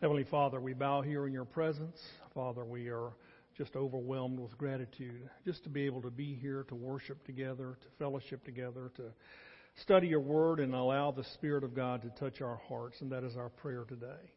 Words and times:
Heavenly 0.00 0.26
Father, 0.30 0.60
we 0.60 0.74
bow 0.74 1.02
here 1.02 1.26
in 1.26 1.32
your 1.32 1.44
presence. 1.44 2.00
Father, 2.32 2.64
we 2.64 2.86
are 2.86 3.10
just 3.56 3.74
overwhelmed 3.74 4.38
with 4.38 4.56
gratitude 4.56 5.28
just 5.44 5.64
to 5.64 5.68
be 5.68 5.86
able 5.86 6.00
to 6.02 6.10
be 6.10 6.34
here, 6.34 6.62
to 6.68 6.76
worship 6.76 7.24
together, 7.26 7.76
to 7.80 7.88
fellowship 7.98 8.44
together, 8.44 8.92
to 8.94 9.10
study 9.82 10.06
your 10.06 10.20
word 10.20 10.60
and 10.60 10.72
allow 10.72 11.10
the 11.10 11.24
Spirit 11.34 11.64
of 11.64 11.74
God 11.74 12.02
to 12.02 12.10
touch 12.10 12.40
our 12.40 12.60
hearts. 12.68 13.00
And 13.00 13.10
that 13.10 13.24
is 13.24 13.36
our 13.36 13.48
prayer 13.48 13.84
today. 13.88 14.30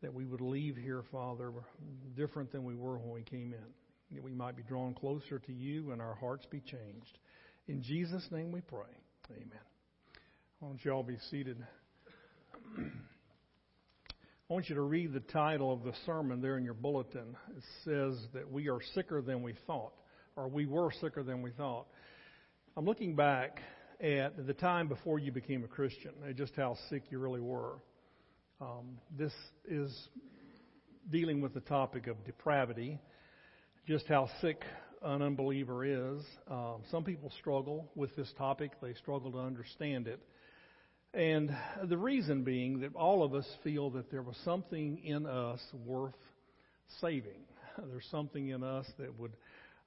That 0.00 0.14
we 0.14 0.24
would 0.24 0.40
leave 0.40 0.74
here, 0.74 1.02
Father, 1.12 1.52
different 2.16 2.50
than 2.50 2.64
we 2.64 2.74
were 2.74 2.96
when 2.96 3.12
we 3.12 3.22
came 3.24 3.52
in. 3.52 4.16
That 4.16 4.24
we 4.24 4.32
might 4.32 4.56
be 4.56 4.62
drawn 4.62 4.94
closer 4.94 5.38
to 5.38 5.52
you 5.52 5.90
and 5.92 6.00
our 6.00 6.14
hearts 6.14 6.46
be 6.46 6.60
changed. 6.60 7.18
In 7.68 7.82
Jesus' 7.82 8.26
name 8.30 8.52
we 8.52 8.62
pray. 8.62 8.88
Amen. 9.30 9.60
Why 10.60 10.68
don't 10.68 10.82
you 10.82 10.92
all 10.92 11.02
be 11.02 11.18
seated? 11.30 11.58
I 14.50 14.52
want 14.52 14.68
you 14.68 14.74
to 14.74 14.82
read 14.82 15.14
the 15.14 15.20
title 15.20 15.72
of 15.72 15.84
the 15.84 15.94
sermon 16.04 16.42
there 16.42 16.58
in 16.58 16.64
your 16.64 16.74
bulletin. 16.74 17.34
It 17.56 17.62
says 17.82 18.18
that 18.34 18.52
we 18.52 18.68
are 18.68 18.78
sicker 18.94 19.22
than 19.22 19.42
we 19.42 19.54
thought, 19.66 19.94
or 20.36 20.48
we 20.48 20.66
were 20.66 20.92
sicker 21.00 21.22
than 21.22 21.40
we 21.40 21.50
thought. 21.50 21.86
I'm 22.76 22.84
looking 22.84 23.16
back 23.16 23.60
at 24.02 24.46
the 24.46 24.52
time 24.52 24.86
before 24.86 25.18
you 25.18 25.32
became 25.32 25.64
a 25.64 25.66
Christian, 25.66 26.12
and 26.26 26.36
just 26.36 26.54
how 26.56 26.76
sick 26.90 27.04
you 27.08 27.20
really 27.20 27.40
were. 27.40 27.76
Um, 28.60 28.98
this 29.16 29.32
is 29.66 29.90
dealing 31.10 31.40
with 31.40 31.54
the 31.54 31.60
topic 31.60 32.06
of 32.06 32.22
depravity, 32.26 33.00
just 33.88 34.06
how 34.08 34.28
sick 34.42 34.62
an 35.02 35.22
unbeliever 35.22 35.86
is. 35.86 36.22
Um, 36.50 36.82
some 36.90 37.02
people 37.02 37.32
struggle 37.40 37.90
with 37.94 38.14
this 38.14 38.30
topic, 38.36 38.72
they 38.82 38.92
struggle 38.92 39.32
to 39.32 39.38
understand 39.38 40.06
it. 40.06 40.20
And 41.14 41.56
the 41.84 41.96
reason 41.96 42.42
being 42.42 42.80
that 42.80 42.94
all 42.96 43.22
of 43.22 43.34
us 43.34 43.46
feel 43.62 43.90
that 43.90 44.10
there 44.10 44.22
was 44.22 44.36
something 44.44 44.98
in 45.04 45.26
us 45.26 45.60
worth 45.86 46.14
saving. 47.00 47.44
There's 47.88 48.06
something 48.10 48.48
in 48.48 48.64
us 48.64 48.86
that 48.98 49.16
would 49.16 49.32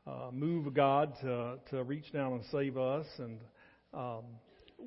uh, 0.06 0.30
move 0.32 0.74
God 0.74 1.14
to, 1.22 1.58
to 1.72 1.84
reach 1.84 2.14
down 2.14 2.34
and 2.34 2.44
save 2.50 2.78
us. 2.78 3.06
And 3.18 3.40
um, 3.94 4.24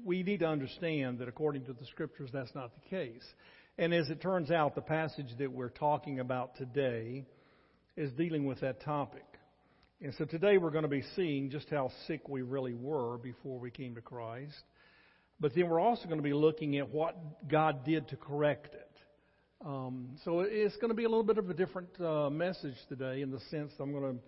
we 0.05 0.23
need 0.23 0.41
to 0.41 0.47
understand 0.47 1.19
that 1.19 1.29
according 1.29 1.67
to 1.67 1.75
the 1.75 1.85
scriptures, 1.87 2.31
that's 2.33 2.55
not 2.55 2.71
the 2.75 2.89
case. 2.89 3.25
And 3.77 3.93
as 3.93 4.09
it 4.09 4.23
turns 4.23 4.51
out, 4.51 4.75
the 4.75 4.81
passage 4.81 5.29
that 5.39 5.53
we're 5.53 5.69
talking 5.69 6.21
about 6.21 6.57
today 6.57 7.27
is 7.99 8.13
dealing 8.13 8.47
with 8.47 8.61
that 8.61 8.83
topic. 8.83 9.27
And 10.01 10.15
so 10.17 10.25
today 10.25 10.57
we're 10.57 10.71
going 10.71 10.85
to 10.85 10.89
be 10.89 11.05
seeing 11.17 11.51
just 11.51 11.69
how 11.69 11.91
sick 12.07 12.31
we 12.31 12.41
really 12.41 12.73
were 12.73 13.19
before 13.19 13.59
we 13.59 13.71
came 13.71 13.95
to 13.97 14.01
Christ. 14.01 14.63
But 15.41 15.55
then 15.55 15.69
we're 15.69 15.81
also 15.81 16.05
going 16.05 16.19
to 16.19 16.23
be 16.23 16.35
looking 16.35 16.77
at 16.79 16.91
what 16.91 17.49
God 17.49 17.85
did 17.85 18.09
to 18.09 18.17
correct 18.17 18.75
it. 18.75 18.87
Um, 19.65 20.17
so 20.25 20.41
it's 20.41 20.77
going 20.77 20.89
to 20.89 20.95
be 20.95 21.05
a 21.05 21.09
little 21.09 21.25
bit 21.25 21.39
of 21.39 21.51
a 21.51 21.55
different 21.55 22.01
uh, 22.01 22.31
message 22.31 22.77
today 22.89 23.21
in 23.21 23.31
the 23.31 23.41
sense 23.51 23.73
I'm 23.79 23.93
going 23.93 24.15
to 24.15 24.21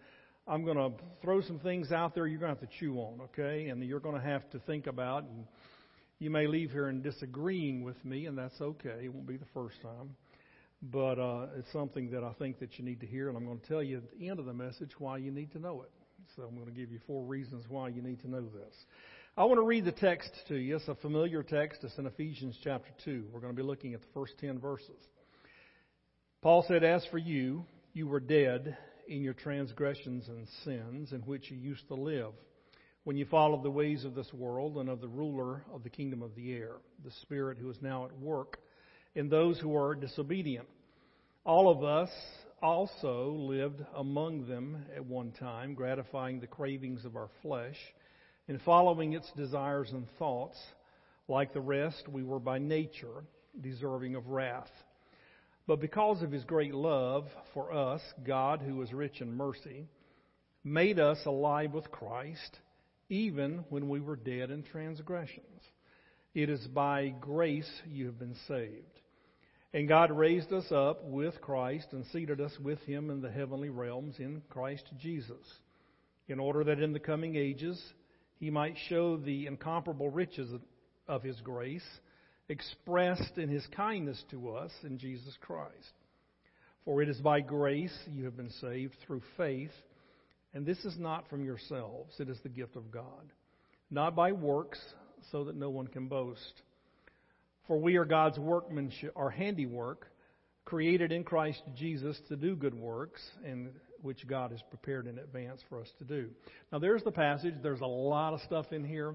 I'm 0.47 0.65
going 0.65 0.77
to 0.77 0.91
throw 1.23 1.41
some 1.41 1.61
things 1.61 1.93
out 1.93 2.15
there 2.15 2.27
you're 2.27 2.41
going 2.41 2.53
to 2.53 2.61
have 2.61 2.69
to 2.69 2.79
chew 2.79 2.97
on, 2.97 3.21
okay? 3.23 3.69
And 3.69 3.83
you're 3.85 4.01
going 4.01 4.21
to 4.21 4.27
have 4.27 4.49
to 4.51 4.59
think 4.61 4.89
about. 4.89 5.23
And 5.23 5.45
you 6.19 6.31
may 6.31 6.49
leave 6.49 6.73
here 6.73 6.89
and 6.89 7.03
disagreeing 7.03 7.85
with 7.85 8.03
me, 8.05 8.27
and 8.27 8.37
that's 8.37 8.61
okay. 8.61 9.03
It 9.05 9.15
won't 9.15 9.27
be 9.27 9.37
the 9.37 9.47
first 9.55 9.81
time. 9.83 10.17
But 10.83 11.21
uh, 11.21 11.47
it's 11.57 11.73
something 11.73 12.11
that 12.11 12.25
I 12.25 12.33
think 12.41 12.59
that 12.59 12.77
you 12.77 12.85
need 12.85 13.01
to 13.01 13.07
hear, 13.07 13.29
and 13.29 13.37
I'm 13.37 13.47
going 13.47 13.61
to 13.61 13.67
tell 13.67 13.83
you 13.85 13.99
at 13.99 14.19
the 14.19 14.29
end 14.29 14.41
of 14.41 14.47
the 14.47 14.53
message 14.53 14.91
why 14.99 15.19
you 15.19 15.31
need 15.31 15.53
to 15.53 15.61
know 15.61 15.83
it. 15.83 15.91
So 16.35 16.43
I'm 16.43 16.57
going 16.57 16.67
to 16.67 16.73
give 16.73 16.91
you 16.91 16.99
four 17.07 17.25
reasons 17.25 17.65
why 17.69 17.89
you 17.89 18.03
need 18.03 18.21
to 18.23 18.29
know 18.29 18.43
this. 18.43 18.75
I 19.35 19.45
want 19.45 19.57
to 19.57 19.65
read 19.65 19.87
the 19.87 19.93
text 19.93 20.31
to 20.49 20.57
you. 20.57 20.77
It's 20.77 20.89
a 20.89 20.95
familiar 20.97 21.43
text. 21.43 21.83
It's 21.85 21.97
in 21.97 22.05
Ephesians 22.05 22.55
chapter 22.63 22.91
2. 23.07 23.29
We're 23.33 23.41
going 23.41 23.55
to 23.55 23.57
be 23.57 23.67
looking 23.67 23.95
at 23.95 24.03
the 24.03 24.07
first 24.13 24.35
10 24.39 24.59
verses. 24.59 24.91
Paul 26.43 26.67
said, 26.69 26.85
As 26.85 27.03
for 27.11 27.17
you, 27.17 27.65
you 27.95 28.07
were 28.07 28.21
dead 28.21 28.77
in 29.09 29.23
your 29.23 29.33
transgressions 29.33 30.29
and 30.29 30.47
sins 30.65 31.13
in 31.13 31.21
which 31.23 31.51
you 31.51 31.57
used 31.57 31.89
to 31.89 31.95
live 31.95 32.33
when 33.05 33.17
you 33.17 33.25
followed 33.25 33.63
the 33.63 33.71
ways 33.71 34.05
of 34.05 34.15
this 34.15 34.31
world 34.35 34.77
and 34.77 34.91
of 34.91 35.01
the 35.01 35.09
ruler 35.09 35.65
of 35.73 35.83
the 35.83 35.89
kingdom 35.89 36.23
of 36.23 36.35
the 36.35 36.53
air, 36.53 36.73
the 37.03 37.11
Spirit 37.23 37.57
who 37.57 37.71
is 37.71 37.81
now 37.81 38.05
at 38.05 38.19
work 38.19 38.59
in 39.15 39.31
those 39.31 39.59
who 39.59 39.75
are 39.75 39.95
disobedient. 39.95 40.69
All 41.47 41.71
of 41.71 41.83
us 41.83 42.11
also 42.63 43.31
lived 43.31 43.83
among 43.97 44.47
them 44.47 44.85
at 44.95 45.07
one 45.07 45.33
time, 45.33 45.73
gratifying 45.73 46.39
the 46.39 46.47
cravings 46.47 47.07
of 47.07 47.17
our 47.17 47.31
flesh 47.41 47.79
in 48.49 48.59
following 48.61 49.13
its 49.13 49.31
desires 49.37 49.91
and 49.93 50.07
thoughts, 50.19 50.59
like 51.29 51.53
the 51.53 51.61
rest, 51.61 52.09
we 52.09 52.23
were 52.23 52.41
by 52.41 52.59
nature 52.59 53.25
deserving 53.61 54.15
of 54.15 54.29
wrath. 54.29 54.71
But 55.67 55.81
because 55.81 56.23
of 56.23 56.33
his 56.33 56.45
great 56.45 56.75
love 56.75 57.29
for 57.55 57.73
us, 57.73 58.01
God, 58.25 58.61
who 58.61 58.83
is 58.83 58.93
rich 58.93 59.21
in 59.21 59.37
mercy, 59.37 59.87
made 60.65 60.99
us 60.99 61.19
alive 61.25 61.73
with 61.73 61.91
Christ, 61.91 62.59
even 63.09 63.65
when 63.69 63.89
we 63.89 64.01
were 64.01 64.17
dead 64.17 64.51
in 64.51 64.65
transgressions. 64.65 65.63
It 66.35 66.49
is 66.49 66.67
by 66.69 67.15
grace 67.21 67.71
you 67.89 68.07
have 68.07 68.19
been 68.19 68.37
saved. 68.49 69.01
And 69.75 69.89
God 69.89 70.11
raised 70.11 70.53
us 70.53 70.71
up 70.71 71.05
with 71.05 71.41
Christ 71.41 71.89
and 71.93 72.05
seated 72.07 72.41
us 72.41 72.53
with 72.61 72.81
him 72.81 73.11
in 73.11 73.23
the 73.23 73.31
heavenly 73.31 73.71
realms 73.71 74.17
in 74.19 74.43
Christ 74.51 74.85
Jesus, 74.99 75.47
in 76.29 76.39
order 76.41 76.65
that 76.65 76.81
in 76.81 76.93
the 76.93 76.99
coming 76.99 77.37
ages 77.37 77.81
he 78.43 78.51
might 78.51 78.75
show 78.89 79.17
the 79.17 79.47
incomparable 79.47 80.11
riches 80.11 80.51
of 81.07 81.23
his 81.23 81.41
grace 81.43 81.87
expressed 82.49 83.39
in 83.39 83.49
his 83.49 83.65
kindness 83.69 84.21
to 84.33 84.51
us 84.51 84.73
in 84.83 84.99
Jesus 84.99 85.39
Christ. 85.41 85.93
For 86.85 87.01
it 87.03 87.09
is 87.09 87.21
by 87.21 87.41
grace 87.41 87.97
you 88.11 88.25
have 88.25 88.37
been 88.37 88.51
saved 88.61 88.97
through 89.07 89.23
faith, 89.37 89.71
and 90.55 90.67
this 90.67 90.85
is 90.85 90.99
not 90.99 91.29
from 91.31 91.45
yourselves, 91.45 92.17
it 92.19 92.29
is 92.29 92.39
the 92.43 92.49
gift 92.49 92.75
of 92.75 92.91
God, 92.91 93.33
not 93.93 94.17
by 94.17 94.33
works, 94.33 94.81
so 95.31 95.45
that 95.45 95.55
no 95.55 95.71
one 95.71 95.87
can 95.87 96.09
boast. 96.09 96.63
For 97.69 97.79
we 97.79 97.95
are 97.95 98.05
God's 98.05 98.41
workmanship, 98.41 99.13
our 99.15 99.31
handiwork, 99.31 100.09
created 100.65 101.13
in 101.13 101.23
Christ 101.23 101.63
Jesus 101.77 102.19
to 102.29 102.35
do 102.35 102.57
good 102.57 102.75
works, 102.75 103.23
and 103.47 103.71
which 104.03 104.27
God 104.27 104.51
has 104.51 104.61
prepared 104.69 105.07
in 105.07 105.19
advance 105.19 105.61
for 105.69 105.81
us 105.81 105.89
to 105.99 106.05
do. 106.05 106.29
Now, 106.73 106.79
there's 106.79 107.03
the 107.03 107.13
passage. 107.13 107.55
There's 107.63 107.81
a 107.81 107.87
lot 107.87 108.35
of 108.35 108.41
stuff 108.43 108.73
in 108.73 108.85
here. 108.85 109.15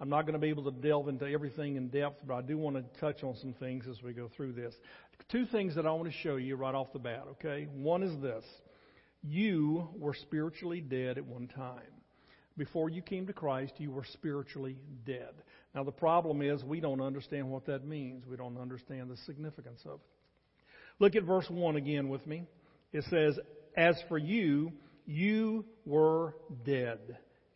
I'm 0.00 0.08
not 0.08 0.22
going 0.22 0.32
to 0.32 0.38
be 0.38 0.48
able 0.48 0.64
to 0.64 0.70
delve 0.70 1.08
into 1.08 1.26
everything 1.26 1.76
in 1.76 1.88
depth, 1.88 2.22
but 2.26 2.34
I 2.34 2.42
do 2.42 2.56
want 2.56 2.76
to 2.76 3.00
touch 3.00 3.22
on 3.22 3.36
some 3.36 3.52
things 3.54 3.84
as 3.88 4.02
we 4.02 4.12
go 4.12 4.30
through 4.34 4.52
this. 4.52 4.74
Two 5.30 5.44
things 5.46 5.74
that 5.74 5.86
I 5.86 5.90
want 5.90 6.10
to 6.10 6.18
show 6.22 6.36
you 6.36 6.56
right 6.56 6.74
off 6.74 6.92
the 6.94 6.98
bat, 6.98 7.24
okay? 7.32 7.68
One 7.74 8.02
is 8.02 8.20
this 8.22 8.44
you 9.22 9.88
were 9.98 10.14
spiritually 10.14 10.80
dead 10.80 11.18
at 11.18 11.26
one 11.26 11.48
time. 11.48 11.82
Before 12.56 12.88
you 12.88 13.02
came 13.02 13.26
to 13.26 13.32
Christ, 13.32 13.74
you 13.78 13.90
were 13.90 14.04
spiritually 14.12 14.76
dead. 15.04 15.32
Now, 15.74 15.84
the 15.84 15.92
problem 15.92 16.42
is 16.42 16.64
we 16.64 16.80
don't 16.80 17.00
understand 17.00 17.50
what 17.50 17.66
that 17.66 17.86
means. 17.86 18.24
We 18.26 18.36
don't 18.36 18.58
understand 18.58 19.10
the 19.10 19.16
significance 19.18 19.80
of 19.84 19.94
it. 19.94 20.00
Look 20.98 21.16
at 21.16 21.24
verse 21.24 21.46
1 21.48 21.76
again 21.76 22.08
with 22.08 22.26
me. 22.26 22.44
It 22.92 23.04
says, 23.08 23.38
as 23.76 23.96
for 24.08 24.18
you, 24.18 24.72
you 25.06 25.64
were 25.84 26.34
dead 26.64 26.98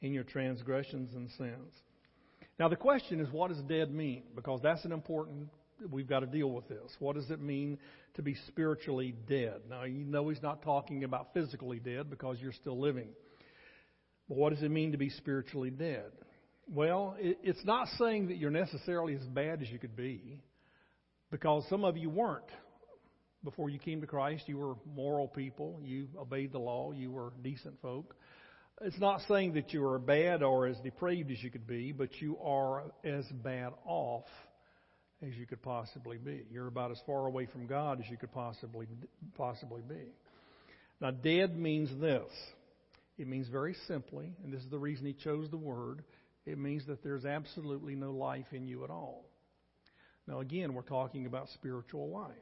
in 0.01 0.13
your 0.13 0.25
transgressions 0.25 1.15
and 1.15 1.31
sins. 1.39 1.73
Now, 2.59 2.69
the 2.69 2.77
question 2.77 3.21
is, 3.21 3.33
what 3.33 3.49
does 3.49 3.61
dead 3.63 3.93
mean? 3.93 4.23
Because 4.35 4.61
that's 4.63 4.85
an 4.85 4.93
important, 4.93 5.49
we've 5.91 6.09
got 6.09 6.21
to 6.21 6.27
deal 6.27 6.51
with 6.51 6.69
this. 6.69 6.93
What 6.99 7.17
does 7.17 7.31
it 7.31 7.41
mean 7.41 7.79
to 8.15 8.23
be 8.23 8.37
spiritually 8.47 9.15
dead? 9.29 9.63
Now, 9.69 9.85
you 9.85 10.05
know 10.05 10.29
he's 10.29 10.43
not 10.43 10.63
talking 10.63 11.05
about 11.05 11.35
physically 11.35 11.81
dead 11.81 12.11
because 12.11 12.37
you're 12.41 12.53
still 12.53 12.79
living. 12.79 13.09
But 14.29 14.39
what 14.39 14.55
does 14.55 14.63
it 14.63 14.71
mean 14.71 14.93
to 14.93 14.99
be 14.99 15.11
spiritually 15.11 15.71
dead? 15.71 16.13
Well, 16.67 17.17
it's 17.19 17.65
not 17.65 17.89
saying 17.99 18.29
that 18.29 18.37
you're 18.37 18.51
necessarily 18.51 19.15
as 19.15 19.27
bad 19.27 19.61
as 19.61 19.69
you 19.69 19.79
could 19.79 19.97
be, 19.97 20.41
because 21.31 21.65
some 21.69 21.85
of 21.85 21.97
you 21.97 22.09
weren't 22.09 22.45
before 23.45 23.71
you 23.71 23.79
came 23.79 24.01
to 24.01 24.07
Christ, 24.07 24.45
you 24.47 24.59
were 24.59 24.75
moral 24.95 25.29
people. 25.29 25.81
You 25.83 26.09
obeyed 26.19 26.53
the 26.53 26.59
law. 26.59 26.93
You 26.93 27.11
were 27.11 27.33
decent 27.43 27.81
folk. 27.83 28.17
It's 28.81 28.99
not 28.99 29.21
saying 29.29 29.55
that 29.55 29.73
you 29.73 29.87
are 29.87 29.99
bad 29.99 30.43
or 30.43 30.67
as 30.67 30.77
depraved 30.79 31.31
as 31.31 31.43
you 31.43 31.51
could 31.51 31.67
be, 31.67 31.93
but 31.93 32.21
you 32.21 32.39
are 32.43 32.85
as 33.05 33.25
bad 33.45 33.73
off 33.85 34.25
as 35.23 35.35
you 35.35 35.47
could 35.47 35.63
possibly 35.63 36.19
be. 36.19 36.43
You're 36.51 36.67
about 36.67 36.91
as 36.91 36.99
far 37.07 37.27
away 37.27 37.47
from 37.47 37.67
God 37.67 38.01
as 38.01 38.11
you 38.11 38.17
could 38.17 38.33
possibly 38.33 38.87
possibly 39.37 39.83
be. 39.89 40.13
Now, 41.01 41.13
dead 41.13 41.57
means 41.57 41.91
this. 42.01 42.31
It 43.17 43.29
means 43.29 43.47
very 43.49 43.77
simply, 43.87 44.33
and 44.43 44.53
this 44.53 44.63
is 44.63 44.71
the 44.71 44.79
reason 44.79 45.07
he 45.07 45.13
chose 45.13 45.49
the 45.51 45.57
word. 45.57 46.03
It 46.47 46.59
means 46.59 46.85
that 46.87 47.03
there's 47.05 47.25
absolutely 47.25 47.95
no 47.95 48.11
life 48.11 48.47
in 48.53 48.67
you 48.67 48.83
at 48.83 48.91
all. 48.91 49.25
Now, 50.27 50.41
again, 50.41 50.75
we're 50.75 50.83
talking 50.83 51.27
about 51.27 51.49
spiritual 51.55 52.11
life. 52.11 52.33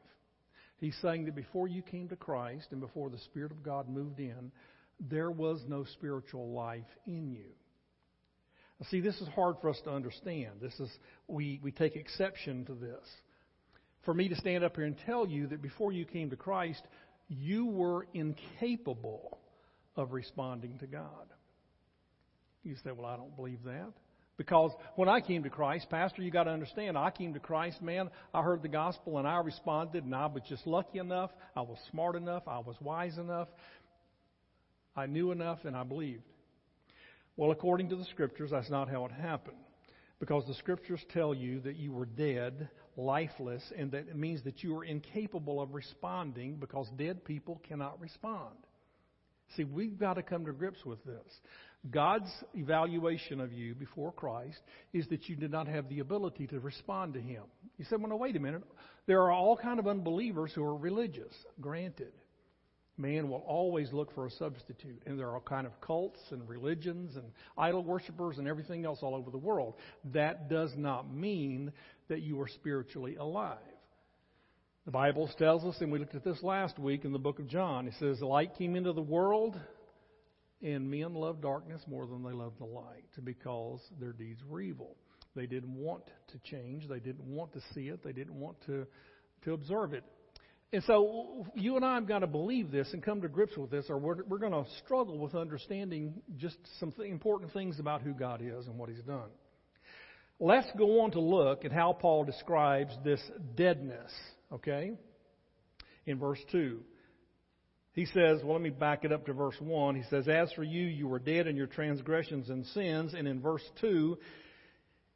He's 0.82 0.98
saying 1.00 1.26
that 1.26 1.36
before 1.36 1.68
you 1.68 1.80
came 1.80 2.08
to 2.08 2.16
Christ 2.16 2.66
and 2.72 2.80
before 2.80 3.08
the 3.08 3.18
Spirit 3.18 3.52
of 3.52 3.62
God 3.62 3.88
moved 3.88 4.18
in, 4.18 4.50
there 4.98 5.30
was 5.30 5.62
no 5.68 5.84
spiritual 5.84 6.50
life 6.50 6.88
in 7.06 7.30
you. 7.30 7.52
See, 8.90 9.00
this 9.00 9.14
is 9.20 9.28
hard 9.28 9.54
for 9.60 9.70
us 9.70 9.80
to 9.84 9.92
understand. 9.92 10.54
This 10.60 10.74
is 10.80 10.90
we, 11.28 11.60
we 11.62 11.70
take 11.70 11.94
exception 11.94 12.64
to 12.64 12.74
this. 12.74 13.08
for 14.04 14.12
me 14.12 14.28
to 14.28 14.34
stand 14.34 14.64
up 14.64 14.74
here 14.74 14.84
and 14.84 14.96
tell 15.06 15.24
you 15.24 15.46
that 15.46 15.62
before 15.62 15.92
you 15.92 16.04
came 16.04 16.30
to 16.30 16.36
Christ, 16.36 16.82
you 17.28 17.66
were 17.66 18.08
incapable 18.12 19.38
of 19.94 20.10
responding 20.12 20.78
to 20.80 20.88
God. 20.88 21.28
You 22.64 22.74
say, 22.82 22.90
Well, 22.90 23.06
I 23.06 23.16
don't 23.16 23.36
believe 23.36 23.62
that. 23.66 23.92
Because 24.36 24.72
when 24.96 25.08
I 25.08 25.20
came 25.20 25.42
to 25.42 25.50
Christ, 25.50 25.88
Pastor, 25.90 26.22
you 26.22 26.30
got 26.30 26.44
to 26.44 26.50
understand, 26.50 26.96
I 26.96 27.10
came 27.10 27.34
to 27.34 27.40
Christ, 27.40 27.82
man, 27.82 28.10
I 28.32 28.42
heard 28.42 28.62
the 28.62 28.68
gospel 28.68 29.18
and 29.18 29.28
I 29.28 29.38
responded, 29.38 30.04
and 30.04 30.14
I 30.14 30.26
was 30.26 30.42
just 30.48 30.66
lucky 30.66 30.98
enough, 30.98 31.30
I 31.54 31.60
was 31.60 31.78
smart 31.90 32.16
enough, 32.16 32.44
I 32.46 32.58
was 32.58 32.76
wise 32.80 33.18
enough, 33.18 33.48
I 34.96 35.06
knew 35.06 35.32
enough, 35.32 35.58
and 35.64 35.76
I 35.76 35.84
believed. 35.84 36.22
Well, 37.36 37.50
according 37.50 37.88
to 37.90 37.96
the 37.96 38.04
scriptures, 38.06 38.50
that's 38.50 38.70
not 38.70 38.88
how 38.88 39.04
it 39.06 39.12
happened. 39.12 39.56
Because 40.18 40.46
the 40.46 40.54
scriptures 40.54 41.00
tell 41.12 41.34
you 41.34 41.60
that 41.60 41.76
you 41.76 41.92
were 41.92 42.06
dead, 42.06 42.68
lifeless, 42.96 43.62
and 43.76 43.90
that 43.92 44.08
it 44.08 44.16
means 44.16 44.44
that 44.44 44.62
you 44.62 44.76
are 44.76 44.84
incapable 44.84 45.60
of 45.60 45.74
responding 45.74 46.56
because 46.56 46.88
dead 46.96 47.24
people 47.24 47.60
cannot 47.66 48.00
respond. 48.00 48.54
See, 49.56 49.64
we've 49.64 49.98
got 49.98 50.14
to 50.14 50.22
come 50.22 50.46
to 50.46 50.52
grips 50.52 50.84
with 50.84 51.04
this. 51.04 51.40
God's 51.90 52.30
evaluation 52.54 53.40
of 53.40 53.52
you 53.52 53.74
before 53.74 54.12
Christ 54.12 54.60
is 54.92 55.06
that 55.08 55.28
you 55.28 55.34
did 55.34 55.50
not 55.50 55.66
have 55.66 55.88
the 55.88 55.98
ability 55.98 56.46
to 56.48 56.60
respond 56.60 57.14
to 57.14 57.20
Him. 57.20 57.42
You 57.76 57.84
said, 57.88 58.00
well, 58.00 58.10
no, 58.10 58.16
wait 58.16 58.36
a 58.36 58.40
minute. 58.40 58.62
There 59.06 59.22
are 59.22 59.32
all 59.32 59.56
kind 59.56 59.80
of 59.80 59.88
unbelievers 59.88 60.52
who 60.54 60.62
are 60.62 60.76
religious. 60.76 61.32
Granted. 61.60 62.12
Man 62.98 63.28
will 63.28 63.42
always 63.46 63.92
look 63.92 64.14
for 64.14 64.26
a 64.26 64.30
substitute. 64.30 65.02
And 65.06 65.18
there 65.18 65.26
are 65.28 65.34
all 65.34 65.40
kind 65.40 65.66
of 65.66 65.80
cults 65.80 66.20
and 66.30 66.48
religions 66.48 67.16
and 67.16 67.24
idol 67.58 67.82
worshippers 67.82 68.38
and 68.38 68.46
everything 68.46 68.84
else 68.84 68.98
all 69.02 69.14
over 69.14 69.30
the 69.30 69.38
world. 69.38 69.74
That 70.12 70.48
does 70.48 70.70
not 70.76 71.12
mean 71.12 71.72
that 72.08 72.20
you 72.20 72.40
are 72.40 72.48
spiritually 72.48 73.16
alive. 73.16 73.58
The 74.84 74.90
Bible 74.90 75.30
tells 75.38 75.64
us, 75.64 75.80
and 75.80 75.90
we 75.90 75.98
looked 75.98 76.14
at 76.14 76.24
this 76.24 76.42
last 76.42 76.78
week 76.78 77.04
in 77.04 77.12
the 77.12 77.18
book 77.18 77.38
of 77.38 77.48
John, 77.48 77.86
it 77.86 77.94
says, 77.98 78.18
The 78.18 78.26
light 78.26 78.56
came 78.58 78.76
into 78.76 78.92
the 78.92 79.00
world, 79.00 79.58
and 80.62 80.90
men 80.90 81.14
loved 81.14 81.42
darkness 81.42 81.82
more 81.86 82.06
than 82.06 82.22
they 82.22 82.32
loved 82.32 82.58
the 82.58 82.64
light 82.64 83.04
because 83.24 83.80
their 84.00 84.12
deeds 84.12 84.42
were 84.48 84.60
evil. 84.60 84.96
They 85.34 85.46
didn't 85.46 85.74
want 85.74 86.04
to 86.28 86.38
change. 86.50 86.88
They 86.88 87.00
didn't 87.00 87.24
want 87.24 87.52
to 87.54 87.60
see 87.74 87.88
it. 87.88 88.02
They 88.04 88.12
didn't 88.12 88.34
want 88.34 88.56
to, 88.66 88.86
to 89.44 89.52
observe 89.54 89.92
it. 89.94 90.04
And 90.74 90.82
so 90.84 91.46
you 91.54 91.76
and 91.76 91.84
I 91.84 91.94
have 91.96 92.06
got 92.06 92.20
to 92.20 92.26
believe 92.26 92.70
this 92.70 92.88
and 92.92 93.02
come 93.02 93.20
to 93.22 93.28
grips 93.28 93.56
with 93.56 93.70
this, 93.70 93.86
or 93.90 93.98
we're, 93.98 94.24
we're 94.24 94.38
going 94.38 94.52
to 94.52 94.64
struggle 94.84 95.18
with 95.18 95.34
understanding 95.34 96.14
just 96.38 96.56
some 96.80 96.92
th- 96.92 97.10
important 97.10 97.52
things 97.52 97.78
about 97.78 98.00
who 98.00 98.14
God 98.14 98.40
is 98.42 98.66
and 98.66 98.78
what 98.78 98.88
He's 98.88 99.02
done. 99.02 99.28
Let's 100.40 100.68
go 100.78 101.02
on 101.02 101.10
to 101.12 101.20
look 101.20 101.66
at 101.66 101.72
how 101.72 101.92
Paul 101.92 102.24
describes 102.24 102.92
this 103.04 103.20
deadness, 103.54 104.10
okay? 104.50 104.92
In 106.06 106.18
verse 106.18 106.40
2. 106.50 106.80
He 107.94 108.06
says, 108.06 108.42
well, 108.42 108.54
let 108.54 108.62
me 108.62 108.70
back 108.70 109.04
it 109.04 109.12
up 109.12 109.26
to 109.26 109.34
verse 109.34 109.56
1. 109.60 109.96
He 109.96 110.02
says, 110.08 110.26
As 110.26 110.50
for 110.52 110.62
you, 110.62 110.84
you 110.84 111.06
were 111.06 111.18
dead 111.18 111.46
in 111.46 111.56
your 111.56 111.66
transgressions 111.66 112.48
and 112.48 112.64
sins. 112.66 113.14
And 113.14 113.28
in 113.28 113.40
verse 113.40 113.64
2, 113.82 114.18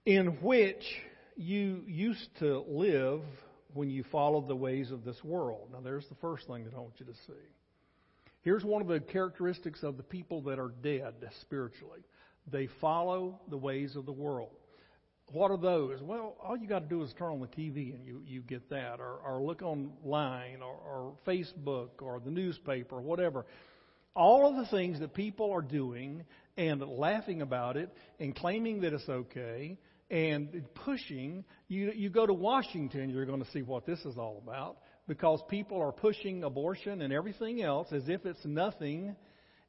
in 0.04 0.26
which 0.42 0.84
you 1.36 1.82
used 1.86 2.28
to 2.40 2.60
live 2.68 3.22
when 3.72 3.88
you 3.90 4.04
followed 4.04 4.46
the 4.46 4.56
ways 4.56 4.90
of 4.90 5.04
this 5.04 5.22
world. 5.24 5.68
Now, 5.72 5.80
there's 5.80 6.06
the 6.08 6.14
first 6.16 6.46
thing 6.46 6.64
that 6.64 6.74
I 6.74 6.78
want 6.78 6.94
you 6.98 7.06
to 7.06 7.14
see. 7.26 7.32
Here's 8.42 8.64
one 8.64 8.82
of 8.82 8.88
the 8.88 9.00
characteristics 9.00 9.82
of 9.82 9.96
the 9.96 10.02
people 10.02 10.42
that 10.42 10.58
are 10.58 10.72
dead 10.82 11.14
spiritually 11.40 12.00
they 12.50 12.68
follow 12.80 13.40
the 13.50 13.56
ways 13.56 13.96
of 13.96 14.06
the 14.06 14.12
world. 14.12 14.50
What 15.32 15.50
are 15.50 15.56
those? 15.56 16.00
Well, 16.02 16.36
all 16.42 16.56
you 16.56 16.68
got 16.68 16.80
to 16.80 16.88
do 16.88 17.02
is 17.02 17.12
turn 17.18 17.32
on 17.32 17.40
the 17.40 17.48
TV 17.48 17.94
and 17.94 18.06
you, 18.06 18.22
you 18.24 18.42
get 18.42 18.70
that, 18.70 19.00
or, 19.00 19.18
or 19.26 19.42
look 19.42 19.60
online, 19.60 20.62
or, 20.62 20.74
or 20.74 21.14
Facebook, 21.26 22.00
or 22.00 22.20
the 22.20 22.30
newspaper, 22.30 23.00
whatever. 23.00 23.44
All 24.14 24.48
of 24.48 24.56
the 24.56 24.70
things 24.70 25.00
that 25.00 25.14
people 25.14 25.52
are 25.52 25.62
doing 25.62 26.24
and 26.56 26.80
laughing 26.80 27.42
about 27.42 27.76
it 27.76 27.92
and 28.20 28.34
claiming 28.36 28.80
that 28.82 28.92
it's 28.92 29.08
okay 29.08 29.78
and 30.10 30.64
pushing. 30.84 31.44
You, 31.66 31.92
you 31.94 32.08
go 32.08 32.24
to 32.24 32.32
Washington, 32.32 33.10
you're 33.10 33.26
going 33.26 33.44
to 33.44 33.50
see 33.50 33.62
what 33.62 33.84
this 33.84 33.98
is 34.04 34.16
all 34.16 34.40
about 34.42 34.78
because 35.08 35.42
people 35.50 35.82
are 35.82 35.92
pushing 35.92 36.44
abortion 36.44 37.02
and 37.02 37.12
everything 37.12 37.62
else 37.62 37.88
as 37.92 38.08
if 38.08 38.24
it's 38.24 38.44
nothing, 38.44 39.16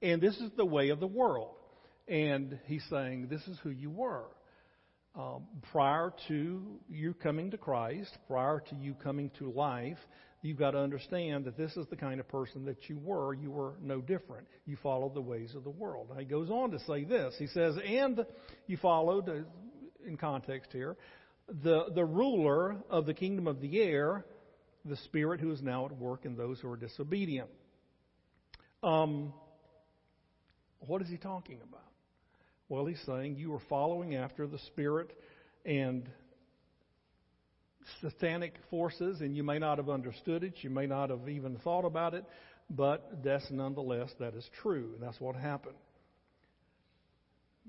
and 0.03 0.21
this 0.21 0.35
is 0.37 0.51
the 0.55 0.65
way 0.65 0.89
of 0.89 0.99
the 0.99 1.07
world. 1.07 1.55
And 2.07 2.59
he's 2.65 2.85
saying, 2.89 3.27
This 3.29 3.41
is 3.47 3.57
who 3.63 3.69
you 3.69 3.89
were 3.89 4.27
um, 5.17 5.47
prior 5.71 6.13
to 6.27 6.61
you 6.87 7.13
coming 7.15 7.49
to 7.51 7.57
Christ, 7.57 8.15
prior 8.27 8.61
to 8.69 8.75
you 8.75 8.93
coming 8.93 9.31
to 9.39 9.51
life, 9.51 9.97
you've 10.43 10.59
got 10.59 10.71
to 10.71 10.79
understand 10.79 11.45
that 11.45 11.57
this 11.57 11.75
is 11.75 11.87
the 11.89 11.95
kind 11.95 12.19
of 12.19 12.27
person 12.27 12.65
that 12.65 12.87
you 12.87 12.99
were. 12.99 13.33
You 13.33 13.49
were 13.49 13.73
no 13.81 13.99
different. 13.99 14.47
You 14.67 14.77
followed 14.83 15.15
the 15.15 15.21
ways 15.21 15.55
of 15.55 15.63
the 15.63 15.71
world. 15.71 16.09
Now, 16.09 16.19
he 16.19 16.25
goes 16.25 16.51
on 16.51 16.69
to 16.71 16.79
say 16.81 17.03
this. 17.03 17.33
He 17.39 17.47
says, 17.47 17.75
and 17.83 18.23
you 18.67 18.77
followed, 18.77 19.27
uh, 19.27 19.33
in 20.05 20.17
context 20.17 20.69
here, 20.71 20.95
the, 21.63 21.85
the 21.95 22.05
ruler 22.05 22.77
of 22.89 23.07
the 23.07 23.13
kingdom 23.13 23.47
of 23.47 23.59
the 23.59 23.81
air, 23.81 24.23
the 24.85 24.97
spirit 24.97 25.39
who 25.39 25.51
is 25.51 25.63
now 25.63 25.85
at 25.85 25.97
work 25.97 26.25
in 26.25 26.35
those 26.35 26.59
who 26.59 26.69
are 26.69 26.77
disobedient. 26.77 27.49
Um, 28.83 29.33
what 30.79 31.01
is 31.01 31.09
he 31.09 31.17
talking 31.17 31.59
about? 31.67 31.81
Well, 32.69 32.85
he's 32.85 33.01
saying 33.05 33.37
you 33.37 33.53
are 33.53 33.61
following 33.69 34.15
after 34.15 34.45
the 34.45 34.59
spirit 34.59 35.11
and 35.65 36.09
satanic 38.01 38.55
forces, 38.69 39.21
and 39.21 39.35
you 39.35 39.43
may 39.43 39.59
not 39.59 39.77
have 39.77 39.89
understood 39.89 40.43
it, 40.43 40.55
you 40.61 40.69
may 40.69 40.85
not 40.85 41.09
have 41.09 41.29
even 41.29 41.57
thought 41.63 41.85
about 41.85 42.13
it, 42.13 42.25
but 42.69 43.23
that's 43.23 43.49
nonetheless 43.49 44.09
that 44.19 44.35
is 44.35 44.47
true, 44.61 44.91
and 44.93 45.01
that's 45.01 45.19
what 45.21 45.35
happened. 45.35 45.77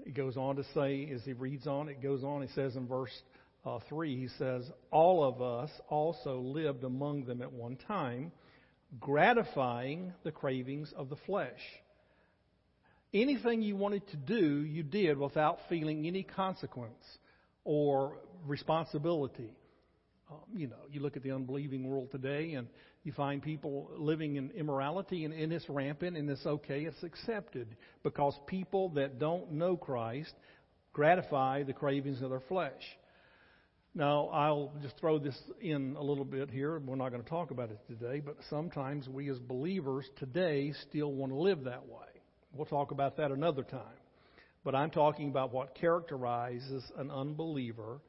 He 0.04 0.10
goes 0.10 0.36
on 0.36 0.56
to 0.56 0.64
say, 0.74 1.08
as 1.14 1.22
he 1.24 1.32
reads 1.32 1.66
on, 1.66 1.88
it 1.88 2.02
goes 2.02 2.24
on, 2.24 2.42
he 2.42 2.48
says 2.54 2.74
in 2.74 2.86
verse 2.86 3.12
uh, 3.64 3.78
3, 3.88 4.16
he 4.16 4.28
says, 4.38 4.68
All 4.90 5.22
of 5.22 5.40
us 5.40 5.70
also 5.88 6.38
lived 6.40 6.82
among 6.84 7.24
them 7.24 7.42
at 7.42 7.52
one 7.52 7.76
time, 7.86 8.32
gratifying 8.98 10.12
the 10.24 10.32
cravings 10.32 10.92
of 10.96 11.08
the 11.08 11.16
flesh 11.26 11.60
anything 13.12 13.62
you 13.62 13.76
wanted 13.76 14.06
to 14.08 14.16
do, 14.16 14.62
you 14.62 14.82
did 14.82 15.19
without 15.19 15.58
feeling 15.69 16.06
any 16.06 16.22
consequence 16.22 17.05
or 17.64 18.19
responsibility. 18.46 19.56
Um, 20.31 20.38
you 20.55 20.66
know, 20.66 20.76
you 20.90 21.00
look 21.00 21.17
at 21.17 21.22
the 21.22 21.32
unbelieving 21.32 21.88
world 21.88 22.10
today 22.10 22.55
and 22.55 22.69
you 23.03 23.12
find 23.12 23.43
people 23.43 23.91
living 23.96 24.36
in 24.36 24.50
immorality 24.50 25.24
and, 25.24 25.32
and 25.32 25.53
it's 25.53 25.69
rampant 25.69 26.17
and 26.17 26.29
it's 26.29 26.44
okay, 26.44 26.82
it's 26.82 27.03
accepted 27.03 27.77
because 28.03 28.34
people 28.46 28.91
that 28.91 29.19
don't 29.19 29.53
know 29.53 29.77
Christ 29.77 30.32
gratify 30.93 31.62
the 31.62 31.72
cravings 31.72 32.20
of 32.20 32.31
their 32.31 32.41
flesh. 32.41 32.82
Now, 33.94 34.29
I'll 34.29 34.72
just 34.82 34.98
throw 34.98 35.19
this 35.19 35.36
in 35.60 35.96
a 35.98 36.03
little 36.03 36.24
bit 36.24 36.50
here. 36.50 36.79
We're 36.79 36.96
not 36.96 37.08
going 37.08 37.22
to 37.22 37.29
talk 37.29 37.50
about 37.50 37.70
it 37.70 37.81
today, 37.88 38.20
but 38.20 38.36
sometimes 38.50 39.08
we 39.08 39.31
as 39.31 39.38
believers 39.38 40.05
today 40.19 40.72
still 40.88 41.12
want 41.12 41.32
to 41.32 41.38
live 41.38 41.65
that 41.65 41.86
way. 41.86 42.18
We'll 42.52 42.67
talk 42.67 42.90
about 42.90 43.17
that 43.19 43.31
another 43.31 43.62
time. 43.62 43.82
But 44.64 44.74
I'm 44.74 44.90
talking 44.90 45.28
about 45.28 45.52
what 45.52 45.74
characterizes 45.74 46.84
an 46.96 47.10
unbeliever 47.10 48.00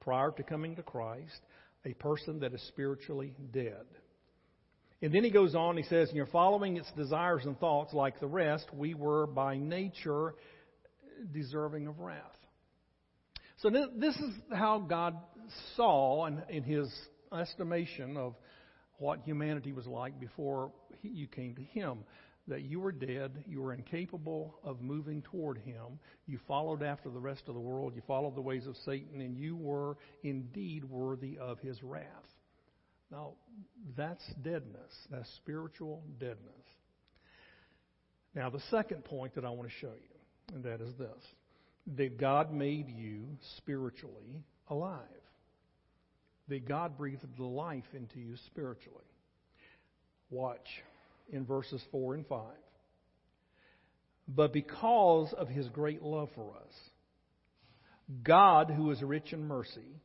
prior 0.00 0.30
to 0.32 0.42
coming 0.42 0.76
to 0.76 0.82
Christ, 0.82 1.40
a 1.84 1.92
person 1.94 2.40
that 2.40 2.54
is 2.54 2.62
spiritually 2.68 3.34
dead. 3.52 3.84
And 5.02 5.14
then 5.14 5.24
he 5.24 5.30
goes 5.30 5.54
on, 5.54 5.76
he 5.76 5.82
says, 5.84 6.08
"And 6.08 6.16
You're 6.16 6.26
following 6.26 6.76
its 6.76 6.90
desires 6.92 7.44
and 7.46 7.58
thoughts 7.58 7.92
like 7.94 8.20
the 8.20 8.26
rest, 8.26 8.66
we 8.74 8.94
were 8.94 9.26
by 9.26 9.56
nature 9.56 10.34
deserving 11.32 11.86
of 11.86 12.00
wrath. 12.00 12.36
So 13.58 13.70
this 13.70 14.16
is 14.16 14.34
how 14.52 14.78
God 14.78 15.16
saw, 15.76 16.26
in, 16.26 16.42
in 16.48 16.62
his 16.62 16.90
estimation 17.32 18.16
of 18.16 18.34
what 18.98 19.20
humanity 19.20 19.72
was 19.72 19.86
like 19.86 20.18
before 20.18 20.72
you 21.02 21.26
came 21.26 21.54
to 21.54 21.62
him 21.62 22.04
that 22.50 22.62
you 22.62 22.80
were 22.80 22.92
dead, 22.92 23.44
you 23.48 23.62
were 23.62 23.72
incapable 23.72 24.58
of 24.62 24.82
moving 24.82 25.22
toward 25.22 25.58
Him, 25.58 25.98
you 26.26 26.38
followed 26.46 26.82
after 26.82 27.08
the 27.08 27.18
rest 27.18 27.42
of 27.48 27.54
the 27.54 27.60
world, 27.60 27.94
you 27.94 28.02
followed 28.06 28.34
the 28.34 28.42
ways 28.42 28.66
of 28.66 28.76
Satan, 28.84 29.20
and 29.20 29.36
you 29.36 29.56
were 29.56 29.96
indeed 30.22 30.84
worthy 30.84 31.38
of 31.38 31.58
His 31.60 31.82
wrath. 31.82 32.04
Now, 33.10 33.32
that's 33.96 34.24
deadness. 34.42 34.92
That's 35.10 35.28
spiritual 35.36 36.02
deadness. 36.18 36.38
Now, 38.34 38.50
the 38.50 38.60
second 38.70 39.04
point 39.04 39.34
that 39.34 39.44
I 39.44 39.50
want 39.50 39.68
to 39.68 39.74
show 39.80 39.92
you, 39.92 40.54
and 40.54 40.64
that 40.64 40.80
is 40.80 40.94
this 40.98 41.24
that 41.96 42.18
God 42.18 42.52
made 42.52 42.88
you 42.88 43.38
spiritually 43.56 44.44
alive. 44.68 45.00
That 46.48 46.68
God 46.68 46.98
breathed 46.98 47.24
the 47.36 47.44
life 47.44 47.84
into 47.94 48.18
you 48.18 48.34
spiritually. 48.46 49.04
Watch 50.30 50.68
in 51.32 51.44
verses 51.44 51.82
4 51.90 52.14
and 52.14 52.26
5. 52.26 52.40
But 54.28 54.52
because 54.52 55.32
of 55.36 55.48
his 55.48 55.68
great 55.68 56.02
love 56.02 56.28
for 56.34 56.52
us, 56.56 56.74
God, 58.22 58.70
who 58.70 58.90
is 58.90 59.02
rich 59.02 59.32
in 59.32 59.46
mercy, 59.46 60.00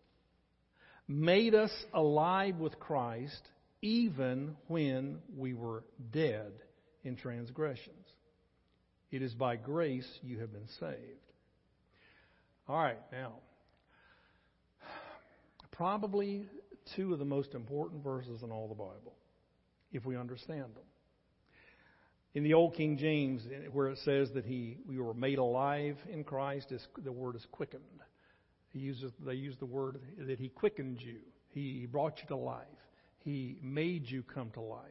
made 1.07 1.53
us 1.53 1.71
alive 1.93 2.57
with 2.57 2.79
Christ 2.79 3.41
even 3.81 4.55
when 4.67 5.19
we 5.35 5.53
were 5.53 5.83
dead 6.11 6.51
in 7.03 7.15
transgressions. 7.15 8.07
It 9.11 9.21
is 9.21 9.33
by 9.33 9.55
grace 9.55 10.07
you 10.23 10.39
have 10.39 10.51
been 10.51 10.67
saved. 10.79 11.25
All 12.67 12.77
right, 12.77 12.99
now, 13.11 13.33
probably 15.71 16.47
two 16.95 17.13
of 17.13 17.19
the 17.19 17.25
most 17.25 17.53
important 17.53 18.03
verses 18.03 18.41
in 18.41 18.51
all 18.51 18.67
the 18.67 18.75
Bible, 18.75 19.13
if 19.91 20.03
we 20.05 20.17
understand 20.17 20.63
them. 20.63 20.83
In 22.35 22.43
the 22.43 22.53
Old 22.53 22.75
King 22.75 22.97
James, 22.97 23.41
eh, 23.51 23.69
where 23.71 23.87
it 23.87 23.97
says 24.05 24.29
that 24.35 24.45
he, 24.45 24.77
we 24.87 24.99
were 24.99 25.13
made 25.13 25.39
alive 25.39 25.97
in 26.11 26.23
Christ, 26.23 26.71
the 27.03 27.11
word 27.11 27.35
is 27.35 27.45
quickened. 27.51 27.81
He 28.75 28.79
uses, 28.79 29.13
they 29.25 29.35
use 29.35 29.55
the 29.57 29.65
word 29.65 29.99
that 30.19 30.37
He 30.37 30.49
quickened 30.49 31.01
you. 31.01 31.19
He 31.47 31.87
brought 31.89 32.19
you 32.21 32.27
to 32.27 32.35
life. 32.35 32.67
He 33.23 33.57
made 33.61 34.09
you 34.09 34.21
come 34.21 34.51
to 34.51 34.59
life, 34.59 34.81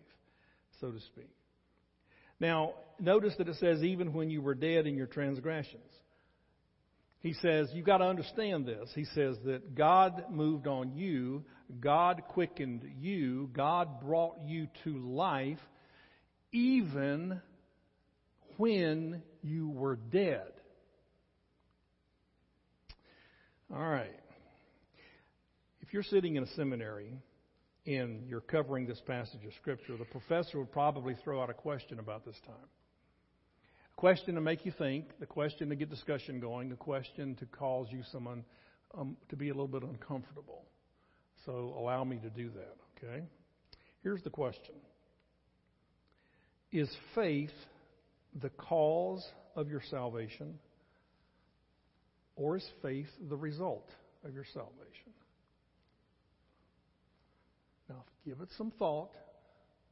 so 0.81 0.91
to 0.91 0.99
speak. 1.01 1.31
Now, 2.41 2.73
notice 2.99 3.35
that 3.37 3.49
it 3.49 3.57
says, 3.57 3.83
even 3.83 4.15
when 4.15 4.31
you 4.31 4.41
were 4.41 4.55
dead 4.55 4.87
in 4.87 4.97
your 4.97 5.07
transgressions. 5.07 5.83
He 7.21 7.35
says, 7.35 7.69
you've 7.75 7.87
got 7.87 7.99
to 7.99 8.05
understand 8.05 8.67
this. 8.67 8.91
He 8.95 9.05
says 9.05 9.37
that 9.45 9.75
God 9.75 10.25
moved 10.31 10.67
on 10.67 10.95
you, 10.95 11.45
God 11.79 12.23
quickened 12.29 12.85
you, 12.99 13.51
God 13.53 14.01
brought 14.01 14.39
you 14.45 14.69
to 14.85 14.99
life, 14.99 15.59
even 16.55 17.41
when 18.57 19.23
you 19.43 19.69
were 19.69 19.97
dead. 19.97 20.53
All 23.75 23.87
right. 23.87 24.15
If 25.81 25.93
you're 25.93 26.05
sitting 26.05 26.37
in 26.37 26.45
a 26.45 26.55
seminary 26.55 27.19
and 27.87 28.27
you're 28.29 28.41
covering 28.41 28.87
this 28.87 29.01
passage 29.05 29.45
of 29.45 29.53
Scripture, 29.61 29.97
the 29.97 30.05
professor 30.05 30.59
would 30.59 30.71
probably 30.71 31.17
throw 31.25 31.43
out 31.43 31.51
a 31.51 31.55
question 31.55 31.99
about 31.99 32.25
this 32.25 32.37
time. 32.47 32.55
A 33.97 34.01
question 34.01 34.37
to 34.37 34.41
make 34.41 34.65
you 34.65 34.73
think, 34.79 35.19
the 35.19 35.27
question 35.27 35.69
to 35.71 35.77
get 35.77 35.91
discussion 35.91 36.39
going, 36.39 36.71
a 36.71 36.77
question 36.77 37.35
to 37.37 37.47
cause 37.47 37.89
you 37.91 38.03
someone 38.13 38.45
um, 38.97 39.17
to 39.29 39.37
be 39.37 39.49
a 39.49 39.53
little 39.53 39.69
bit 39.69 39.83
uncomfortable. 39.83 40.65
So 41.45 41.75
allow 41.77 42.05
me 42.05 42.19
to 42.19 42.31
do 42.31 42.51
that, 42.51 42.77
okay? 42.97 43.25
Here's 44.03 44.23
the 44.23 44.31
question 44.31 44.75
Is 46.75 46.91
faith 47.15 47.53
the 48.43 48.51
cause 48.51 49.25
of 49.55 49.69
your 49.69 49.83
salvation? 49.91 50.59
Or 52.35 52.57
is 52.57 52.69
faith 52.83 53.07
the 53.29 53.37
result 53.37 53.89
of 54.25 54.35
your 54.35 54.45
salvation? 54.53 55.13
Now, 57.89 58.03
give 58.27 58.41
it 58.41 58.49
some 58.59 58.73
thought. 58.73 59.13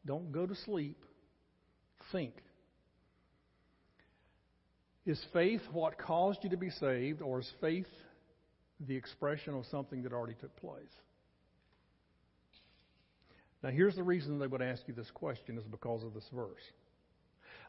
Don't 0.04 0.32
go 0.32 0.44
to 0.44 0.56
sleep. 0.56 0.98
Think. 2.10 2.34
Is 5.06 5.24
faith 5.32 5.62
what 5.70 5.98
caused 5.98 6.40
you 6.42 6.50
to 6.50 6.56
be 6.56 6.70
saved, 6.70 7.22
or 7.22 7.38
is 7.38 7.50
faith 7.60 7.86
the 8.88 8.96
expression 8.96 9.54
of 9.54 9.66
something 9.70 10.02
that 10.02 10.12
already 10.12 10.34
took 10.40 10.56
place? 10.56 10.82
Now, 13.62 13.70
here's 13.70 13.94
the 13.94 14.02
reason 14.02 14.38
they 14.38 14.46
would 14.46 14.62
ask 14.62 14.82
you 14.86 14.94
this 14.94 15.10
question 15.12 15.56
is 15.56 15.64
because 15.64 16.02
of 16.02 16.14
this 16.14 16.28
verse. 16.34 16.62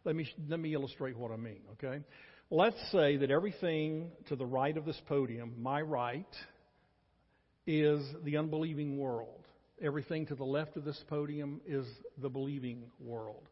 Let 0.05 0.15
me, 0.15 0.27
let 0.49 0.59
me 0.59 0.73
illustrate 0.73 1.17
what 1.17 1.31
I 1.31 1.37
mean, 1.37 1.61
okay? 1.73 2.03
Let's 2.49 2.77
say 2.91 3.17
that 3.17 3.31
everything 3.31 4.11
to 4.27 4.35
the 4.35 4.45
right 4.45 4.75
of 4.75 4.85
this 4.85 4.99
podium, 5.07 5.53
my 5.57 5.81
right, 5.81 6.25
is 7.65 8.01
the 8.23 8.37
unbelieving 8.37 8.97
world. 8.97 9.45
Everything 9.81 10.25
to 10.27 10.35
the 10.35 10.43
left 10.43 10.77
of 10.77 10.83
this 10.83 11.01
podium 11.07 11.61
is 11.65 11.85
the 12.21 12.29
believing 12.29 12.83
world. 12.99 13.47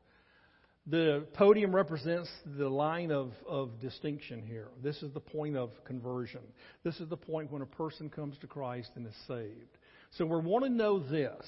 The 0.87 1.27
podium 1.33 1.75
represents 1.75 2.29
the 2.57 2.67
line 2.67 3.11
of, 3.11 3.33
of 3.47 3.79
distinction 3.79 4.41
here. 4.41 4.67
This 4.81 5.01
is 5.03 5.13
the 5.13 5.19
point 5.19 5.55
of 5.55 5.71
conversion. 5.85 6.41
This 6.83 6.99
is 6.99 7.07
the 7.07 7.17
point 7.17 7.51
when 7.51 7.61
a 7.61 7.67
person 7.67 8.09
comes 8.09 8.37
to 8.39 8.47
Christ 8.47 8.89
and 8.95 9.05
is 9.05 9.13
saved. 9.27 9.77
So 10.17 10.25
we 10.25 10.39
want 10.39 10.65
to 10.65 10.69
know 10.69 10.99
this. 10.99 11.45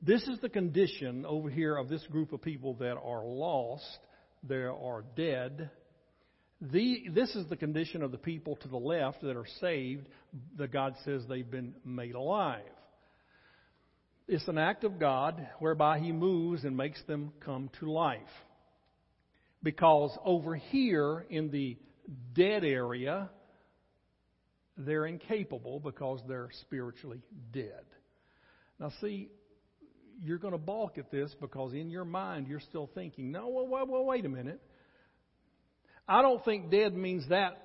This 0.00 0.22
is 0.28 0.38
the 0.40 0.48
condition 0.48 1.26
over 1.26 1.50
here 1.50 1.76
of 1.76 1.88
this 1.88 2.06
group 2.06 2.32
of 2.32 2.40
people 2.40 2.74
that 2.74 2.96
are 2.96 3.24
lost, 3.24 3.98
they 4.42 4.56
are 4.56 5.04
dead, 5.16 5.70
the, 6.60 7.04
this 7.12 7.34
is 7.36 7.48
the 7.48 7.56
condition 7.56 8.02
of 8.02 8.10
the 8.10 8.18
people 8.18 8.56
to 8.56 8.68
the 8.68 8.76
left 8.76 9.22
that 9.22 9.36
are 9.36 9.46
saved, 9.60 10.08
that 10.56 10.72
God 10.72 10.94
says 11.04 11.22
they've 11.28 11.48
been 11.48 11.74
made 11.84 12.16
alive. 12.16 12.62
It's 14.26 14.46
an 14.48 14.58
act 14.58 14.84
of 14.84 14.98
God 14.98 15.46
whereby 15.60 16.00
He 16.00 16.10
moves 16.10 16.64
and 16.64 16.76
makes 16.76 17.00
them 17.04 17.32
come 17.40 17.70
to 17.78 17.90
life. 17.90 18.20
Because 19.62 20.16
over 20.24 20.56
here 20.56 21.24
in 21.30 21.50
the 21.50 21.76
dead 22.34 22.64
area, 22.64 23.30
they're 24.76 25.06
incapable 25.06 25.80
because 25.80 26.20
they're 26.28 26.50
spiritually 26.62 27.22
dead. 27.52 27.84
Now, 28.80 28.92
see, 29.00 29.30
you're 30.24 30.38
going 30.38 30.52
to 30.52 30.58
balk 30.58 30.98
at 30.98 31.10
this 31.10 31.34
because 31.40 31.72
in 31.72 31.90
your 31.90 32.04
mind 32.04 32.48
you're 32.48 32.60
still 32.60 32.90
thinking, 32.94 33.30
no, 33.30 33.48
well, 33.48 33.66
well, 33.66 33.86
well 33.86 34.04
wait 34.04 34.24
a 34.24 34.28
minute. 34.28 34.60
I 36.08 36.22
don't 36.22 36.44
think 36.44 36.70
dead 36.70 36.94
means 36.94 37.28
that. 37.28 37.64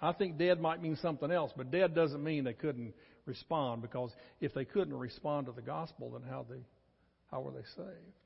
I 0.00 0.12
think 0.12 0.38
dead 0.38 0.60
might 0.60 0.80
mean 0.82 0.96
something 1.02 1.30
else, 1.30 1.52
but 1.56 1.70
dead 1.70 1.94
doesn't 1.94 2.22
mean 2.22 2.44
they 2.44 2.54
couldn't 2.54 2.94
respond 3.26 3.82
because 3.82 4.10
if 4.40 4.54
they 4.54 4.64
couldn't 4.64 4.94
respond 4.94 5.46
to 5.46 5.52
the 5.52 5.60
gospel, 5.60 6.10
then 6.10 6.22
how 6.28 6.46
they 6.48 6.60
how 7.30 7.40
were 7.40 7.52
they 7.52 7.64
saved? 7.76 8.16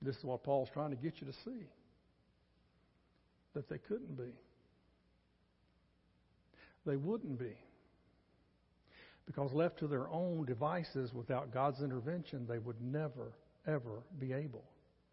This 0.00 0.16
is 0.16 0.24
what 0.24 0.42
Paul's 0.42 0.68
trying 0.72 0.90
to 0.90 0.96
get 0.96 1.20
you 1.20 1.26
to 1.28 1.32
see. 1.44 1.66
That 3.54 3.68
they 3.68 3.78
couldn't 3.78 4.16
be. 4.16 4.32
They 6.84 6.96
wouldn't 6.96 7.38
be. 7.38 7.54
Because 9.26 9.52
left 9.52 9.78
to 9.78 9.86
their 9.86 10.08
own 10.08 10.44
devices 10.44 11.12
without 11.12 11.52
God's 11.52 11.80
intervention, 11.80 12.46
they 12.48 12.58
would 12.58 12.80
never, 12.80 13.32
ever 13.66 14.02
be 14.18 14.32
able 14.32 14.64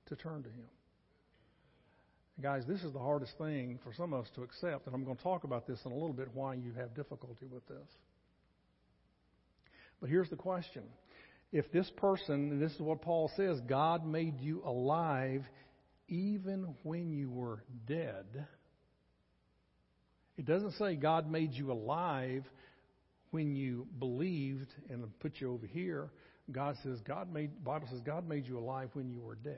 to 0.07 0.15
turn 0.15 0.43
to 0.43 0.49
Him. 0.49 0.65
Guys, 2.41 2.63
this 2.67 2.81
is 2.83 2.93
the 2.93 2.99
hardest 2.99 3.37
thing 3.37 3.79
for 3.83 3.93
some 3.93 4.13
of 4.13 4.23
us 4.23 4.31
to 4.35 4.43
accept, 4.43 4.87
and 4.87 4.95
I'm 4.95 5.03
going 5.03 5.17
to 5.17 5.23
talk 5.23 5.43
about 5.43 5.67
this 5.67 5.79
in 5.85 5.91
a 5.91 5.93
little 5.93 6.13
bit 6.13 6.29
why 6.33 6.53
you 6.53 6.71
have 6.77 6.95
difficulty 6.95 7.45
with 7.51 7.67
this. 7.67 7.87
But 9.99 10.09
here's 10.09 10.29
the 10.29 10.37
question. 10.37 10.83
If 11.51 11.71
this 11.71 11.89
person, 11.97 12.51
and 12.51 12.61
this 12.61 12.71
is 12.71 12.79
what 12.79 13.01
Paul 13.01 13.29
says, 13.35 13.59
God 13.67 14.05
made 14.05 14.39
you 14.39 14.61
alive 14.65 15.43
even 16.07 16.75
when 16.83 17.11
you 17.11 17.29
were 17.29 17.63
dead. 17.87 18.45
It 20.37 20.45
doesn't 20.45 20.73
say 20.73 20.95
God 20.95 21.29
made 21.29 21.53
you 21.53 21.71
alive 21.71 22.45
when 23.31 23.55
you 23.55 23.87
believed 23.99 24.73
and 24.89 25.03
put 25.19 25.33
you 25.39 25.53
over 25.53 25.65
here. 25.65 26.11
God 26.51 26.75
says 26.83 26.99
God 27.01 27.31
made 27.31 27.63
Bible 27.63 27.87
says 27.89 28.01
God 28.01 28.27
made 28.27 28.47
you 28.47 28.57
alive 28.57 28.89
when 28.93 29.09
you 29.09 29.21
were 29.21 29.35
dead. 29.35 29.55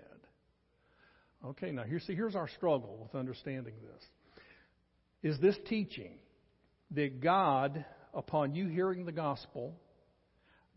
Okay, 1.43 1.71
now 1.71 1.83
here, 1.83 1.99
see, 1.99 2.13
here's 2.13 2.35
our 2.35 2.49
struggle 2.49 2.99
with 3.01 3.15
understanding 3.15 3.73
this. 3.81 5.33
Is 5.33 5.39
this 5.39 5.55
teaching 5.67 6.13
that 6.91 7.21
God, 7.21 7.83
upon 8.13 8.53
you 8.53 8.67
hearing 8.67 9.05
the 9.05 9.11
gospel, 9.11 9.75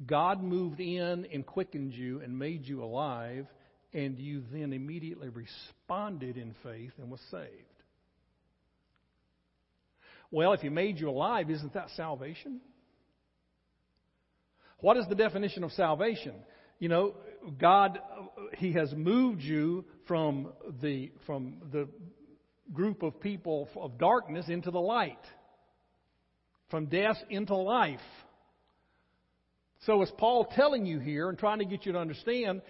God 0.06 0.42
moved 0.42 0.80
in 0.80 1.26
and 1.32 1.44
quickened 1.44 1.92
you 1.92 2.20
and 2.20 2.38
made 2.38 2.66
you 2.66 2.82
alive, 2.82 3.46
and 3.92 4.18
you 4.18 4.42
then 4.52 4.72
immediately 4.72 5.28
responded 5.28 6.36
in 6.36 6.54
faith 6.62 6.92
and 6.98 7.10
was 7.10 7.20
saved? 7.30 7.50
Well, 10.30 10.52
if 10.52 10.60
He 10.60 10.68
made 10.68 10.98
you 10.98 11.10
alive, 11.10 11.50
isn't 11.50 11.74
that 11.74 11.90
salvation? 11.96 12.60
What 14.84 14.98
is 14.98 15.06
the 15.08 15.14
definition 15.14 15.64
of 15.64 15.72
salvation? 15.72 16.34
You 16.78 16.90
know, 16.90 17.14
God, 17.58 17.98
He 18.58 18.72
has 18.72 18.92
moved 18.92 19.40
you 19.40 19.86
from 20.06 20.52
the, 20.82 21.10
from 21.24 21.62
the 21.72 21.88
group 22.70 23.02
of 23.02 23.18
people 23.18 23.70
of 23.76 23.96
darkness 23.96 24.44
into 24.50 24.70
the 24.70 24.78
light, 24.78 25.24
from 26.68 26.84
death 26.84 27.16
into 27.30 27.56
life. 27.56 27.98
So, 29.86 30.02
is 30.02 30.12
Paul 30.18 30.48
telling 30.54 30.84
you 30.84 30.98
here 30.98 31.30
and 31.30 31.38
trying 31.38 31.60
to 31.60 31.64
get 31.64 31.86
you 31.86 31.92
to 31.92 31.98
understand 31.98 32.60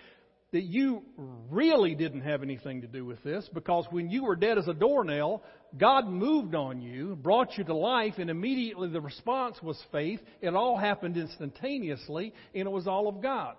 that 0.55 0.63
you 0.63 1.03
really 1.51 1.97
didn't 1.97 2.21
have 2.21 2.45
anything 2.45 2.81
to 2.83 2.87
do 2.87 3.05
with 3.05 3.21
this 3.25 3.45
because 3.53 3.87
when 3.91 4.09
you 4.09 4.23
were 4.23 4.37
dead 4.37 4.57
as 4.57 4.69
a 4.69 4.73
doornail, 4.73 5.43
God 5.77 6.07
moved 6.07 6.55
on 6.55 6.81
you, 6.81 7.17
brought 7.17 7.59
you 7.59 7.65
to 7.65 7.75
life, 7.75 8.15
and 8.19 8.31
immediately 8.31 8.89
the 8.89 9.01
response 9.01 9.57
was 9.61 9.77
faith. 9.91 10.21
It 10.41 10.55
all 10.55 10.79
happened 10.79 11.17
instantaneously, 11.17 12.33
and 12.55 12.69
it 12.69 12.71
was 12.71 12.87
all 12.87 13.09
of 13.09 13.21
God. 13.21 13.57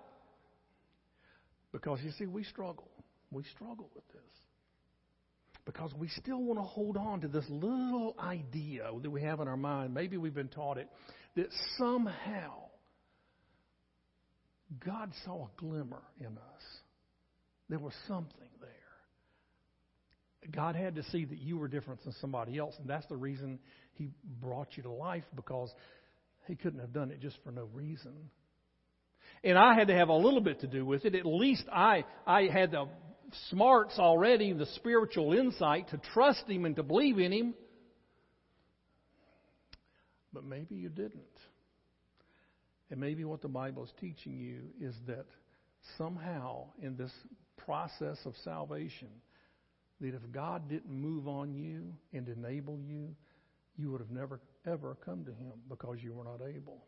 Because 1.70 1.98
you 2.02 2.12
see, 2.12 2.24
we 2.24 2.44
struggle. 2.44 2.88
We 3.30 3.42
struggle 3.54 3.90
with 3.94 4.08
this. 4.08 4.22
Because 5.66 5.92
we 5.98 6.08
still 6.08 6.42
want 6.42 6.58
to 6.58 6.64
hold 6.64 6.96
on 6.96 7.20
to 7.20 7.28
this 7.28 7.44
little 7.50 8.16
idea 8.18 8.88
that 9.02 9.10
we 9.10 9.20
have 9.20 9.40
in 9.40 9.48
our 9.48 9.56
mind. 9.58 9.92
Maybe 9.92 10.16
we've 10.16 10.32
been 10.32 10.48
taught 10.48 10.78
it 10.78 10.88
that 11.34 11.48
somehow 11.76 12.54
God 14.82 15.12
saw 15.26 15.44
a 15.44 15.60
glimmer 15.60 16.02
in 16.18 16.38
us. 16.38 16.85
There 17.68 17.78
was 17.78 17.94
something 18.06 18.48
there. 18.60 18.70
God 20.50 20.76
had 20.76 20.94
to 20.96 21.02
see 21.04 21.24
that 21.24 21.38
you 21.38 21.58
were 21.58 21.68
different 21.68 22.04
than 22.04 22.12
somebody 22.20 22.58
else, 22.58 22.74
and 22.78 22.88
that's 22.88 23.06
the 23.06 23.16
reason 23.16 23.58
He 23.94 24.10
brought 24.40 24.76
you 24.76 24.84
to 24.84 24.90
life 24.90 25.24
because 25.34 25.72
He 26.46 26.54
couldn't 26.54 26.80
have 26.80 26.92
done 26.92 27.10
it 27.10 27.20
just 27.20 27.36
for 27.42 27.50
no 27.50 27.68
reason. 27.74 28.30
And 29.42 29.58
I 29.58 29.74
had 29.74 29.88
to 29.88 29.94
have 29.94 30.08
a 30.08 30.16
little 30.16 30.40
bit 30.40 30.60
to 30.60 30.66
do 30.66 30.84
with 30.86 31.04
it. 31.04 31.14
At 31.14 31.26
least 31.26 31.64
I, 31.72 32.04
I 32.26 32.44
had 32.44 32.70
the 32.70 32.86
smarts 33.50 33.98
already, 33.98 34.52
the 34.52 34.66
spiritual 34.76 35.32
insight 35.32 35.88
to 35.90 36.00
trust 36.14 36.48
Him 36.48 36.64
and 36.64 36.76
to 36.76 36.82
believe 36.82 37.18
in 37.18 37.32
Him. 37.32 37.54
But 40.32 40.44
maybe 40.44 40.76
you 40.76 40.88
didn't. 40.88 41.22
And 42.90 43.00
maybe 43.00 43.24
what 43.24 43.42
the 43.42 43.48
Bible 43.48 43.84
is 43.84 43.90
teaching 44.00 44.38
you 44.38 44.86
is 44.86 44.94
that 45.06 45.26
somehow 45.98 46.66
in 46.80 46.96
this 46.96 47.10
process 47.64 48.18
of 48.24 48.34
salvation, 48.44 49.08
that 50.00 50.14
if 50.14 50.32
God 50.32 50.68
didn't 50.68 50.92
move 50.92 51.26
on 51.26 51.54
you 51.54 51.94
and 52.12 52.28
enable 52.28 52.78
you, 52.80 53.14
you 53.76 53.90
would 53.90 54.00
have 54.00 54.10
never, 54.10 54.40
ever 54.66 54.96
come 55.04 55.24
to 55.24 55.32
Him 55.32 55.52
because 55.68 55.98
you 56.02 56.12
were 56.12 56.24
not 56.24 56.40
able. 56.46 56.84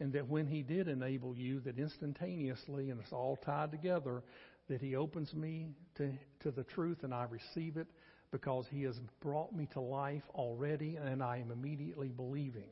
And 0.00 0.12
that 0.14 0.28
when 0.28 0.46
He 0.46 0.62
did 0.62 0.88
enable 0.88 1.36
you, 1.36 1.60
that 1.60 1.78
instantaneously, 1.78 2.90
and 2.90 3.00
it's 3.00 3.12
all 3.12 3.38
tied 3.44 3.70
together, 3.70 4.22
that 4.68 4.80
He 4.80 4.96
opens 4.96 5.32
me 5.34 5.70
to, 5.96 6.12
to 6.40 6.50
the 6.50 6.64
truth 6.64 6.98
and 7.02 7.12
I 7.12 7.26
receive 7.28 7.76
it 7.76 7.86
because 8.30 8.66
He 8.70 8.82
has 8.82 8.98
brought 9.20 9.54
me 9.54 9.68
to 9.74 9.80
life 9.80 10.22
already 10.34 10.96
and 10.96 11.22
I 11.22 11.38
am 11.38 11.50
immediately 11.50 12.08
believing. 12.08 12.68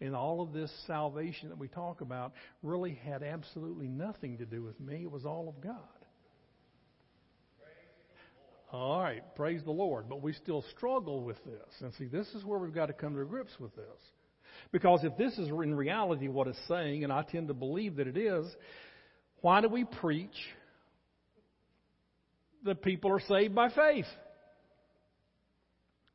And 0.00 0.16
all 0.16 0.40
of 0.40 0.52
this 0.52 0.72
salvation 0.86 1.48
that 1.50 1.58
we 1.58 1.68
talk 1.68 2.00
about 2.00 2.32
really 2.62 2.98
had 3.04 3.22
absolutely 3.22 3.86
nothing 3.86 4.38
to 4.38 4.46
do 4.46 4.62
with 4.62 4.80
me. 4.80 5.02
It 5.02 5.10
was 5.10 5.24
all 5.24 5.48
of 5.48 5.62
God. 5.62 5.76
All 8.72 9.02
right, 9.02 9.22
praise 9.36 9.62
the 9.64 9.70
Lord. 9.70 10.08
But 10.08 10.22
we 10.22 10.32
still 10.32 10.64
struggle 10.74 11.22
with 11.22 11.36
this. 11.44 11.80
And 11.80 11.92
see, 11.94 12.06
this 12.06 12.26
is 12.28 12.44
where 12.44 12.58
we've 12.58 12.74
got 12.74 12.86
to 12.86 12.94
come 12.94 13.14
to 13.16 13.24
grips 13.24 13.52
with 13.60 13.76
this. 13.76 13.84
Because 14.72 15.04
if 15.04 15.16
this 15.18 15.34
is 15.34 15.48
in 15.48 15.74
reality 15.74 16.28
what 16.28 16.48
it's 16.48 16.58
saying, 16.68 17.04
and 17.04 17.12
I 17.12 17.22
tend 17.22 17.48
to 17.48 17.54
believe 17.54 17.96
that 17.96 18.06
it 18.06 18.16
is, 18.16 18.46
why 19.42 19.60
do 19.60 19.68
we 19.68 19.84
preach 19.84 20.36
that 22.64 22.82
people 22.82 23.10
are 23.10 23.20
saved 23.20 23.54
by 23.54 23.68
faith? 23.68 24.06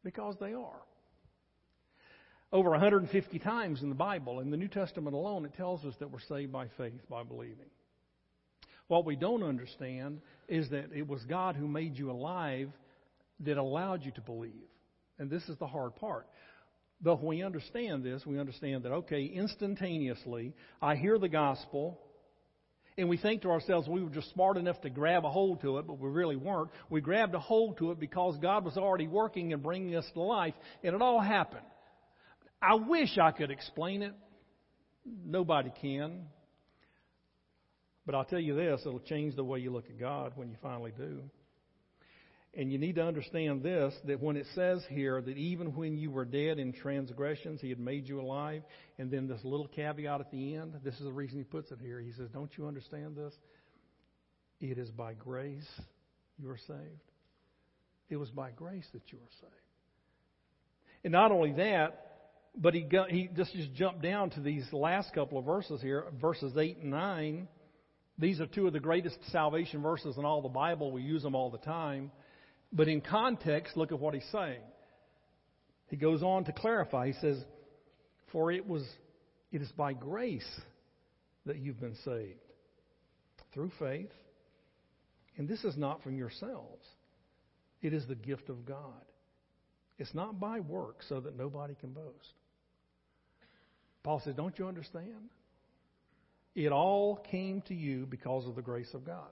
Because 0.04 0.36
they 0.40 0.54
are. 0.54 0.82
Over 2.52 2.72
150 2.72 3.40
times 3.40 3.84
in 3.84 3.90
the 3.90 3.96
Bible, 3.96 4.40
in 4.40 4.50
the 4.50 4.58
New 4.58 4.70
Testament 4.70 5.16
alone, 5.16 5.46
it 5.46 5.54
tells 5.56 5.84
us 5.84 5.94
that 6.00 6.10
we're 6.10 6.20
saved 6.30 6.52
by 6.52 6.68
faith, 6.78 7.02
by 7.10 7.24
believing. 7.24 7.68
What 8.88 9.06
we 9.06 9.16
don't 9.16 9.44
understand 9.44 10.22
is 10.48 10.70
that 10.70 10.92
it 10.94 11.08
was 11.08 11.22
God 11.26 11.56
who 11.56 11.68
made 11.68 11.98
you 11.98 12.12
alive 12.12 12.70
that 13.42 13.58
allowed 13.58 14.04
you 14.04 14.12
to 14.12 14.22
believe. 14.22 14.54
And 15.20 15.30
this 15.30 15.44
is 15.50 15.58
the 15.58 15.68
hard 15.68 15.96
part. 15.96 16.28
But 17.02 17.18
when 17.18 17.38
we 17.38 17.44
understand 17.44 18.04
this, 18.04 18.26
we 18.26 18.40
understand 18.40 18.84
that, 18.84 18.92
okay, 18.92 19.26
instantaneously, 19.26 20.54
I 20.82 20.96
hear 20.96 21.20
the 21.20 21.30
gospel, 21.30 22.00
and 22.98 23.08
we 23.08 23.18
think 23.18 23.44
to 23.44 23.52
ourselves, 23.52 23.88
we 23.88 24.02
were 24.02 24.10
just 24.10 24.32
smart 24.34 24.58
enough 24.58 24.82
to 24.82 24.90
grab 24.90 25.24
a 25.24 25.30
hold 25.30 25.62
to 25.62 25.78
it, 25.78 25.86
but 25.86 26.00
we 26.00 26.10
really 26.10 26.36
weren't. 26.36 26.72
We 26.90 27.02
grabbed 27.02 27.36
a 27.36 27.40
hold 27.40 27.78
to 27.78 27.92
it 27.92 28.00
because 28.00 28.38
God 28.42 28.66
was 28.66 28.78
already 28.78 29.08
working 29.08 29.54
and 29.54 29.62
bringing 29.62 29.96
us 29.96 30.06
to 30.14 30.22
life, 30.22 30.56
and 30.84 30.96
it 30.96 31.02
all 31.02 31.22
happened. 31.22 31.66
I 32.60 32.76
wish 32.76 33.18
I 33.22 33.32
could 33.32 33.52
explain 33.52 34.02
it. 34.02 34.14
Nobody 35.06 35.72
can. 35.80 36.24
But 38.08 38.16
I'll 38.16 38.26
tell 38.26 38.40
you 38.40 38.56
this 38.56 38.82
it'll 38.86 39.02
change 39.02 39.36
the 39.36 39.44
way 39.44 39.60
you 39.60 39.70
look 39.70 39.90
at 39.90 40.00
God 40.00 40.32
when 40.36 40.50
you 40.50 40.56
finally 40.64 40.94
do. 40.98 41.22
And 42.56 42.72
you 42.72 42.80
need 42.80 42.96
to 42.96 43.04
understand 43.04 43.62
this 43.62 43.94
that 44.06 44.24
when 44.24 44.38
it 44.38 44.48
says 44.56 44.82
here 44.90 45.22
that 45.22 45.38
even 45.38 45.76
when 45.76 45.98
you 45.98 46.10
were 46.10 46.24
dead 46.24 46.58
in 46.58 46.72
transgressions, 46.72 47.60
He 47.60 47.70
had 47.70 47.80
made 47.80 48.08
you 48.08 48.22
alive, 48.22 48.64
and 48.98 49.12
then 49.12 49.28
this 49.28 49.44
little 49.44 49.68
caveat 49.68 50.22
at 50.22 50.32
the 50.32 50.56
end, 50.56 50.74
this 50.84 50.96
is 50.96 51.04
the 51.04 51.12
reason 51.12 51.38
He 51.38 51.44
puts 51.44 51.70
it 51.70 51.80
here. 51.84 52.00
He 52.00 52.14
says, 52.14 52.30
Don't 52.34 52.50
you 52.58 52.66
understand 52.66 53.18
this? 53.18 53.34
It 54.62 54.78
is 54.78 54.90
by 54.90 55.14
grace 55.14 55.70
you 56.40 56.50
are 56.50 56.58
saved. 56.66 57.12
It 58.10 58.16
was 58.16 58.32
by 58.32 58.52
grace 58.52 58.88
that 58.94 59.04
you 59.12 59.18
were 59.20 59.32
saved. 59.42 59.54
And 61.04 61.12
not 61.12 61.34
only 61.34 61.52
that, 61.54 62.06
but 62.56 62.74
he, 62.74 62.82
got, 62.82 63.12
he 63.12 63.30
just, 63.36 63.54
just 63.54 63.74
jumped 63.74 64.02
down 64.02 64.30
to 64.32 64.40
these 64.40 64.66
last 64.72 65.14
couple 65.14 65.38
of 65.38 65.46
verses 65.46 65.82
here, 65.82 66.06
verses 66.20 66.56
8 66.58 66.78
and 66.78 66.92
9. 66.92 67.48
These 68.20 68.42
are 68.42 68.48
two 68.48 68.68
of 68.68 68.74
the 68.74 68.80
greatest 68.80 69.18
salvation 69.32 69.82
verses 69.82 70.18
in 70.18 70.26
all 70.26 70.42
the 70.42 70.50
Bible. 70.50 70.92
We 70.92 71.04
use 71.04 71.24
them 71.24 71.36
all 71.36 71.52
the 71.52 71.60
time. 71.60 72.12
But 72.74 72.88
in 72.88 73.02
context, 73.02 73.78
look 73.78 73.92
at 73.92 74.00
what 74.00 74.14
he's 74.14 74.28
saying. 74.32 74.62
He 75.88 75.96
goes 75.96 76.24
on 76.24 76.46
to 76.46 76.52
clarify. 76.52 77.08
He 77.08 77.14
says, 77.14 77.38
For 78.32 78.52
it 78.52 78.68
was 78.68 78.84
it 79.52 79.62
is 79.62 79.72
by 79.72 79.94
grace 79.94 80.50
that 81.46 81.58
you've 81.58 81.80
been 81.80 81.96
saved. 82.04 82.40
Through 83.54 83.72
faith. 83.80 84.12
And 85.38 85.48
this 85.48 85.64
is 85.64 85.78
not 85.78 86.04
from 86.04 86.18
yourselves. 86.18 86.86
It 87.82 87.94
is 87.94 88.06
the 88.08 88.16
gift 88.16 88.50
of 88.50 88.66
God. 88.66 89.06
It's 90.00 90.14
not 90.14 90.40
by 90.40 90.60
work 90.60 91.02
so 91.08 91.20
that 91.20 91.38
nobody 91.38 91.76
can 91.80 91.92
boast. 91.92 92.34
Paul 94.04 94.22
says, 94.24 94.36
Don't 94.36 94.58
you 94.58 94.68
understand? 94.68 95.30
It 96.58 96.72
all 96.72 97.18
came 97.18 97.62
to 97.68 97.76
you 97.76 98.08
because 98.08 98.48
of 98.48 98.56
the 98.56 98.64
grace 98.64 98.92
of 98.96 99.06
God. 99.06 99.30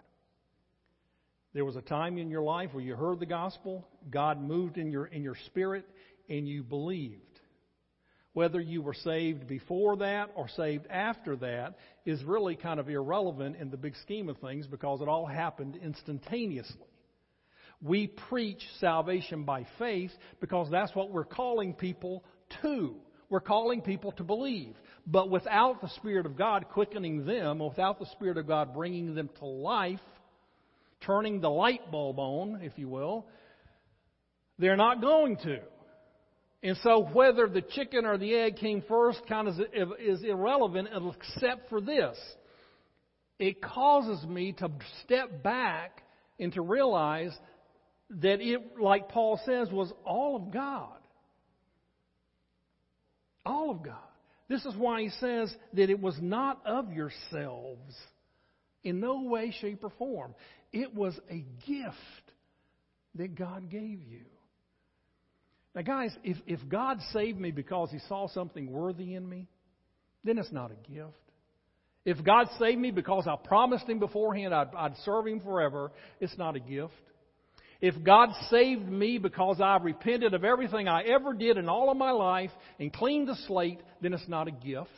There 1.56 1.66
was 1.66 1.76
a 1.76 1.82
time 1.82 2.20
in 2.20 2.30
your 2.30 2.44
life 2.44 2.70
where 2.72 2.84
you 2.84 2.96
heard 2.96 3.20
the 3.20 3.26
gospel, 3.26 3.84
God 4.12 4.40
moved 4.40 4.78
in 4.78 4.92
your, 4.92 5.08
in 5.08 5.24
your 5.24 5.38
spirit, 5.48 5.86
and 6.30 6.48
you 6.48 6.62
believed. 6.62 7.22
Whether 8.34 8.62
you 8.62 8.84
were 8.84 8.94
saved 8.94 9.48
before 9.48 9.98
that 9.98 10.34
or 10.36 10.48
saved 10.50 10.86
after 10.88 11.36
that 11.38 11.80
is 12.06 12.24
really 12.24 12.56
kind 12.56 12.80
of 12.80 12.90
irrelevant 12.90 13.56
in 13.60 13.72
the 13.72 13.78
big 13.78 13.96
scheme 14.04 14.30
of 14.30 14.38
things 14.38 14.68
because 14.68 15.02
it 15.02 15.08
all 15.08 15.26
happened 15.26 15.80
instantaneously. 15.82 16.78
We 17.82 18.06
preach 18.06 18.62
salvation 18.80 19.46
by 19.46 19.66
faith 19.80 20.12
because 20.40 20.70
that's 20.70 20.94
what 20.94 21.10
we're 21.10 21.26
calling 21.26 21.74
people 21.74 22.24
to. 22.62 22.98
We're 23.30 23.40
calling 23.40 23.82
people 23.82 24.12
to 24.14 24.24
believe. 24.24 24.76
But 25.08 25.30
without 25.30 25.82
the 25.82 25.90
Spirit 25.90 26.26
of 26.26 26.38
God 26.38 26.66
quickening 26.72 27.26
them, 27.26 27.60
without 27.60 28.00
the 28.00 28.08
Spirit 28.08 28.38
of 28.38 28.48
God 28.48 28.74
bringing 28.74 29.14
them 29.14 29.30
to 29.40 29.46
life, 29.46 30.00
turning 31.06 31.42
the 31.42 31.50
light 31.50 31.92
bulb 31.92 32.18
on, 32.20 32.62
if 32.64 32.74
you 32.78 32.88
will, 32.88 33.26
they're 34.58 34.78
not 34.78 35.02
going 35.02 35.38
to. 35.38 35.60
And 36.64 36.78
so 36.82 37.08
whether 37.14 37.48
the 37.48 37.62
chicken 37.62 38.06
or 38.06 38.18
the 38.18 38.34
egg 38.34 38.58
came 38.58 38.82
first 38.88 39.22
kind 39.30 39.48
of 39.48 39.56
is 40.00 40.24
irrelevant 40.24 40.88
except 40.92 41.70
for 41.70 41.80
this. 41.80 42.18
It 43.38 43.62
causes 43.62 44.26
me 44.26 44.54
to 44.54 44.72
step 45.04 45.44
back 45.44 46.02
and 46.40 46.52
to 46.54 46.62
realize 46.62 47.38
that 48.10 48.42
it, 48.42 48.80
like 48.82 49.10
Paul 49.10 49.40
says, 49.46 49.70
was 49.72 49.92
all 50.06 50.36
of 50.36 50.52
God. 50.52 50.98
All 53.46 53.70
of 53.70 53.84
God. 53.84 53.98
This 54.48 54.66
is 54.66 54.76
why 54.76 55.02
he 55.02 55.10
says 55.10 55.54
that 55.74 55.90
it 55.90 56.00
was 56.00 56.18
not 56.22 56.62
of 56.66 56.92
yourselves 56.92 57.96
in 58.84 59.00
no 59.00 59.24
way, 59.24 59.54
shape, 59.60 59.84
or 59.84 59.90
form. 59.98 60.36
It 60.72 60.94
was 60.94 61.18
a 61.30 61.44
gift 61.66 61.96
that 63.16 63.36
God 63.36 63.70
gave 63.70 64.04
you. 64.04 64.26
Now, 65.74 65.82
guys, 65.82 66.16
if, 66.24 66.38
if 66.46 66.60
God 66.70 67.00
saved 67.12 67.40
me 67.40 67.52
because 67.52 67.90
he 67.92 68.00
saw 68.08 68.28
something 68.28 68.72
worthy 68.72 69.16
in 69.16 69.28
me, 69.28 69.48
then 70.24 70.38
it's 70.38 70.52
not 70.52 70.72
a 70.72 70.92
gift. 70.92 71.18
If 72.06 72.24
God 72.24 72.48
saved 72.60 72.80
me 72.80 72.92
because 72.92 73.28
I 73.28 73.36
promised 73.36 73.90
him 73.90 74.00
beforehand 74.00 74.54
I'd, 74.54 74.74
I'd 74.78 74.98
serve 75.04 75.26
him 75.26 75.42
forever, 75.42 75.92
it's 76.20 76.38
not 76.38 76.56
a 76.56 76.60
gift. 76.60 76.94
If 77.86 78.04
God 78.04 78.30
saved 78.50 78.90
me 78.90 79.20
because 79.20 79.62
I 79.62 79.78
repented 79.78 80.34
of 80.34 80.44
everything 80.44 80.88
I 80.88 81.04
ever 81.04 81.36
did 81.36 81.58
in 81.58 81.70
all 81.70 81.92
of 81.92 81.98
my 81.98 82.10
life 82.10 82.50
and 82.80 82.92
cleaned 82.92 83.28
the 83.28 83.36
slate, 83.46 83.80
then 84.02 84.12
it's 84.12 84.28
not 84.28 84.48
a 84.48 84.52
gift. 84.52 84.90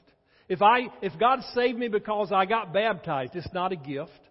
If 0.48 0.62
I, 0.62 0.84
if 1.02 1.12
God 1.20 1.42
saved 1.54 1.78
me 1.78 1.90
because 1.90 2.32
I 2.32 2.46
got 2.46 2.72
baptized, 2.74 3.36
it's 3.36 3.54
not 3.54 3.74
a 3.74 3.76
gift. 3.76 4.22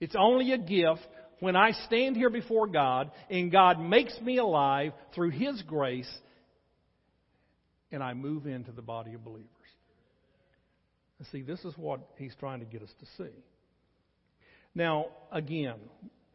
It's 0.00 0.16
only 0.18 0.52
a 0.52 0.56
gift 0.56 1.06
when 1.40 1.54
I 1.54 1.72
stand 1.84 2.16
here 2.16 2.30
before 2.30 2.66
God 2.66 3.10
and 3.28 3.52
God 3.52 3.78
makes 3.78 4.18
me 4.22 4.38
alive 4.38 4.94
through 5.14 5.32
His 5.32 5.60
grace 5.66 6.10
and 7.92 8.02
I 8.02 8.14
move 8.14 8.46
into 8.46 8.72
the 8.72 8.80
body 8.80 9.12
of 9.12 9.22
believers. 9.22 9.50
And 11.18 11.28
see, 11.28 11.42
this 11.42 11.62
is 11.62 11.74
what 11.76 12.00
He's 12.16 12.34
trying 12.40 12.60
to 12.60 12.66
get 12.66 12.80
us 12.80 12.94
to 13.00 13.06
see. 13.22 13.34
Now, 14.74 15.08
again, 15.30 15.74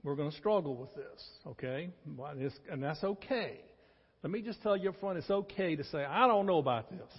we're 0.03 0.15
going 0.15 0.31
to 0.31 0.37
struggle 0.37 0.75
with 0.75 0.93
this, 0.95 1.29
okay? 1.47 1.89
And 2.69 2.83
that's 2.83 3.03
okay. 3.03 3.61
Let 4.23 4.31
me 4.31 4.41
just 4.41 4.61
tell 4.61 4.77
you 4.77 4.89
up 4.89 4.99
front, 4.99 5.17
it's 5.17 5.29
okay 5.29 5.75
to 5.75 5.83
say, 5.85 6.03
I 6.03 6.27
don't 6.27 6.45
know 6.45 6.57
about 6.57 6.89
this. 6.91 7.11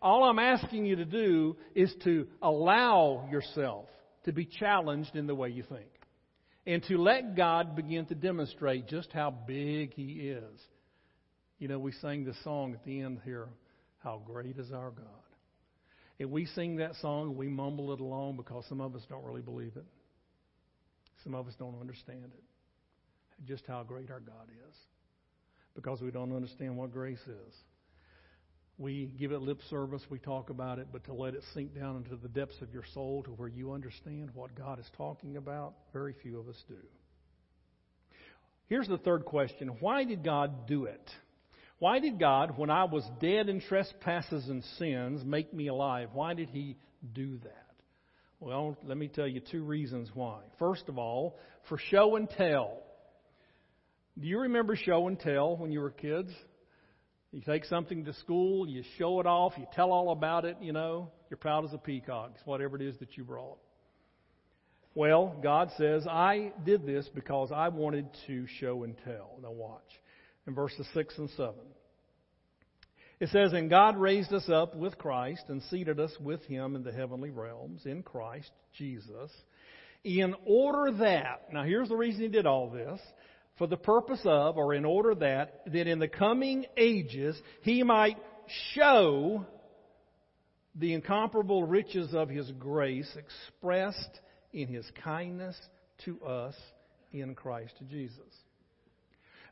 All 0.00 0.24
I'm 0.24 0.38
asking 0.38 0.86
you 0.86 0.96
to 0.96 1.04
do 1.04 1.56
is 1.74 1.92
to 2.04 2.26
allow 2.40 3.28
yourself 3.30 3.86
to 4.24 4.32
be 4.32 4.44
challenged 4.44 5.16
in 5.16 5.26
the 5.26 5.34
way 5.34 5.48
you 5.48 5.64
think 5.64 5.88
and 6.66 6.82
to 6.84 6.98
let 6.98 7.34
God 7.34 7.74
begin 7.74 8.06
to 8.06 8.14
demonstrate 8.14 8.86
just 8.88 9.10
how 9.12 9.30
big 9.30 9.94
He 9.94 10.30
is. 10.30 10.60
You 11.58 11.68
know, 11.68 11.78
we 11.78 11.92
sang 11.92 12.24
this 12.24 12.36
song 12.44 12.74
at 12.74 12.84
the 12.84 13.00
end 13.00 13.20
here, 13.24 13.48
How 13.98 14.22
Great 14.24 14.58
is 14.58 14.70
Our 14.70 14.90
God. 14.90 15.06
And 16.20 16.30
we 16.30 16.46
sing 16.46 16.76
that 16.76 16.94
song, 17.00 17.36
we 17.36 17.48
mumble 17.48 17.92
it 17.92 18.00
along 18.00 18.36
because 18.36 18.64
some 18.68 18.80
of 18.80 18.94
us 18.94 19.02
don't 19.08 19.24
really 19.24 19.40
believe 19.40 19.72
it. 19.76 19.86
Some 21.28 21.34
of 21.34 21.46
us 21.46 21.52
don't 21.58 21.78
understand 21.78 22.24
it. 22.24 22.42
Just 23.46 23.66
how 23.66 23.82
great 23.82 24.10
our 24.10 24.20
God 24.20 24.48
is. 24.66 24.74
Because 25.74 26.00
we 26.00 26.10
don't 26.10 26.34
understand 26.34 26.74
what 26.74 26.90
grace 26.90 27.20
is. 27.20 27.54
We 28.78 29.12
give 29.18 29.32
it 29.32 29.42
lip 29.42 29.60
service, 29.68 30.00
we 30.08 30.20
talk 30.20 30.48
about 30.48 30.78
it, 30.78 30.86
but 30.90 31.04
to 31.04 31.12
let 31.12 31.34
it 31.34 31.42
sink 31.52 31.74
down 31.74 31.96
into 31.96 32.16
the 32.16 32.28
depths 32.28 32.62
of 32.62 32.72
your 32.72 32.84
soul 32.94 33.22
to 33.24 33.30
where 33.32 33.48
you 33.48 33.72
understand 33.72 34.30
what 34.32 34.54
God 34.54 34.78
is 34.78 34.86
talking 34.96 35.36
about, 35.36 35.74
very 35.92 36.14
few 36.22 36.40
of 36.40 36.48
us 36.48 36.56
do. 36.66 36.78
Here's 38.68 38.88
the 38.88 38.96
third 38.96 39.26
question 39.26 39.68
Why 39.80 40.04
did 40.04 40.24
God 40.24 40.66
do 40.66 40.84
it? 40.84 41.10
Why 41.78 41.98
did 41.98 42.18
God, 42.18 42.56
when 42.56 42.70
I 42.70 42.84
was 42.84 43.04
dead 43.20 43.50
in 43.50 43.60
trespasses 43.60 44.48
and 44.48 44.64
sins, 44.78 45.22
make 45.26 45.52
me 45.52 45.66
alive? 45.66 46.08
Why 46.14 46.32
did 46.32 46.48
He 46.48 46.78
do 47.12 47.36
that? 47.44 47.67
Well, 48.40 48.76
let 48.84 48.96
me 48.96 49.08
tell 49.08 49.26
you 49.26 49.40
two 49.40 49.62
reasons 49.62 50.10
why. 50.14 50.40
First 50.58 50.88
of 50.88 50.98
all, 50.98 51.38
for 51.68 51.78
show 51.78 52.16
and 52.16 52.30
tell. 52.30 52.82
Do 54.18 54.26
you 54.26 54.40
remember 54.40 54.76
show 54.76 55.08
and 55.08 55.18
tell 55.18 55.56
when 55.56 55.72
you 55.72 55.80
were 55.80 55.90
kids? 55.90 56.30
You 57.32 57.40
take 57.40 57.64
something 57.66 58.04
to 58.04 58.12
school, 58.14 58.68
you 58.68 58.82
show 58.96 59.20
it 59.20 59.26
off, 59.26 59.52
you 59.58 59.66
tell 59.74 59.92
all 59.92 60.12
about 60.12 60.44
it, 60.44 60.56
you 60.62 60.72
know, 60.72 61.10
you're 61.28 61.36
proud 61.36 61.64
as 61.64 61.74
a 61.74 61.78
peacock, 61.78 62.32
it's 62.34 62.46
whatever 62.46 62.76
it 62.76 62.82
is 62.82 62.96
that 63.00 63.16
you 63.18 63.24
brought. 63.24 63.58
Well, 64.94 65.36
God 65.42 65.70
says, 65.76 66.06
I 66.06 66.52
did 66.64 66.86
this 66.86 67.08
because 67.14 67.50
I 67.54 67.68
wanted 67.68 68.06
to 68.28 68.46
show 68.58 68.84
and 68.84 68.96
tell. 69.04 69.38
Now 69.42 69.52
watch. 69.52 70.00
In 70.46 70.54
verses 70.54 70.86
6 70.94 71.18
and 71.18 71.30
7. 71.36 71.54
It 73.20 73.30
says, 73.30 73.52
And 73.52 73.68
God 73.68 73.96
raised 73.96 74.32
us 74.32 74.48
up 74.48 74.76
with 74.76 74.96
Christ 74.98 75.44
and 75.48 75.62
seated 75.64 75.98
us 75.98 76.12
with 76.20 76.44
him 76.44 76.76
in 76.76 76.84
the 76.84 76.92
heavenly 76.92 77.30
realms, 77.30 77.84
in 77.84 78.02
Christ 78.02 78.50
Jesus, 78.76 79.30
in 80.04 80.34
order 80.46 80.96
that, 80.98 81.52
now 81.52 81.64
here's 81.64 81.88
the 81.88 81.96
reason 81.96 82.22
he 82.22 82.28
did 82.28 82.46
all 82.46 82.70
this, 82.70 83.00
for 83.56 83.66
the 83.66 83.76
purpose 83.76 84.20
of, 84.24 84.56
or 84.56 84.72
in 84.72 84.84
order 84.84 85.14
that, 85.16 85.62
that 85.66 85.88
in 85.88 85.98
the 85.98 86.08
coming 86.08 86.64
ages 86.76 87.36
he 87.62 87.82
might 87.82 88.16
show 88.74 89.44
the 90.76 90.94
incomparable 90.94 91.64
riches 91.64 92.14
of 92.14 92.28
his 92.28 92.50
grace 92.52 93.10
expressed 93.16 94.20
in 94.52 94.68
his 94.68 94.88
kindness 95.02 95.56
to 96.04 96.22
us 96.22 96.54
in 97.12 97.34
Christ 97.34 97.74
Jesus. 97.90 98.16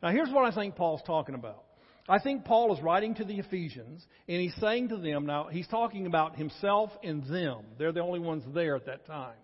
Now, 0.02 0.11
here's 0.11 0.31
what 0.31 0.44
I 0.44 0.55
think 0.55 0.76
Paul's 0.76 1.02
talking 1.05 1.35
about. 1.35 1.64
I 2.09 2.21
think 2.21 2.45
Paul 2.45 2.73
is 2.75 2.83
writing 2.83 3.14
to 3.16 3.25
the 3.25 3.38
Ephesians, 3.38 4.07
and 4.29 4.40
he's 4.40 4.55
saying 4.61 4.90
to 4.90 4.97
them, 4.97 5.27
now, 5.27 5.49
he's 5.51 5.66
talking 5.66 6.07
about 6.07 6.37
himself 6.37 6.90
and 7.03 7.25
them. 7.25 7.64
They're 7.79 7.92
the 7.92 8.01
only 8.01 8.21
ones 8.21 8.45
there 8.55 8.77
at 8.77 8.87
that 8.87 9.07
time. 9.07 9.35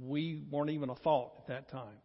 We 0.00 0.42
weren't 0.50 0.70
even 0.70 0.90
a 0.90 0.96
thought 0.96 1.32
at 1.38 1.46
that 1.48 1.70
time. 1.70 1.96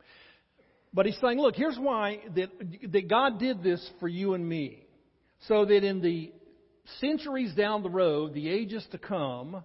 But 0.94 1.08
he's 1.08 1.18
saying, 1.20 1.40
look, 1.40 1.56
here's 1.56 1.78
why 1.78 2.20
that, 2.36 2.50
that 2.92 3.10
God 3.10 3.40
did 3.40 3.64
this 3.64 3.88
for 4.00 4.08
you 4.08 4.36
and 4.36 4.48
me. 4.48 4.86
So 5.48 5.66
that 5.66 5.84
in 5.84 6.02
the 6.02 6.32
centuries 7.00 7.54
down 7.56 7.82
the 7.82 7.90
road, 7.90 8.34
the 8.34 8.50
ages 8.50 8.86
to 8.92 9.00
come, 9.00 9.64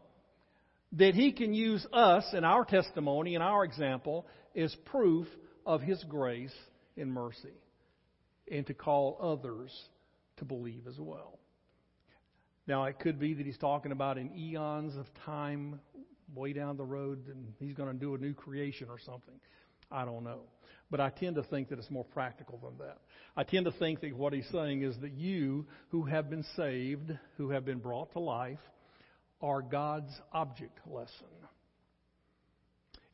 that 0.92 1.14
he 1.14 1.32
can 1.32 1.52
use 1.52 1.87
us 1.92 2.24
and 2.32 2.46
our 2.46 2.64
testimony 2.64 3.34
and 3.34 3.44
our 3.44 3.64
example 3.64 4.26
as 4.56 4.74
proof 4.87 5.26
of 5.66 5.82
his 5.82 6.02
grace 6.04 6.54
and 6.96 7.12
mercy. 7.12 7.52
And 8.50 8.66
to 8.66 8.74
call 8.74 9.18
others 9.20 9.70
to 10.38 10.44
believe 10.44 10.87
as 10.88 10.98
well. 10.98 11.38
Now, 12.66 12.85
it 12.85 12.98
could 12.98 13.18
be 13.18 13.35
that 13.35 13.46
he's 13.46 13.59
talking 13.59 13.92
about 13.92 14.18
in 14.18 14.37
eons 14.37 14.94
of 14.96 15.07
time 15.24 15.81
way 16.35 16.53
down 16.53 16.77
the 16.77 16.85
road 16.85 17.27
and 17.29 17.55
he's 17.59 17.72
going 17.72 17.90
to 17.90 17.98
do 17.98 18.14
a 18.14 18.18
new 18.18 18.35
creation 18.35 18.88
or 18.90 18.98
something. 18.98 19.35
I 19.90 20.05
don't 20.05 20.22
know. 20.22 20.40
But 20.90 21.01
I 21.01 21.11
tend 21.11 21.37
to 21.37 21.42
think 21.42 21.70
that 21.70 21.79
it's 21.79 21.90
more 21.90 22.05
practical 22.05 22.59
than 22.62 22.87
that. 22.87 22.98
I 23.37 23.44
tend 23.44 23.64
to 23.66 23.72
think 23.72 24.01
that 24.01 24.14
what 24.14 24.33
he's 24.33 24.48
saying 24.53 24.83
is 24.83 24.96
that 25.01 25.12
you 25.12 25.66
who 25.90 26.05
have 26.05 26.29
been 26.29 26.44
saved, 26.57 27.12
who 27.37 27.51
have 27.51 27.64
been 27.64 27.79
brought 27.79 28.12
to 28.12 28.18
life, 28.18 28.59
are 29.40 29.62
God's 29.62 30.12
object 30.33 30.79
lesson. 30.87 31.12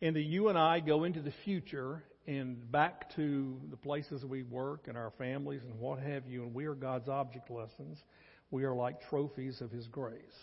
And 0.01 0.17
that 0.17 0.23
you 0.23 0.49
and 0.49 0.59
I 0.59 0.81
go 0.81 1.05
into 1.05 1.21
the 1.21 1.33
future 1.45 2.03
and 2.27 2.71
back 2.73 3.15
to 3.17 3.61
the 3.71 3.77
places 3.77 4.25
we 4.25 4.43
work 4.45 4.89
and 4.89 4.97
our 4.97 5.13
families 5.19 5.63
and 5.63 5.79
what 5.79 6.01
have 6.01 6.27
you, 6.27 6.43
and 6.43 6.55
we 6.55 6.65
are 6.65 6.75
God's 6.75 7.09
object 7.09 7.51
lessons. 7.51 8.03
We 8.51 8.65
are 8.65 8.75
like 8.75 9.07
trophies 9.09 9.61
of 9.61 9.71
His 9.71 9.87
grace. 9.89 10.39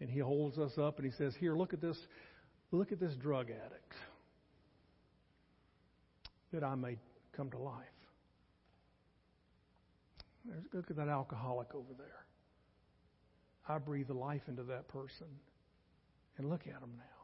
And 0.00 0.10
He 0.10 0.18
holds 0.18 0.58
us 0.58 0.72
up 0.78 0.98
and 0.98 1.06
He 1.06 1.12
says, 1.16 1.34
Here, 1.38 1.54
look 1.54 1.72
at 1.72 1.80
this, 1.80 1.96
look 2.72 2.90
at 2.90 2.98
this 2.98 3.14
drug 3.14 3.50
addict 3.50 3.94
that 6.52 6.64
I 6.64 6.74
may 6.74 6.96
come 7.36 7.50
to 7.50 7.58
life. 7.58 7.84
There's, 10.44 10.64
look 10.72 10.90
at 10.90 10.96
that 10.96 11.08
alcoholic 11.08 11.74
over 11.74 11.92
there. 11.96 12.24
I 13.68 13.78
breathe 13.78 14.10
life 14.10 14.42
into 14.48 14.64
that 14.64 14.88
person. 14.88 15.26
And 16.38 16.48
look 16.48 16.62
at 16.62 16.82
him 16.82 16.90
now. 16.96 17.19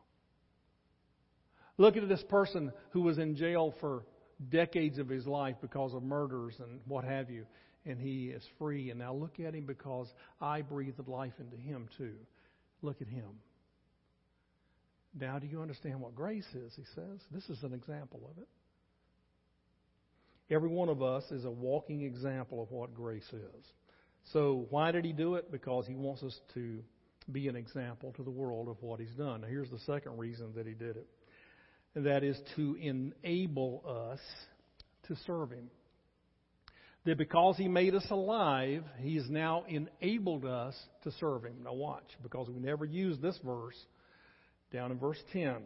Look 1.78 1.96
at 1.96 2.08
this 2.08 2.22
person 2.28 2.72
who 2.90 3.02
was 3.02 3.18
in 3.18 3.36
jail 3.36 3.74
for 3.80 4.04
decades 4.50 4.98
of 4.98 5.08
his 5.08 5.26
life 5.26 5.56
because 5.60 5.94
of 5.94 6.02
murders 6.02 6.54
and 6.58 6.80
what 6.86 7.04
have 7.04 7.30
you, 7.30 7.46
and 7.84 7.98
he 7.98 8.28
is 8.28 8.42
free. 8.58 8.90
And 8.90 8.98
now 8.98 9.12
look 9.12 9.38
at 9.40 9.54
him 9.54 9.66
because 9.66 10.08
I 10.40 10.62
breathed 10.62 11.06
life 11.06 11.34
into 11.38 11.56
him 11.56 11.88
too. 11.96 12.14
Look 12.82 13.00
at 13.02 13.08
him. 13.08 13.40
Now, 15.18 15.38
do 15.38 15.46
you 15.46 15.62
understand 15.62 16.00
what 16.00 16.14
grace 16.14 16.46
is? 16.54 16.74
He 16.76 16.84
says. 16.94 17.20
This 17.30 17.48
is 17.48 17.62
an 17.62 17.72
example 17.72 18.20
of 18.30 18.42
it. 18.42 18.48
Every 20.54 20.68
one 20.68 20.88
of 20.88 21.02
us 21.02 21.24
is 21.30 21.44
a 21.44 21.50
walking 21.50 22.02
example 22.02 22.62
of 22.62 22.70
what 22.70 22.94
grace 22.94 23.28
is. 23.32 23.64
So, 24.32 24.66
why 24.70 24.92
did 24.92 25.04
he 25.04 25.12
do 25.12 25.36
it? 25.36 25.50
Because 25.50 25.86
he 25.86 25.94
wants 25.94 26.22
us 26.22 26.38
to 26.54 26.82
be 27.32 27.48
an 27.48 27.56
example 27.56 28.12
to 28.16 28.22
the 28.22 28.30
world 28.30 28.68
of 28.68 28.80
what 28.82 29.00
he's 29.00 29.14
done. 29.14 29.40
Now, 29.40 29.48
here's 29.48 29.70
the 29.70 29.78
second 29.80 30.18
reason 30.18 30.52
that 30.54 30.66
he 30.66 30.74
did 30.74 30.96
it, 30.96 31.06
that 32.04 32.22
is 32.22 32.38
to 32.56 32.76
enable 32.80 33.82
us 33.86 34.20
to 35.08 35.16
serve 35.26 35.50
him. 35.50 35.70
That 37.06 37.18
because 37.18 37.56
he 37.56 37.68
made 37.68 37.94
us 37.94 38.06
alive, 38.10 38.84
he 38.98 39.16
has 39.16 39.30
now 39.30 39.64
enabled 39.68 40.44
us 40.44 40.74
to 41.04 41.12
serve 41.12 41.44
him. 41.44 41.62
Now, 41.64 41.72
watch, 41.72 42.08
because 42.22 42.48
we 42.48 42.58
never 42.60 42.84
use 42.84 43.16
this 43.20 43.38
verse 43.44 43.76
down 44.72 44.90
in 44.90 44.98
verse 44.98 45.18
10. 45.32 45.56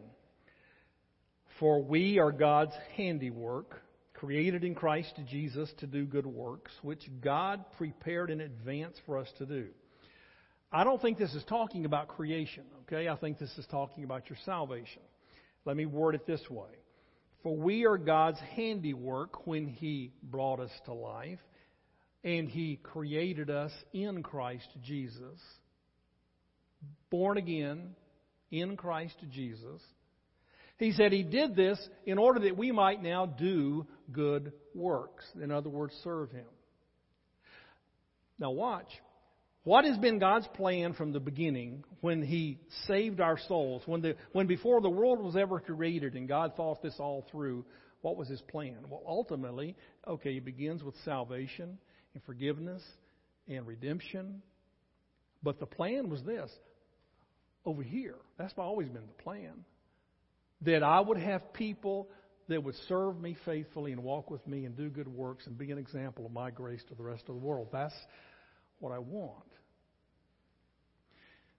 For 1.59 1.83
we 1.83 2.19
are 2.19 2.31
God's 2.31 2.73
handiwork 2.95 3.81
created 4.13 4.63
in 4.63 4.75
Christ 4.75 5.19
Jesus 5.27 5.69
to 5.79 5.87
do 5.87 6.05
good 6.05 6.27
works, 6.27 6.71
which 6.83 7.01
God 7.21 7.65
prepared 7.77 8.29
in 8.29 8.39
advance 8.39 8.95
for 9.05 9.17
us 9.17 9.27
to 9.39 9.45
do. 9.45 9.67
I 10.71 10.83
don't 10.83 11.01
think 11.01 11.17
this 11.17 11.33
is 11.33 11.43
talking 11.49 11.85
about 11.85 12.07
creation, 12.07 12.63
okay? 12.83 13.09
I 13.09 13.15
think 13.15 13.39
this 13.39 13.51
is 13.57 13.65
talking 13.69 14.03
about 14.03 14.29
your 14.29 14.37
salvation. 14.45 15.01
Let 15.65 15.77
me 15.77 15.85
word 15.85 16.15
it 16.15 16.25
this 16.25 16.41
way. 16.49 16.69
For 17.43 17.55
we 17.55 17.85
are 17.85 17.97
God's 17.97 18.39
handiwork 18.55 19.47
when 19.47 19.67
He 19.67 20.11
brought 20.23 20.59
us 20.59 20.71
to 20.85 20.93
life, 20.93 21.39
and 22.23 22.47
He 22.47 22.79
created 22.81 23.49
us 23.49 23.71
in 23.93 24.23
Christ 24.23 24.67
Jesus, 24.83 25.39
born 27.09 27.37
again 27.37 27.95
in 28.51 28.77
Christ 28.77 29.17
Jesus 29.31 29.81
he 30.81 30.93
said 30.93 31.11
he 31.11 31.21
did 31.21 31.55
this 31.55 31.77
in 32.07 32.17
order 32.17 32.39
that 32.39 32.57
we 32.57 32.71
might 32.71 33.03
now 33.03 33.27
do 33.27 33.85
good 34.11 34.51
works. 34.73 35.23
In 35.39 35.51
other 35.51 35.69
words, 35.69 35.93
serve 36.03 36.31
him. 36.31 36.47
Now, 38.39 38.49
watch. 38.49 38.89
What 39.63 39.85
has 39.85 39.97
been 39.97 40.17
God's 40.17 40.47
plan 40.55 40.93
from 40.93 41.11
the 41.11 41.19
beginning 41.19 41.83
when 42.01 42.23
He 42.23 42.59
saved 42.87 43.19
our 43.19 43.37
souls? 43.47 43.83
When, 43.85 44.01
the, 44.01 44.15
when 44.31 44.47
before 44.47 44.81
the 44.81 44.89
world 44.89 45.21
was 45.21 45.35
ever 45.35 45.59
created 45.59 46.15
and 46.15 46.27
God 46.27 46.53
thought 46.55 46.81
this 46.81 46.95
all 46.99 47.25
through, 47.31 47.65
what 48.01 48.17
was 48.17 48.27
His 48.27 48.41
plan? 48.41 48.77
Well, 48.89 49.03
ultimately, 49.05 49.75
okay, 50.07 50.37
it 50.37 50.45
begins 50.45 50.83
with 50.83 50.95
salvation 51.05 51.77
and 52.13 52.23
forgiveness 52.23 52.81
and 53.47 53.67
redemption. 53.67 54.41
But 55.43 55.59
the 55.59 55.67
plan 55.67 56.09
was 56.09 56.23
this 56.23 56.49
over 57.63 57.83
here. 57.83 58.15
That's 58.39 58.53
always 58.57 58.89
been 58.89 59.05
the 59.05 59.23
plan 59.23 59.63
that 60.63 60.83
I 60.83 60.99
would 60.99 61.17
have 61.17 61.53
people 61.53 62.09
that 62.47 62.63
would 62.63 62.75
serve 62.87 63.19
me 63.19 63.37
faithfully 63.45 63.91
and 63.91 64.03
walk 64.03 64.29
with 64.29 64.45
me 64.47 64.65
and 64.65 64.75
do 64.75 64.89
good 64.89 65.07
works 65.07 65.47
and 65.47 65.57
be 65.57 65.71
an 65.71 65.77
example 65.77 66.25
of 66.25 66.31
my 66.31 66.51
grace 66.51 66.81
to 66.89 66.95
the 66.95 67.03
rest 67.03 67.23
of 67.29 67.35
the 67.35 67.41
world. 67.41 67.69
That's 67.71 67.93
what 68.81 68.91
I 68.91 68.99
want. 68.99 69.37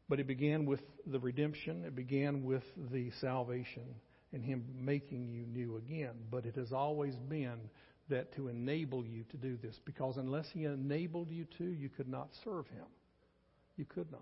But 0.08 0.20
it 0.20 0.26
began 0.26 0.66
with 0.66 0.80
the 1.06 1.18
redemption, 1.18 1.84
it 1.86 1.96
began 1.96 2.44
with 2.44 2.64
the 2.92 3.10
salvation 3.20 3.84
and 4.32 4.44
Him 4.44 4.64
making 4.74 5.28
you 5.28 5.46
new 5.46 5.76
again. 5.76 6.12
But 6.30 6.44
it 6.44 6.56
has 6.56 6.72
always 6.72 7.14
been 7.28 7.58
that 8.08 8.34
to 8.36 8.48
enable 8.48 9.06
you 9.06 9.24
to 9.30 9.36
do 9.36 9.56
this, 9.62 9.78
because 9.86 10.16
unless 10.16 10.46
He 10.52 10.64
enabled 10.64 11.30
you 11.30 11.46
to, 11.58 11.64
you 11.64 11.88
could 11.88 12.08
not 12.08 12.28
serve 12.44 12.66
Him. 12.68 12.84
You 13.76 13.86
could 13.86 14.10
not. 14.10 14.20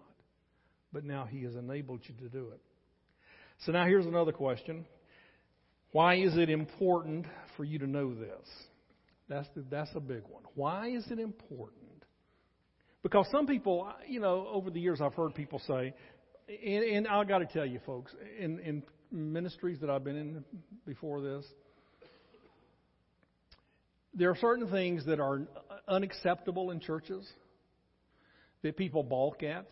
But 0.93 1.05
now 1.05 1.25
He 1.25 1.43
has 1.45 1.57
enabled 1.57 2.03
you 2.05 2.15
to 2.17 2.29
do 2.29 2.51
it. 2.53 2.61
So 3.65 3.73
now 3.73 3.87
here's 3.87 4.07
another 4.07 4.33
question. 4.33 4.87
Why 5.93 6.17
is 6.17 6.37
it 6.37 6.51
important 6.51 7.27
for 7.57 7.65
you 7.65 7.79
to 7.81 7.87
know 7.87 8.15
this? 8.15 8.49
That's, 9.29 9.49
the, 9.57 9.65
that's 9.71 9.91
a 9.95 10.01
big 10.01 10.23
one. 10.29 10.43
Why 10.55 10.89
is 10.89 11.05
it 11.11 11.19
important? 11.19 11.80
Because 13.03 13.27
some 13.31 13.47
people, 13.47 13.91
you 14.07 14.21
know, 14.21 14.47
over 14.53 14.71
the 14.71 14.81
years 14.81 15.01
I've 15.01 15.15
heard 15.15 15.35
people 15.35 15.61
say, 15.67 15.95
and, 16.49 16.85
and 16.85 17.09
I 17.09 17.25
got 17.25 17.39
to 17.39 17.47
tell 17.47 17.65
you, 17.65 17.81
folks, 17.87 18.15
in, 18.39 18.59
in 18.61 18.83
ministries 19.11 19.81
that 19.81 19.91
I've 19.91 20.05
been 20.05 20.17
in 20.17 20.45
before 20.87 21.21
this, 21.21 21.45
there 24.13 24.31
are 24.31 24.37
certain 24.37 24.69
things 24.69 25.07
that 25.07 25.21
are 25.21 25.43
unacceptable 25.89 26.73
in 26.73 26.81
churches 26.81 27.27
that 28.63 28.77
people 28.77 29.03
balk 29.03 29.43
at. 29.43 29.67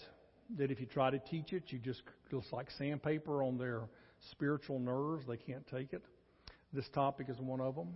That 0.56 0.70
if 0.70 0.80
you 0.80 0.86
try 0.86 1.10
to 1.10 1.18
teach 1.18 1.52
it, 1.52 1.64
you 1.66 1.78
just 1.78 2.02
just 2.30 2.52
like 2.52 2.70
sandpaper 2.78 3.42
on 3.42 3.58
their 3.58 3.82
spiritual 4.30 4.78
nerves. 4.78 5.26
They 5.26 5.36
can't 5.36 5.66
take 5.66 5.92
it. 5.92 6.02
This 6.72 6.88
topic 6.94 7.28
is 7.28 7.38
one 7.38 7.60
of 7.60 7.74
them, 7.74 7.88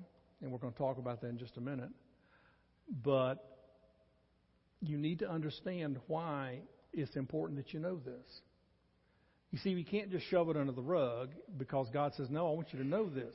and 0.43 0.53
we're 0.53 0.59
going 0.59 0.73
to 0.73 0.79
talk 0.79 0.99
about 0.99 1.23
that 1.23 1.29
in 1.29 1.39
just 1.39 1.57
a 1.57 1.61
minute. 1.61 1.89
But 3.03 3.52
you 4.83 4.99
need 4.99 5.21
to 5.21 5.31
understand 5.31 5.99
why 6.09 6.61
it's 6.93 7.17
important 7.17 7.59
that 7.65 7.73
you 7.73 7.81
know 7.81 7.97
this. 7.97 8.27
You 9.51 9.59
see, 9.59 9.75
we 9.75 9.85
can't 9.85 10.11
just 10.11 10.27
shove 10.29 10.49
it 10.51 10.57
under 10.57 10.73
the 10.73 10.83
rug 10.83 11.31
because 11.57 11.87
God 11.93 12.13
says, 12.17 12.29
No, 12.31 12.49
I 12.49 12.55
want 12.55 12.73
you 12.73 12.79
to 12.81 12.87
know 12.87 13.09
this. 13.09 13.35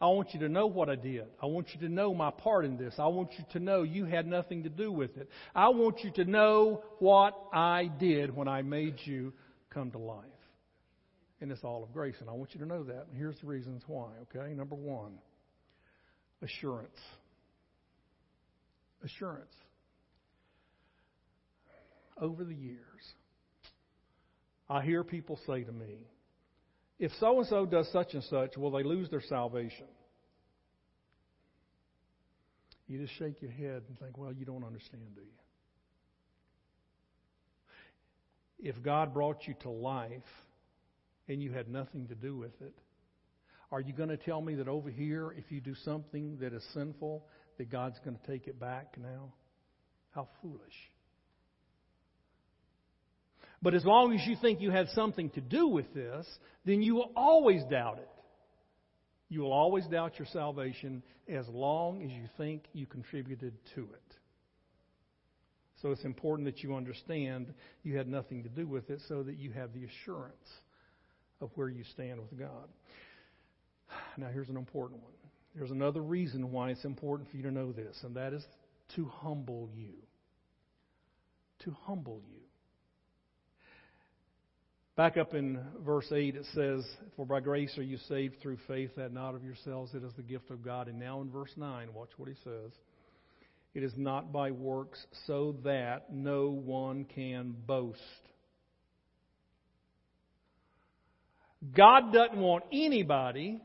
I 0.00 0.06
want 0.06 0.34
you 0.34 0.40
to 0.40 0.48
know 0.48 0.66
what 0.66 0.90
I 0.90 0.96
did. 0.96 1.26
I 1.42 1.46
want 1.46 1.68
you 1.72 1.80
to 1.86 1.92
know 1.92 2.12
my 2.12 2.30
part 2.30 2.64
in 2.64 2.76
this. 2.76 2.94
I 2.98 3.06
want 3.06 3.30
you 3.38 3.44
to 3.52 3.60
know 3.60 3.82
you 3.82 4.04
had 4.04 4.26
nothing 4.26 4.64
to 4.64 4.68
do 4.68 4.90
with 4.90 5.16
it. 5.16 5.28
I 5.54 5.68
want 5.68 6.02
you 6.02 6.10
to 6.16 6.24
know 6.24 6.82
what 6.98 7.34
I 7.52 7.90
did 7.98 8.34
when 8.34 8.48
I 8.48 8.62
made 8.62 8.96
you 9.04 9.32
come 9.70 9.90
to 9.92 9.98
life. 9.98 10.24
And 11.40 11.52
it's 11.52 11.64
all 11.64 11.82
of 11.82 11.92
grace. 11.92 12.16
And 12.20 12.28
I 12.28 12.32
want 12.32 12.52
you 12.52 12.60
to 12.60 12.66
know 12.66 12.82
that. 12.84 13.06
And 13.08 13.16
here's 13.16 13.38
the 13.40 13.46
reasons 13.46 13.82
why, 13.86 14.08
okay? 14.34 14.52
Number 14.54 14.74
one, 14.74 15.12
assurance. 16.42 16.98
Assurance. 19.04 19.54
Over 22.20 22.44
the 22.44 22.54
years, 22.54 22.80
I 24.68 24.82
hear 24.82 25.04
people 25.04 25.38
say 25.46 25.64
to 25.64 25.72
me, 25.72 26.06
if 26.98 27.12
so 27.20 27.38
and 27.38 27.48
so 27.48 27.66
does 27.66 27.88
such 27.92 28.14
and 28.14 28.24
such, 28.24 28.56
will 28.56 28.70
they 28.70 28.82
lose 28.82 29.10
their 29.10 29.20
salvation? 29.20 29.86
You 32.88 32.98
just 32.98 33.18
shake 33.18 33.42
your 33.42 33.50
head 33.50 33.82
and 33.88 33.98
think, 33.98 34.16
well, 34.16 34.32
you 34.32 34.44
don't 34.44 34.64
understand, 34.64 35.02
do 35.14 35.20
you? 38.60 38.70
If 38.70 38.82
God 38.82 39.12
brought 39.12 39.46
you 39.46 39.54
to 39.62 39.70
life 39.70 40.22
and 41.28 41.42
you 41.42 41.52
had 41.52 41.68
nothing 41.68 42.08
to 42.08 42.14
do 42.14 42.36
with 42.36 42.62
it, 42.62 42.74
are 43.70 43.80
you 43.80 43.92
going 43.92 44.08
to 44.08 44.16
tell 44.16 44.40
me 44.40 44.54
that 44.54 44.68
over 44.68 44.88
here, 44.88 45.34
if 45.36 45.50
you 45.50 45.60
do 45.60 45.74
something 45.84 46.38
that 46.40 46.52
is 46.54 46.64
sinful, 46.72 47.26
that 47.58 47.70
God's 47.70 47.98
going 48.04 48.16
to 48.16 48.26
take 48.26 48.46
it 48.46 48.58
back 48.58 48.96
now? 48.96 49.32
How 50.14 50.28
foolish. 50.40 50.60
But 53.62 53.74
as 53.74 53.84
long 53.84 54.14
as 54.14 54.26
you 54.26 54.36
think 54.40 54.60
you 54.60 54.70
had 54.70 54.88
something 54.90 55.30
to 55.30 55.40
do 55.40 55.66
with 55.66 55.92
this, 55.94 56.26
then 56.64 56.82
you 56.82 56.94
will 56.94 57.12
always 57.16 57.62
doubt 57.70 57.98
it. 57.98 58.08
You 59.28 59.40
will 59.40 59.52
always 59.52 59.86
doubt 59.86 60.18
your 60.18 60.28
salvation 60.32 61.02
as 61.28 61.48
long 61.48 62.02
as 62.02 62.10
you 62.10 62.28
think 62.36 62.62
you 62.72 62.86
contributed 62.86 63.54
to 63.74 63.82
it. 63.82 64.16
So 65.82 65.90
it's 65.90 66.04
important 66.04 66.46
that 66.46 66.62
you 66.62 66.74
understand 66.74 67.52
you 67.82 67.96
had 67.96 68.08
nothing 68.08 68.42
to 68.44 68.48
do 68.48 68.66
with 68.66 68.88
it 68.90 69.00
so 69.08 69.22
that 69.22 69.36
you 69.36 69.50
have 69.52 69.72
the 69.74 69.84
assurance 69.84 70.48
of 71.40 71.50
where 71.54 71.68
you 71.68 71.84
stand 71.92 72.20
with 72.20 72.38
God. 72.38 72.68
Now, 74.16 74.28
here's 74.32 74.48
an 74.48 74.56
important 74.56 75.02
one. 75.02 75.12
There's 75.54 75.70
another 75.70 76.02
reason 76.02 76.52
why 76.52 76.70
it's 76.70 76.84
important 76.84 77.30
for 77.30 77.36
you 77.36 77.42
to 77.44 77.50
know 77.50 77.72
this, 77.72 77.96
and 78.02 78.16
that 78.16 78.32
is 78.32 78.44
to 78.94 79.06
humble 79.06 79.70
you. 79.74 79.94
To 81.64 81.76
humble 81.86 82.20
you. 82.28 82.35
Back 84.96 85.18
up 85.18 85.34
in 85.34 85.60
verse 85.84 86.10
8, 86.10 86.36
it 86.36 86.46
says, 86.54 86.82
For 87.16 87.26
by 87.26 87.40
grace 87.40 87.76
are 87.76 87.82
you 87.82 87.98
saved 88.08 88.40
through 88.40 88.56
faith, 88.66 88.92
that 88.96 89.12
not 89.12 89.34
of 89.34 89.44
yourselves, 89.44 89.92
it 89.94 90.02
is 90.02 90.12
the 90.16 90.22
gift 90.22 90.50
of 90.50 90.64
God. 90.64 90.88
And 90.88 90.98
now 90.98 91.20
in 91.20 91.30
verse 91.30 91.52
9, 91.54 91.92
watch 91.92 92.08
what 92.16 92.30
he 92.30 92.34
says. 92.42 92.72
It 93.74 93.82
is 93.82 93.92
not 93.94 94.32
by 94.32 94.52
works, 94.52 95.04
so 95.26 95.56
that 95.64 96.14
no 96.14 96.48
one 96.48 97.04
can 97.04 97.54
boast. 97.66 98.00
God 101.76 102.10
doesn't 102.14 102.38
want 102.38 102.64
anybody 102.72 103.60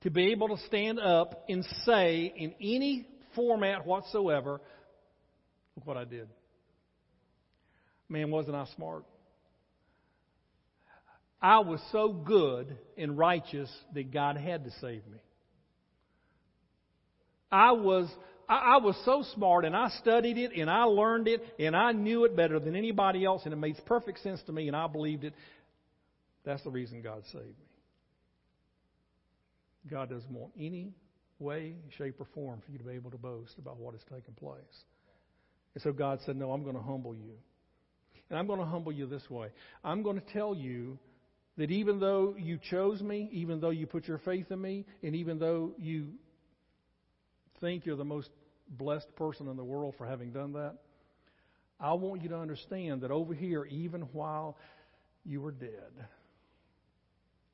to 0.00 0.10
be 0.10 0.32
able 0.32 0.48
to 0.48 0.58
stand 0.66 0.98
up 0.98 1.44
and 1.48 1.64
say 1.84 2.32
in 2.36 2.52
any 2.60 3.06
format 3.36 3.86
whatsoever, 3.86 4.60
look 5.76 5.86
what 5.86 5.96
I 5.96 6.04
did. 6.04 6.28
Man, 8.08 8.32
wasn't 8.32 8.56
I 8.56 8.66
smart? 8.74 9.04
I 11.40 11.58
was 11.58 11.80
so 11.92 12.12
good 12.12 12.76
and 12.96 13.18
righteous 13.18 13.70
that 13.94 14.12
God 14.12 14.36
had 14.36 14.64
to 14.64 14.70
save 14.80 15.06
me. 15.06 15.18
I 17.50 17.72
was 17.72 18.10
I, 18.48 18.76
was 18.78 18.94
so 19.04 19.24
smart 19.34 19.64
and 19.64 19.74
I 19.74 19.88
studied 20.00 20.36
it 20.36 20.52
and 20.54 20.68
I 20.68 20.84
learned 20.84 21.28
it 21.28 21.42
and 21.58 21.74
I 21.74 21.92
knew 21.92 22.24
it 22.24 22.36
better 22.36 22.60
than 22.60 22.76
anybody 22.76 23.24
else 23.24 23.42
and 23.44 23.54
it 23.54 23.56
made 23.56 23.76
perfect 23.86 24.22
sense 24.22 24.42
to 24.46 24.52
me 24.52 24.68
and 24.68 24.76
I 24.76 24.86
believed 24.86 25.24
it. 25.24 25.32
That's 26.44 26.62
the 26.62 26.70
reason 26.70 27.00
God 27.00 27.22
saved 27.32 27.44
me. 27.44 27.52
God 29.90 30.10
doesn't 30.10 30.30
want 30.30 30.52
any 30.58 30.92
way, 31.38 31.74
shape, 31.96 32.20
or 32.20 32.26
form 32.34 32.62
for 32.64 32.72
you 32.72 32.78
to 32.78 32.84
be 32.84 32.92
able 32.92 33.10
to 33.10 33.18
boast 33.18 33.54
about 33.58 33.78
what 33.78 33.94
has 33.94 34.02
taken 34.02 34.34
place. 34.34 34.58
And 35.74 35.82
so 35.82 35.92
God 35.92 36.20
said, 36.24 36.36
No, 36.36 36.52
I'm 36.52 36.62
going 36.62 36.76
to 36.76 36.82
humble 36.82 37.14
you. 37.14 37.32
And 38.30 38.38
I'm 38.38 38.46
going 38.46 38.60
to 38.60 38.66
humble 38.66 38.92
you 38.92 39.06
this 39.06 39.28
way. 39.28 39.48
I'm 39.82 40.02
going 40.02 40.20
to 40.20 40.32
tell 40.32 40.54
you 40.54 40.98
that 41.56 41.70
even 41.70 42.00
though 42.00 42.34
you 42.36 42.58
chose 42.58 43.00
me, 43.02 43.28
even 43.32 43.60
though 43.60 43.70
you 43.70 43.86
put 43.86 44.08
your 44.08 44.18
faith 44.18 44.50
in 44.50 44.60
me, 44.60 44.84
and 45.02 45.14
even 45.14 45.38
though 45.38 45.72
you 45.78 46.08
think 47.60 47.86
you're 47.86 47.96
the 47.96 48.04
most 48.04 48.30
blessed 48.68 49.14
person 49.16 49.48
in 49.48 49.56
the 49.56 49.64
world 49.64 49.94
for 49.96 50.06
having 50.06 50.32
done 50.32 50.52
that, 50.54 50.74
I 51.78 51.92
want 51.92 52.22
you 52.22 52.28
to 52.30 52.38
understand 52.38 53.02
that 53.02 53.10
over 53.10 53.34
here, 53.34 53.64
even 53.66 54.02
while 54.12 54.56
you 55.24 55.40
were 55.40 55.52
dead, 55.52 55.92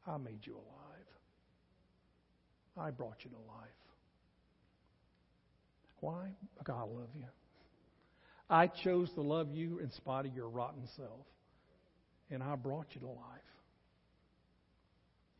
I 0.07 0.17
made 0.17 0.41
you 0.45 0.55
alive. 0.55 0.67
I 2.79 2.91
brought 2.91 3.17
you 3.25 3.31
to 3.31 3.37
life. 3.37 3.69
Why? 6.01 6.31
Because 6.59 6.77
I 6.79 6.83
love 6.83 7.11
you. 7.15 7.25
I 8.49 8.67
chose 8.67 9.11
to 9.15 9.21
love 9.21 9.51
you 9.53 9.79
in 9.79 9.91
spite 9.93 10.27
of 10.27 10.35
your 10.35 10.49
rotten 10.49 10.89
self. 10.97 11.27
And 12.31 12.43
I 12.43 12.57
brought 12.57 12.87
you 12.95 13.01
to 13.03 13.09
life. 13.09 13.17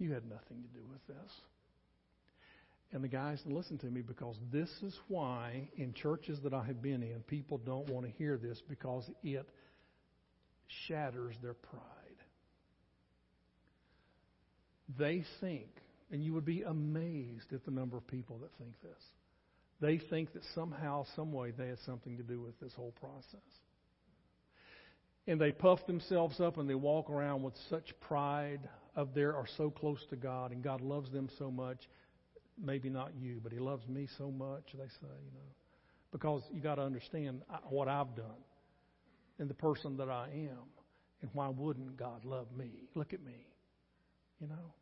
You 0.01 0.13
had 0.13 0.25
nothing 0.25 0.63
to 0.63 0.69
do 0.69 0.85
with 0.91 1.07
this. 1.07 1.33
And 2.93 3.05
the 3.05 3.09
guys, 3.09 3.39
listen 3.45 3.79
to 3.79 3.87
me 3.87 4.01
because 4.01 4.35
this 4.51 4.71
is 4.83 4.99
why 5.09 5.69
in 5.77 5.93
churches 5.93 6.39
that 6.43 6.55
I 6.55 6.65
have 6.65 6.83
been 6.83 7.03
in, 7.03 7.21
people 7.29 7.59
don't 7.59 7.89
want 7.89 8.07
to 8.07 8.13
hear 8.13 8.39
this 8.39 8.61
because 8.69 9.09
it 9.23 9.47
shatters 10.89 11.37
their 11.43 11.53
pride. 11.53 11.83
They 14.99 15.25
think, 15.41 15.69
and 16.11 16.25
you 16.25 16.33
would 16.33 16.47
be 16.47 16.63
amazed 16.63 17.53
at 17.53 17.65
the 17.65 17.71
number 17.71 17.99
of 17.99 18.07
people 18.09 18.39
that 18.39 18.51
think 18.59 18.73
this. 18.83 19.03
They 19.81 19.99
think 19.99 20.33
that 20.33 20.43
somehow, 20.55 21.05
some 21.15 21.31
way, 21.31 21.53
they 21.53 21.69
had 21.69 21.79
something 21.85 22.17
to 22.17 22.23
do 22.23 22.41
with 22.41 22.59
this 22.59 22.73
whole 22.75 22.95
process. 22.99 23.49
And 25.27 25.39
they 25.39 25.53
puff 25.53 25.87
themselves 25.87 26.41
up 26.41 26.57
and 26.57 26.69
they 26.69 26.75
walk 26.75 27.11
around 27.11 27.43
with 27.43 27.55
such 27.69 27.95
pride 28.01 28.69
of 28.97 29.15
there 29.15 29.35
are 29.35 29.47
so 29.57 29.71
close 29.71 30.05
to 30.11 30.17
God 30.17 30.53
and 30.53 30.63
God 30.63 30.81
loves 30.81 31.11
them 31.11 31.29
so 31.39 31.51
much. 31.51 31.79
Maybe 32.63 32.91
not 32.91 33.13
you, 33.19 33.41
but 33.43 33.53
He 33.53 33.59
loves 33.59 33.87
me 33.89 34.09
so 34.19 34.31
much, 34.31 34.65
they 34.73 34.85
say, 34.85 35.15
you 35.25 35.33
know. 35.33 35.51
Because 36.13 36.43
you 36.53 36.61
got 36.61 36.77
to 36.77 36.83
understand 36.83 37.43
what 37.69 37.89
I've 37.89 38.15
done 38.17 38.45
and 39.39 39.49
the 39.49 39.55
person 39.55 39.97
that 39.99 40.09
I 40.09 40.29
am. 40.35 40.69
And 41.23 41.31
why 41.35 41.49
wouldn't 41.49 41.97
God 41.97 42.25
love 42.25 42.47
me? 42.57 42.71
Look 42.95 43.13
at 43.13 43.23
me, 43.23 43.47
you 44.41 44.49
know. 44.49 44.75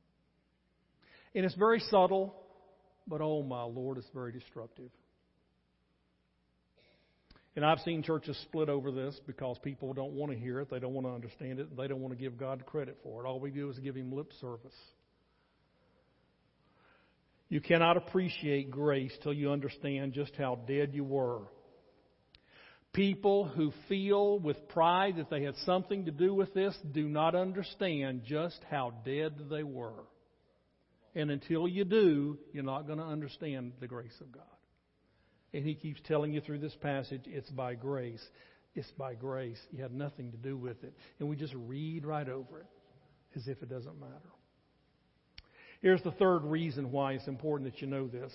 And 1.35 1.45
it's 1.45 1.55
very 1.57 1.81
subtle, 1.91 2.35
but 3.07 3.21
oh 3.21 3.43
my 3.43 3.63
Lord, 3.63 3.99
it's 3.99 4.09
very 4.15 4.33
destructive. 4.33 4.91
And 7.59 7.67
I've 7.67 7.81
seen 7.81 8.05
churches 8.05 8.39
split 8.45 8.69
over 8.69 8.93
this 8.93 9.19
because 9.27 9.59
people 9.65 9.93
don't 9.93 10.13
want 10.13 10.31
to 10.31 10.39
hear 10.39 10.61
it, 10.61 10.71
they 10.71 10.79
don't 10.79 10.95
want 10.95 11.09
to 11.09 11.13
understand 11.13 11.59
it, 11.59 11.69
and 11.69 11.77
they 11.77 11.89
don't 11.89 11.99
want 12.01 12.17
to 12.17 12.17
give 12.17 12.39
God 12.39 12.65
credit 12.65 12.99
for 13.03 13.25
it. 13.25 13.27
All 13.27 13.41
we 13.41 13.51
do 13.51 13.69
is 13.69 13.77
give 13.81 13.97
Him 13.97 14.13
lip 14.13 14.31
service. 14.41 14.77
You 17.49 17.61
cannot 17.61 17.97
appreciate 17.97 18.71
grace 18.71 19.11
till 19.25 19.33
you 19.33 19.51
understand 19.51 20.13
just 20.13 20.37
how 20.39 20.61
dead 20.69 20.91
you 20.93 21.03
were. 21.03 21.41
People 22.93 23.49
who 23.49 23.73
feel 23.89 24.39
with 24.39 24.69
pride 24.69 25.17
that 25.17 25.29
they 25.29 25.43
had 25.43 25.57
something 25.67 26.05
to 26.05 26.13
do 26.13 26.33
with 26.33 26.55
this 26.55 26.79
do 26.93 27.09
not 27.09 27.35
understand 27.35 28.23
just 28.25 28.61
how 28.71 28.93
dead 29.05 29.33
they 29.51 29.65
were. 29.65 30.05
And 31.17 31.29
until 31.29 31.67
you 31.67 31.85
do, 31.85 32.39
you're 32.53 32.63
not 32.63 32.87
going 32.87 33.01
to 33.01 33.05
understand 33.05 33.73
the 33.81 33.89
grace 33.89 34.15
of 34.21 34.31
God. 34.31 34.45
And 35.55 35.65
he 35.65 35.75
keeps 35.75 36.01
telling 36.07 36.33
you 36.33 36.41
through 36.41 36.59
this 36.59 36.77
passage, 36.77 37.23
it's 37.27 37.51
by 37.51 37.75
grace. 37.75 38.25
It's 38.75 38.91
by 38.93 39.15
grace. 39.15 39.59
You 39.73 39.83
had 39.83 39.93
nothing 39.93 40.31
to 40.33 40.37
do 40.37 40.57
with 40.57 40.83
it. 40.85 40.93
And 41.19 41.29
we 41.29 41.37
just 41.37 41.55
read 41.55 42.05
right 42.05 42.29
over 42.29 42.61
it 42.61 42.67
as 43.35 43.49
if 43.49 43.63
it 43.63 43.69
doesn't 43.69 43.99
matter. 43.99 44.13
Here's 45.81 46.03
the 46.03 46.13
third 46.13 46.41
reason 46.45 46.91
why 46.91 47.13
it's 47.13 47.29
important 47.29 47.73
that 47.73 47.81
you 47.81 47.87
know 47.87 48.09
this. 48.09 48.33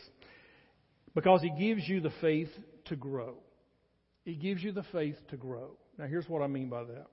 Because 1.13 1.41
he 1.41 1.51
gives 1.51 1.87
you 1.87 2.01
the 2.01 2.13
faith 2.21 2.49
to 2.85 2.95
grow. 2.95 3.35
He 4.25 4.35
gives 4.35 4.63
you 4.63 4.71
the 4.71 4.85
faith 4.91 5.15
to 5.29 5.37
grow. 5.37 5.71
Now, 5.97 6.05
here's 6.07 6.27
what 6.27 6.41
I 6.41 6.47
mean 6.47 6.69
by 6.69 6.85
that. 6.85 7.07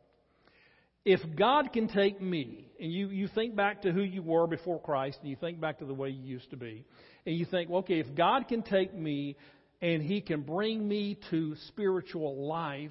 If 1.05 1.21
God 1.37 1.73
can 1.73 1.89
take 1.89 2.21
me, 2.21 2.69
and 2.79 2.93
you, 2.93 3.09
you 3.09 3.29
think 3.29 3.57
back 3.57 3.83
to 3.83 3.93
who 3.93 4.03
you 4.03 4.23
were 4.23 4.47
before 4.47 4.79
Christ, 4.81 5.19
and 5.21 5.31
you 5.31 5.37
think 5.37 5.61
back 5.61 5.79
to 5.79 5.85
the 5.85 5.95
way 5.95 6.11
you 6.11 6.23
used 6.23 6.51
to 6.51 6.57
be, 6.57 6.85
and 7.27 7.35
you 7.35 7.47
think, 7.47 7.71
well, 7.71 7.81
okay, 7.81 8.01
if 8.01 8.15
God 8.15 8.49
can 8.49 8.63
take 8.63 8.95
me 8.95 9.37
and 9.81 10.03
He 10.03 10.21
can 10.21 10.43
bring 10.43 10.87
me 10.87 11.19
to 11.31 11.55
spiritual 11.69 12.47
life, 12.47 12.91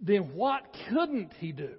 then 0.00 0.34
what 0.34 0.62
couldn't 0.88 1.32
He 1.38 1.52
do? 1.52 1.74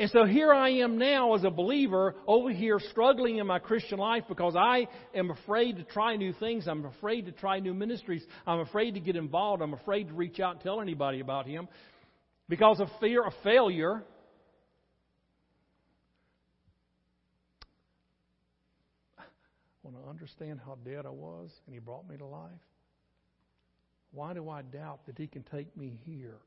And 0.00 0.10
so 0.10 0.24
here 0.24 0.50
I 0.50 0.70
am 0.76 0.96
now 0.96 1.34
as 1.34 1.44
a 1.44 1.50
believer 1.50 2.14
over 2.26 2.50
here 2.50 2.80
struggling 2.90 3.36
in 3.36 3.46
my 3.46 3.58
Christian 3.58 3.98
life 3.98 4.24
because 4.28 4.56
I 4.56 4.88
am 5.14 5.30
afraid 5.30 5.76
to 5.76 5.82
try 5.82 6.16
new 6.16 6.32
things. 6.32 6.66
I'm 6.66 6.86
afraid 6.86 7.26
to 7.26 7.32
try 7.32 7.60
new 7.60 7.74
ministries. 7.74 8.24
I'm 8.46 8.60
afraid 8.60 8.94
to 8.94 9.00
get 9.00 9.16
involved. 9.16 9.60
I'm 9.60 9.74
afraid 9.74 10.08
to 10.08 10.14
reach 10.14 10.40
out 10.40 10.52
and 10.54 10.60
tell 10.62 10.80
anybody 10.80 11.20
about 11.20 11.44
Him 11.44 11.68
because 12.48 12.80
of 12.80 12.88
fear 12.98 13.22
of 13.26 13.34
failure. 13.44 14.02
When 19.90 20.04
I 20.04 20.08
understand 20.08 20.60
how 20.64 20.78
dead 20.84 21.04
I 21.04 21.10
was 21.10 21.50
and 21.66 21.74
He 21.74 21.80
brought 21.80 22.08
me 22.08 22.16
to 22.16 22.24
life, 22.24 22.50
why 24.12 24.34
do 24.34 24.48
I 24.48 24.62
doubt 24.62 25.06
that 25.06 25.18
He 25.18 25.26
can 25.26 25.42
take 25.42 25.76
me 25.76 25.98
here 26.06 26.38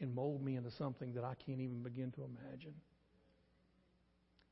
and 0.00 0.14
mold 0.14 0.44
me 0.44 0.56
into 0.56 0.70
something 0.70 1.12
that 1.14 1.24
I 1.24 1.34
can't 1.34 1.60
even 1.60 1.82
begin 1.82 2.12
to 2.12 2.22
imagine? 2.24 2.74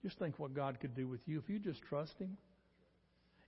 Just 0.03 0.19
think 0.19 0.41
what 0.41 0.55
God 0.55 0.81
could 0.81 0.97
do 0.97 1.07
with 1.07 1.21
you 1.27 1.39
if 1.39 1.49
you 1.49 1.61
just 1.61 1.83
trust 1.83 2.19
Him. 2.19 2.37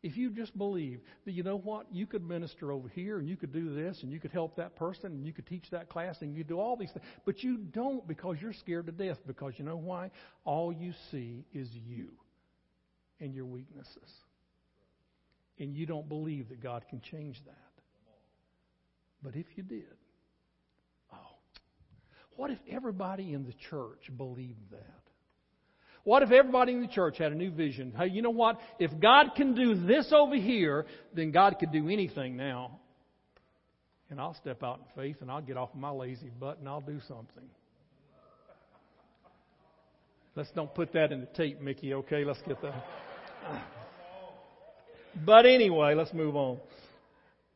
If 0.05 0.17
you 0.17 0.31
just 0.31 0.57
believe 0.57 1.01
that, 1.25 1.33
you 1.33 1.43
know 1.43 1.57
what, 1.57 1.87
you 1.91 2.07
could 2.07 2.23
minister 2.23 2.71
over 2.71 2.89
here 2.89 3.19
and 3.19 3.27
you 3.27 3.37
could 3.37 3.53
do 3.53 3.75
this 3.75 4.03
and 4.03 4.13
you 4.13 4.21
could 4.21 4.33
help 4.33 4.55
that 4.57 4.77
person 4.77 5.13
and 5.13 5.27
you 5.27 5.33
could 5.33 5.47
teach 5.47 5.71
that 5.71 5.89
class 5.89 6.21
and 6.21 6.37
you 6.37 6.45
do 6.45 6.61
all 6.61 6.77
these 6.77 6.91
things. 6.93 7.07
But 7.25 7.43
you 7.43 7.57
don't 7.57 8.07
because 8.07 8.37
you're 8.41 8.53
scared 8.53 8.87
to 8.87 8.93
death 8.93 9.19
because 9.27 9.55
you 9.57 9.65
know 9.65 9.79
why? 9.79 10.11
All 10.45 10.73
you 10.73 10.93
see 11.11 11.47
is 11.55 11.71
you 11.73 12.11
and 13.19 13.35
your 13.35 13.47
weaknesses. 13.47 14.24
And 15.59 15.75
you 15.75 15.87
don't 15.87 16.09
believe 16.09 16.49
that 16.49 16.61
God 16.61 16.85
can 16.89 17.01
change 17.01 17.41
that. 17.47 17.55
But 19.23 19.37
if 19.37 19.47
you 19.57 19.63
did, 19.63 19.85
oh, 21.13 21.37
what 22.37 22.51
if 22.51 22.59
everybody 22.71 23.33
in 23.33 23.45
the 23.45 23.55
church 23.71 24.11
believed 24.17 24.71
that? 24.73 25.01
What 26.03 26.23
if 26.23 26.31
everybody 26.31 26.73
in 26.73 26.83
the 26.83 26.89
church 26.89 27.17
had 27.17 27.33
a 27.33 27.35
new 27.35 27.51
vision? 27.51 27.95
Hey, 27.97 28.09
you 28.09 28.21
know 28.21 28.31
what? 28.31 28.61
If 28.79 28.91
God 29.01 29.31
can 29.35 29.55
do 29.55 29.75
this 29.87 30.13
over 30.13 30.37
here, 30.37 30.85
then 31.15 31.31
God 31.31 31.57
could 31.59 31.73
do 31.73 31.89
anything 31.89 32.37
now. 32.37 32.79
And 34.11 34.21
I'll 34.21 34.35
step 34.35 34.63
out 34.63 34.81
in 34.81 35.03
faith 35.03 35.17
and 35.23 35.31
I'll 35.31 35.41
get 35.41 35.57
off 35.57 35.71
my 35.75 35.91
lazy 35.91 36.31
butt 36.39 36.59
and 36.59 36.69
I'll 36.69 36.83
do 36.83 37.01
something. 37.09 37.49
Let's 40.37 40.51
don't 40.51 40.75
put 40.75 40.93
that 40.93 41.11
in 41.11 41.21
the 41.21 41.27
tape, 41.27 41.61
Mickey, 41.61 41.95
okay? 41.95 42.25
Let's 42.25 42.43
get 42.43 42.61
that. 42.61 42.85
But 45.25 45.47
anyway, 45.47 45.95
let's 45.95 46.13
move 46.13 46.37
on. 46.37 46.59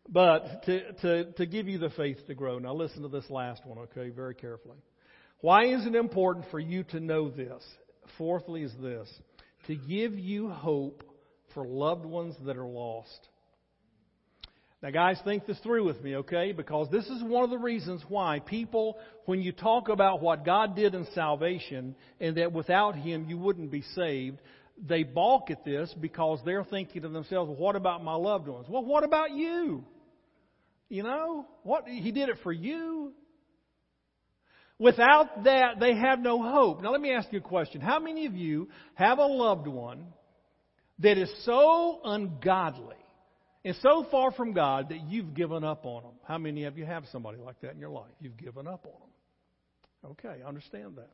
But 0.08 0.64
to, 0.64 0.92
to, 0.92 1.32
to 1.32 1.46
give 1.46 1.68
you 1.68 1.78
the 1.78 1.90
faith 1.90 2.18
to 2.26 2.34
grow. 2.34 2.58
Now 2.58 2.74
listen 2.74 3.02
to 3.02 3.08
this 3.08 3.28
last 3.30 3.64
one, 3.66 3.78
okay, 3.78 4.08
very 4.10 4.34
carefully. 4.34 4.78
Why 5.40 5.66
is 5.66 5.86
it 5.86 5.94
important 5.94 6.46
for 6.50 6.58
you 6.58 6.84
to 6.84 7.00
know 7.00 7.28
this? 7.28 7.62
Fourthly, 8.16 8.62
is 8.62 8.72
this 8.80 9.08
to 9.66 9.76
give 9.76 10.18
you 10.18 10.48
hope 10.48 11.04
for 11.54 11.66
loved 11.66 12.06
ones 12.06 12.34
that 12.46 12.56
are 12.56 12.66
lost. 12.66 13.28
Now, 14.82 14.90
guys, 14.90 15.18
think 15.24 15.44
this 15.44 15.58
through 15.58 15.84
with 15.84 16.02
me, 16.02 16.16
okay? 16.16 16.52
Because 16.52 16.88
this 16.90 17.06
is 17.06 17.22
one 17.22 17.42
of 17.42 17.50
the 17.50 17.58
reasons 17.58 18.02
why 18.08 18.38
people, 18.38 18.96
when 19.26 19.42
you 19.42 19.50
talk 19.50 19.88
about 19.88 20.22
what 20.22 20.44
God 20.44 20.76
did 20.76 20.94
in 20.94 21.06
salvation 21.14 21.96
and 22.20 22.36
that 22.36 22.52
without 22.52 22.94
Him 22.94 23.26
you 23.28 23.38
wouldn't 23.38 23.72
be 23.72 23.82
saved, 23.96 24.40
they 24.86 25.02
balk 25.02 25.50
at 25.50 25.64
this 25.64 25.92
because 26.00 26.40
they're 26.44 26.64
thinking 26.64 27.02
to 27.02 27.08
themselves, 27.08 27.48
well, 27.48 27.58
what 27.58 27.76
about 27.76 28.02
my 28.04 28.14
loved 28.14 28.48
ones? 28.48 28.66
Well, 28.68 28.84
what 28.84 29.04
about 29.04 29.32
you? 29.32 29.84
You 30.88 31.02
know, 31.02 31.46
what 31.62 31.84
He 31.86 32.12
did 32.12 32.28
it 32.28 32.38
for 32.42 32.52
you. 32.52 33.12
Without 34.78 35.44
that, 35.44 35.80
they 35.80 35.94
have 35.96 36.20
no 36.20 36.40
hope. 36.40 36.82
Now, 36.82 36.92
let 36.92 37.00
me 37.00 37.12
ask 37.12 37.32
you 37.32 37.38
a 37.38 37.42
question. 37.42 37.80
How 37.80 37.98
many 37.98 38.26
of 38.26 38.36
you 38.36 38.68
have 38.94 39.18
a 39.18 39.26
loved 39.26 39.66
one 39.66 40.06
that 41.00 41.18
is 41.18 41.30
so 41.44 42.00
ungodly 42.04 42.96
and 43.64 43.74
so 43.82 44.06
far 44.10 44.30
from 44.30 44.52
God 44.52 44.90
that 44.90 45.00
you've 45.08 45.34
given 45.34 45.64
up 45.64 45.84
on 45.84 46.04
them? 46.04 46.12
How 46.22 46.38
many 46.38 46.64
of 46.64 46.78
you 46.78 46.86
have 46.86 47.04
somebody 47.10 47.38
like 47.38 47.60
that 47.62 47.72
in 47.72 47.80
your 47.80 47.90
life? 47.90 48.12
You've 48.20 48.36
given 48.36 48.68
up 48.68 48.86
on 48.86 48.92
them. 48.92 50.12
Okay, 50.12 50.42
understand 50.46 50.96
that. 50.96 51.10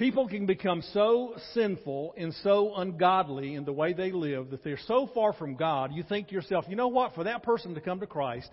People 0.00 0.28
can 0.28 0.46
become 0.46 0.80
so 0.94 1.34
sinful 1.52 2.14
and 2.16 2.32
so 2.42 2.74
ungodly 2.74 3.54
in 3.54 3.66
the 3.66 3.72
way 3.74 3.92
they 3.92 4.12
live 4.12 4.48
that 4.48 4.64
they're 4.64 4.78
so 4.86 5.10
far 5.12 5.34
from 5.34 5.56
God, 5.56 5.92
you 5.92 6.02
think 6.02 6.28
to 6.28 6.34
yourself, 6.34 6.64
you 6.70 6.74
know 6.74 6.88
what, 6.88 7.14
for 7.14 7.24
that 7.24 7.42
person 7.42 7.74
to 7.74 7.82
come 7.82 8.00
to 8.00 8.06
Christ, 8.06 8.48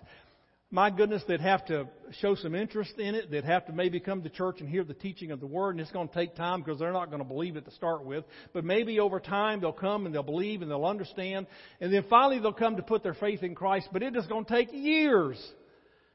my 0.70 0.90
goodness, 0.90 1.22
they'd 1.26 1.40
have 1.40 1.64
to 1.68 1.88
show 2.20 2.34
some 2.34 2.54
interest 2.54 2.98
in 2.98 3.14
it. 3.14 3.30
They'd 3.30 3.46
have 3.46 3.64
to 3.64 3.72
maybe 3.72 3.98
come 3.98 4.20
to 4.24 4.28
church 4.28 4.60
and 4.60 4.68
hear 4.68 4.84
the 4.84 4.92
teaching 4.92 5.30
of 5.30 5.40
the 5.40 5.46
Word, 5.46 5.70
and 5.70 5.80
it's 5.80 5.90
going 5.90 6.08
to 6.08 6.14
take 6.14 6.36
time 6.36 6.60
because 6.60 6.78
they're 6.78 6.92
not 6.92 7.08
going 7.08 7.22
to 7.22 7.28
believe 7.28 7.56
it 7.56 7.64
to 7.64 7.70
start 7.70 8.04
with. 8.04 8.24
But 8.52 8.66
maybe 8.66 9.00
over 9.00 9.18
time 9.18 9.62
they'll 9.62 9.72
come 9.72 10.04
and 10.04 10.14
they'll 10.14 10.22
believe 10.22 10.60
and 10.60 10.70
they'll 10.70 10.84
understand, 10.84 11.46
and 11.80 11.90
then 11.90 12.04
finally 12.10 12.40
they'll 12.40 12.52
come 12.52 12.76
to 12.76 12.82
put 12.82 13.02
their 13.02 13.14
faith 13.14 13.42
in 13.42 13.54
Christ. 13.54 13.88
But 13.90 14.02
it 14.02 14.14
is 14.14 14.26
going 14.26 14.44
to 14.44 14.54
take 14.54 14.68
years, 14.70 15.42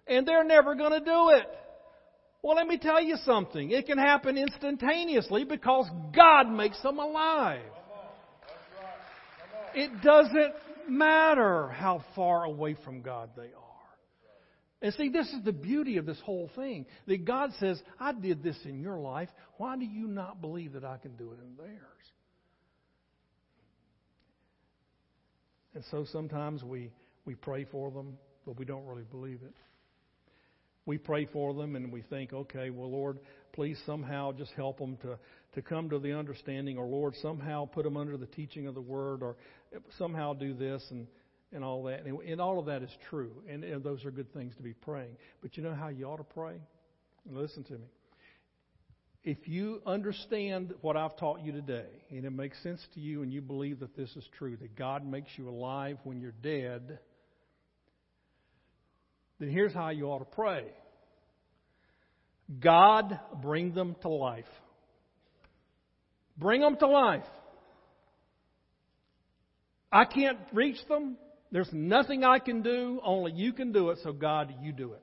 and 0.06 0.28
they're 0.28 0.44
never 0.44 0.76
going 0.76 0.92
to 0.92 1.04
do 1.04 1.30
it. 1.30 1.48
Well, 2.44 2.58
let 2.58 2.68
me 2.68 2.78
tell 2.78 3.02
you 3.02 3.16
something. 3.26 3.72
It 3.72 3.86
can 3.86 3.98
happen 3.98 4.38
instantaneously 4.38 5.46
because 5.46 5.90
God 6.14 6.52
makes 6.52 6.80
them 6.82 7.00
alive. 7.00 7.62
It 9.74 10.02
doesn't 10.04 10.54
matter 10.90 11.70
how 11.70 12.04
far 12.16 12.44
away 12.44 12.76
from 12.84 13.02
God 13.02 13.30
they 13.38 13.44
are. 13.44 13.64
And 14.82 14.94
see, 14.96 15.08
this 15.08 15.28
is 15.30 15.42
the 15.46 15.54
beauty 15.54 15.96
of 15.96 16.06
this 16.06 16.20
whole 16.26 16.52
thing. 16.54 16.86
That 17.08 17.24
God 17.24 17.52
says, 17.62 17.82
I 17.98 18.12
did 18.12 18.44
this 18.44 18.58
in 18.66 18.82
your 18.82 19.00
life. 19.00 19.30
Why 19.56 19.78
do 19.78 19.86
you 19.86 20.08
not 20.08 20.42
believe 20.42 20.74
that 20.74 20.84
I 20.84 20.98
can 20.98 21.16
do 21.16 21.32
it 21.32 21.40
in 21.42 21.56
theirs? 21.56 21.80
And 25.74 25.84
so 25.90 26.06
sometimes 26.12 26.62
we, 26.62 26.92
we 27.24 27.36
pray 27.36 27.64
for 27.64 27.90
them, 27.90 28.18
but 28.46 28.60
we 28.60 28.66
don't 28.66 28.86
really 28.86 29.06
believe 29.10 29.40
it. 29.42 29.56
We 30.86 30.98
pray 30.98 31.26
for 31.26 31.54
them 31.54 31.76
and 31.76 31.92
we 31.92 32.02
think, 32.02 32.34
okay, 32.34 32.70
well, 32.70 32.92
Lord, 32.92 33.20
please 33.54 33.78
somehow 33.86 34.34
just 34.34 34.52
help 34.52 34.80
them 34.80 34.98
to, 34.98 35.18
to 35.54 35.62
come 35.62 35.90
to 35.90 36.00
the 36.00 36.14
understanding, 36.14 36.78
or 36.78 36.86
Lord, 36.86 37.16
somehow 37.22 37.66
put 37.66 37.84
them 37.84 37.96
under 37.96 38.18
the 38.18 38.26
teaching 38.26 38.68
of 38.68 38.76
the 38.76 38.82
Word, 38.82 39.24
or 39.24 39.38
somehow 39.98 40.34
do 40.34 40.54
this. 40.54 40.84
And, 40.90 41.08
and 41.54 41.64
all 41.64 41.84
that. 41.84 42.06
And, 42.06 42.20
and 42.22 42.42
all 42.42 42.60
of 42.60 42.66
that 42.66 42.82
is 42.82 42.90
true. 43.10 43.32
And, 43.50 43.64
and 43.64 43.84
those 43.84 44.04
are 44.06 44.12
good 44.12 44.34
things 44.34 44.56
to 44.58 44.64
be 44.64 44.74
praying. 44.74 45.16
But 45.42 45.56
you 45.56 45.64
know 45.64 45.74
how 45.74 45.90
you 45.90 46.06
ought 46.06 46.18
to 46.18 46.24
pray? 46.24 46.56
Listen 47.30 47.64
to 47.66 47.74
me. 47.74 47.88
If 49.24 49.48
you 49.48 49.82
understand 49.86 50.74
what 50.82 50.98
I've 50.98 51.16
taught 51.16 51.42
you 51.42 51.54
today, 51.54 51.86
and 52.10 52.26
it 52.26 52.32
makes 52.32 52.62
sense 52.62 52.86
to 52.96 53.00
you, 53.00 53.22
and 53.22 53.32
you 53.32 53.40
believe 53.40 53.80
that 53.80 53.96
this 53.96 54.10
is 54.18 54.26
true, 54.38 54.58
that 54.58 54.76
God 54.76 55.06
makes 55.06 55.30
you 55.38 55.48
alive 55.48 55.98
when 56.04 56.20
you're 56.20 56.34
dead, 56.42 57.00
then 59.40 59.50
here's 59.50 59.74
how 59.74 59.90
you 59.90 60.06
ought 60.06 60.20
to 60.20 60.26
pray 60.26 60.66
God, 62.60 63.20
bring 63.42 63.74
them 63.74 63.96
to 64.02 64.10
life. 64.10 64.46
Bring 66.38 66.62
them 66.62 66.78
to 66.78 66.88
life. 66.88 67.24
I 69.92 70.06
can't 70.06 70.40
reach 70.52 70.78
them. 70.88 71.18
There's 71.52 71.70
nothing 71.72 72.24
I 72.24 72.40
can 72.40 72.64
do, 72.64 73.00
only 73.04 73.32
you 73.32 73.54
can 73.54 73.72
do 73.72 73.92
it, 73.92 74.00
so 74.04 74.12
God, 74.12 74.54
you 74.64 74.72
do 74.72 74.94
it. 74.94 75.02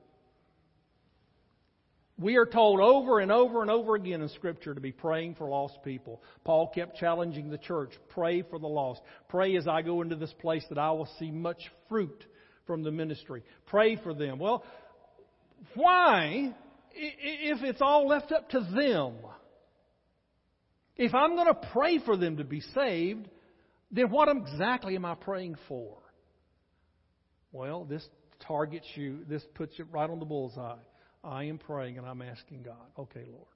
We 2.19 2.35
are 2.35 2.45
told 2.45 2.81
over 2.81 3.19
and 3.19 3.31
over 3.31 3.61
and 3.61 3.71
over 3.71 3.95
again 3.95 4.21
in 4.21 4.29
Scripture 4.29 4.75
to 4.75 4.81
be 4.81 4.91
praying 4.91 5.35
for 5.35 5.47
lost 5.47 5.79
people. 5.83 6.21
Paul 6.43 6.67
kept 6.67 6.97
challenging 6.97 7.49
the 7.49 7.57
church 7.57 7.91
pray 8.09 8.43
for 8.43 8.59
the 8.59 8.67
lost. 8.67 9.01
Pray 9.27 9.55
as 9.55 9.67
I 9.67 9.81
go 9.81 10.01
into 10.01 10.15
this 10.17 10.33
place 10.39 10.63
that 10.69 10.77
I 10.77 10.91
will 10.91 11.09
see 11.17 11.31
much 11.31 11.61
fruit 11.89 12.23
from 12.71 12.83
the 12.83 12.91
ministry. 12.91 13.43
Pray 13.65 13.97
for 13.97 14.13
them. 14.13 14.39
Well, 14.39 14.63
why, 15.75 16.55
if 16.93 17.61
it's 17.63 17.81
all 17.81 18.07
left 18.07 18.31
up 18.31 18.47
to 18.51 18.61
them? 18.61 19.15
If 20.95 21.13
I'm 21.13 21.35
going 21.35 21.47
to 21.47 21.69
pray 21.73 21.99
for 21.99 22.15
them 22.15 22.37
to 22.37 22.45
be 22.45 22.61
saved, 22.73 23.27
then 23.91 24.09
what 24.09 24.29
exactly 24.29 24.95
am 24.95 25.03
I 25.03 25.15
praying 25.15 25.57
for? 25.67 25.97
Well, 27.51 27.83
this 27.83 28.07
targets 28.47 28.87
you, 28.95 29.25
this 29.27 29.43
puts 29.55 29.77
it 29.77 29.87
right 29.91 30.09
on 30.09 30.19
the 30.19 30.25
bullseye. 30.25 30.77
I 31.25 31.43
am 31.43 31.57
praying 31.57 31.97
and 31.97 32.07
I'm 32.07 32.21
asking 32.21 32.63
God, 32.63 32.87
okay, 32.97 33.25
Lord, 33.29 33.47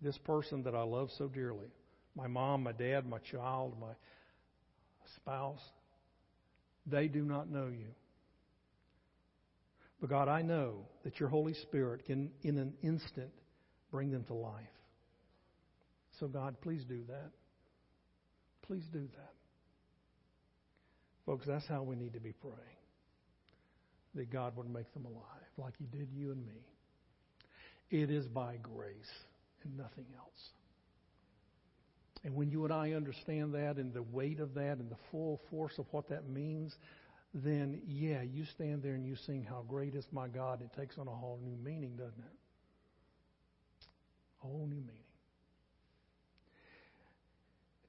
this 0.00 0.16
person 0.18 0.62
that 0.62 0.76
I 0.76 0.84
love 0.84 1.08
so 1.18 1.26
dearly, 1.26 1.72
my 2.14 2.28
mom, 2.28 2.62
my 2.62 2.70
dad, 2.70 3.08
my 3.08 3.18
child, 3.18 3.74
my 3.80 3.94
spouse, 5.16 5.58
they 6.86 7.08
do 7.08 7.22
not 7.22 7.50
know 7.50 7.66
you. 7.66 7.94
But 10.00 10.10
God, 10.10 10.28
I 10.28 10.42
know 10.42 10.86
that 11.04 11.18
your 11.18 11.28
Holy 11.28 11.54
Spirit 11.54 12.04
can, 12.04 12.30
in 12.42 12.58
an 12.58 12.74
instant, 12.82 13.30
bring 13.90 14.10
them 14.10 14.24
to 14.24 14.34
life. 14.34 14.62
So, 16.20 16.28
God, 16.28 16.56
please 16.60 16.84
do 16.84 17.02
that. 17.08 17.30
Please 18.66 18.84
do 18.92 19.00
that. 19.00 19.32
Folks, 21.26 21.46
that's 21.46 21.66
how 21.66 21.82
we 21.82 21.96
need 21.96 22.12
to 22.14 22.20
be 22.20 22.32
praying 22.32 22.58
that 24.14 24.30
God 24.30 24.56
would 24.56 24.72
make 24.72 24.92
them 24.94 25.06
alive 25.06 25.24
like 25.56 25.74
He 25.78 25.86
did 25.86 26.08
you 26.14 26.32
and 26.32 26.46
me. 26.46 26.66
It 27.90 28.10
is 28.10 28.26
by 28.26 28.56
grace 28.62 29.10
and 29.64 29.76
nothing 29.76 30.06
else. 30.16 30.50
And 32.24 32.34
when 32.34 32.50
you 32.50 32.64
and 32.64 32.72
I 32.72 32.92
understand 32.92 33.54
that 33.54 33.76
and 33.76 33.92
the 33.92 34.02
weight 34.02 34.40
of 34.40 34.54
that 34.54 34.78
and 34.78 34.90
the 34.90 34.96
full 35.10 35.40
force 35.50 35.78
of 35.78 35.84
what 35.90 36.08
that 36.08 36.28
means, 36.28 36.74
then 37.34 37.82
yeah, 37.86 38.22
you 38.22 38.44
stand 38.54 38.82
there 38.82 38.94
and 38.94 39.04
you 39.04 39.14
sing, 39.26 39.44
How 39.48 39.62
great 39.68 39.94
is 39.94 40.06
my 40.10 40.28
God. 40.28 40.62
It 40.62 40.70
takes 40.78 40.96
on 40.98 41.06
a 41.06 41.14
whole 41.14 41.38
new 41.44 41.56
meaning, 41.62 41.96
doesn't 41.96 42.18
it? 42.18 42.36
A 44.42 44.46
whole 44.46 44.66
new 44.66 44.76
meaning. 44.76 45.04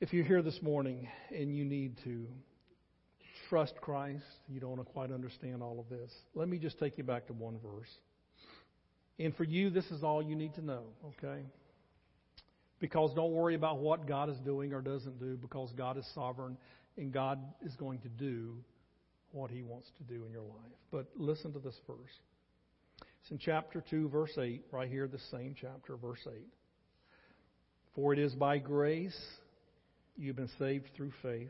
If 0.02 0.12
you're 0.12 0.26
here 0.26 0.42
this 0.42 0.62
morning 0.62 1.08
and 1.34 1.56
you 1.56 1.64
need 1.64 1.98
to 2.04 2.28
trust 3.50 3.76
Christ, 3.80 4.24
you 4.50 4.60
don't 4.60 4.84
quite 4.86 5.12
understand 5.12 5.64
all 5.64 5.80
of 5.80 5.90
this, 5.90 6.12
let 6.34 6.50
me 6.50 6.58
just 6.58 6.78
take 6.80 6.98
you 6.98 7.04
back 7.04 7.28
to 7.28 7.34
one 7.34 7.58
verse. 7.64 7.90
And 9.18 9.36
for 9.36 9.46
you, 9.46 9.70
this 9.70 9.86
is 9.92 10.04
all 10.04 10.22
you 10.22 10.36
need 10.36 10.56
to 10.56 10.62
know, 10.62 10.84
okay? 11.06 11.44
Because 12.86 13.16
don't 13.16 13.32
worry 13.32 13.56
about 13.56 13.80
what 13.80 14.08
God 14.08 14.30
is 14.30 14.38
doing 14.46 14.72
or 14.72 14.80
doesn't 14.80 15.20
do, 15.20 15.38
because 15.38 15.74
God 15.76 15.98
is 15.98 16.06
sovereign 16.14 16.56
and 16.98 17.12
God 17.12 17.40
is 17.66 17.76
going 17.78 17.98
to 18.02 18.10
do 18.10 18.58
what 19.32 19.50
He 19.50 19.64
wants 19.64 19.90
to 19.98 20.04
do 20.04 20.24
in 20.24 20.32
your 20.32 20.44
life. 20.44 20.78
But 20.92 21.08
listen 21.16 21.52
to 21.54 21.60
this 21.60 21.74
verse. 21.88 21.98
It's 23.24 23.32
in 23.32 23.40
chapter 23.40 23.84
2, 23.90 24.10
verse 24.10 24.38
8, 24.38 24.66
right 24.72 24.88
here, 24.88 25.08
the 25.08 25.18
same 25.32 25.56
chapter, 25.60 25.98
verse 25.98 26.20
8. 26.28 26.34
For 27.96 28.14
it 28.14 28.20
is 28.20 28.36
by 28.36 28.60
grace 28.60 29.20
you've 30.16 30.36
been 30.36 30.52
saved 30.60 30.92
through 30.96 31.12
faith 31.24 31.50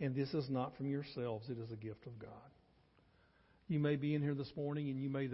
and 0.00 0.14
this 0.14 0.32
is 0.32 0.48
not 0.48 0.74
from 0.78 0.86
yourselves, 0.86 1.50
it 1.50 1.58
is 1.58 1.70
a 1.72 1.76
gift 1.76 2.06
of 2.06 2.18
God. 2.18 2.30
You 3.68 3.78
may 3.78 3.96
be 3.96 4.14
in 4.14 4.22
here 4.22 4.34
this 4.34 4.52
morning 4.56 4.90
and 4.90 5.00
you 5.00 5.08
may 5.08 5.28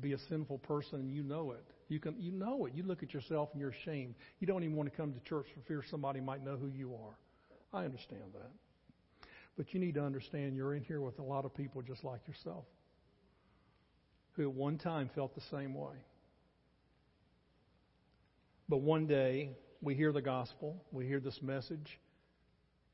be 0.00 0.12
a 0.12 0.18
sinful 0.28 0.58
person 0.58 1.00
and 1.00 1.12
you 1.12 1.22
know 1.22 1.52
it. 1.52 1.64
You 1.88 2.00
can 2.00 2.14
you 2.18 2.32
know 2.32 2.66
it. 2.66 2.74
You 2.74 2.82
look 2.82 3.02
at 3.02 3.12
yourself 3.12 3.50
and 3.52 3.60
you're 3.60 3.70
ashamed. 3.70 4.14
You 4.40 4.46
don't 4.46 4.62
even 4.62 4.76
want 4.76 4.90
to 4.90 4.96
come 4.96 5.12
to 5.12 5.20
church 5.20 5.46
for 5.54 5.60
fear 5.66 5.82
somebody 5.90 6.20
might 6.20 6.44
know 6.44 6.56
who 6.56 6.68
you 6.68 6.94
are. 6.94 7.18
I 7.78 7.84
understand 7.84 8.32
that. 8.32 9.28
But 9.56 9.74
you 9.74 9.80
need 9.80 9.94
to 9.94 10.02
understand 10.02 10.56
you're 10.56 10.74
in 10.74 10.82
here 10.82 11.00
with 11.00 11.18
a 11.18 11.22
lot 11.22 11.44
of 11.44 11.54
people 11.54 11.82
just 11.82 12.04
like 12.04 12.26
yourself 12.26 12.64
who 14.36 14.42
at 14.42 14.54
one 14.54 14.78
time 14.78 15.10
felt 15.14 15.34
the 15.34 15.42
same 15.50 15.74
way. 15.74 15.94
But 18.68 18.78
one 18.78 19.06
day 19.06 19.50
we 19.80 19.94
hear 19.94 20.12
the 20.12 20.22
gospel, 20.22 20.82
we 20.90 21.06
hear 21.06 21.20
this 21.20 21.38
message, 21.42 22.00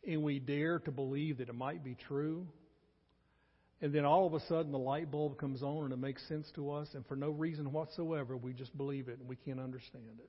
and 0.07 0.23
we 0.23 0.39
dare 0.39 0.79
to 0.81 0.91
believe 0.91 1.39
that 1.39 1.49
it 1.49 1.55
might 1.55 1.85
be 1.85 1.95
true, 1.95 2.47
and 3.83 3.93
then 3.93 4.05
all 4.05 4.27
of 4.27 4.35
a 4.35 4.41
sudden 4.47 4.73
the 4.73 4.79
light 4.79 5.11
bulb 5.11 5.39
comes 5.39 5.63
on 5.63 5.85
and 5.85 5.93
it 5.93 5.99
makes 5.99 6.27
sense 6.29 6.51
to 6.55 6.71
us, 6.71 6.89
and 6.95 7.07
for 7.07 7.17
no 7.17 7.31
reason 7.31 7.73
whatsoever, 7.73 8.37
we 8.37 8.53
just 8.53 8.77
believe 8.77 9.09
it 9.09 9.19
and 9.19 9.29
we 9.29 9.37
can't 9.37 9.61
understand 9.61 10.19
it. 10.19 10.29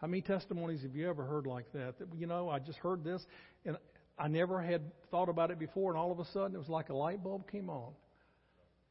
How 0.00 0.06
many 0.08 0.22
testimonies 0.22 0.82
have 0.82 0.96
you 0.96 1.08
ever 1.08 1.24
heard 1.24 1.46
like 1.46 1.72
that? 1.72 1.98
That, 1.98 2.08
you 2.16 2.26
know, 2.26 2.48
I 2.48 2.58
just 2.58 2.78
heard 2.78 3.04
this 3.04 3.24
and 3.64 3.76
I 4.18 4.28
never 4.28 4.60
had 4.60 4.82
thought 5.10 5.28
about 5.28 5.50
it 5.50 5.58
before, 5.58 5.90
and 5.90 5.98
all 5.98 6.12
of 6.12 6.18
a 6.18 6.24
sudden 6.32 6.54
it 6.54 6.58
was 6.58 6.68
like 6.68 6.90
a 6.90 6.94
light 6.94 7.22
bulb 7.22 7.50
came 7.50 7.70
on. 7.70 7.92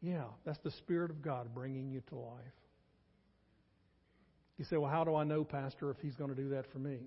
Yeah, 0.02 0.24
that's 0.46 0.60
the 0.64 0.72
Spirit 0.72 1.12
of 1.12 1.22
God 1.22 1.54
bringing 1.54 1.90
you 1.92 2.02
to 2.10 2.16
life. 2.16 2.42
You 4.58 4.66
say, 4.66 4.78
well, 4.78 4.90
how 4.90 5.04
do 5.04 5.16
I 5.16 5.24
know, 5.24 5.44
Pastor, 5.44 5.92
if 5.92 5.98
He's 6.02 6.16
going 6.16 6.30
to 6.30 6.36
do 6.36 6.50
that 6.50 6.66
for 6.72 6.80
me? 6.80 6.98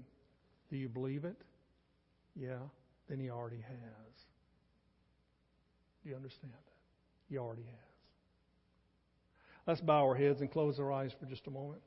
Do 0.70 0.76
you 0.76 0.89
believe 0.89 1.24
it? 1.24 1.37
Yeah, 2.37 2.59
then 3.09 3.18
he 3.18 3.30
already 3.30 3.61
has. 3.61 4.14
Do 6.05 6.11
you 6.11 6.16
understand 6.16 6.52
that? 6.52 6.62
He 7.28 7.38
already 7.38 7.62
has. 7.62 7.94
Let's 9.66 9.80
bow 9.80 10.05
our 10.07 10.14
heads 10.14 10.42
and 10.42 10.50
close 10.50 10.78
our 10.78 10.92
eyes 10.92 11.12
for 11.18 11.24
just 11.24 11.46
a 11.46 11.50
moment. 11.50 11.80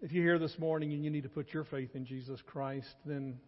If 0.00 0.12
you're 0.12 0.24
here 0.24 0.38
this 0.38 0.58
morning 0.58 0.92
and 0.92 1.04
you 1.04 1.10
need 1.10 1.24
to 1.24 1.28
put 1.28 1.52
your 1.52 1.64
faith 1.64 1.96
in 1.96 2.04
Jesus 2.04 2.40
Christ, 2.46 2.94
then 3.04 3.38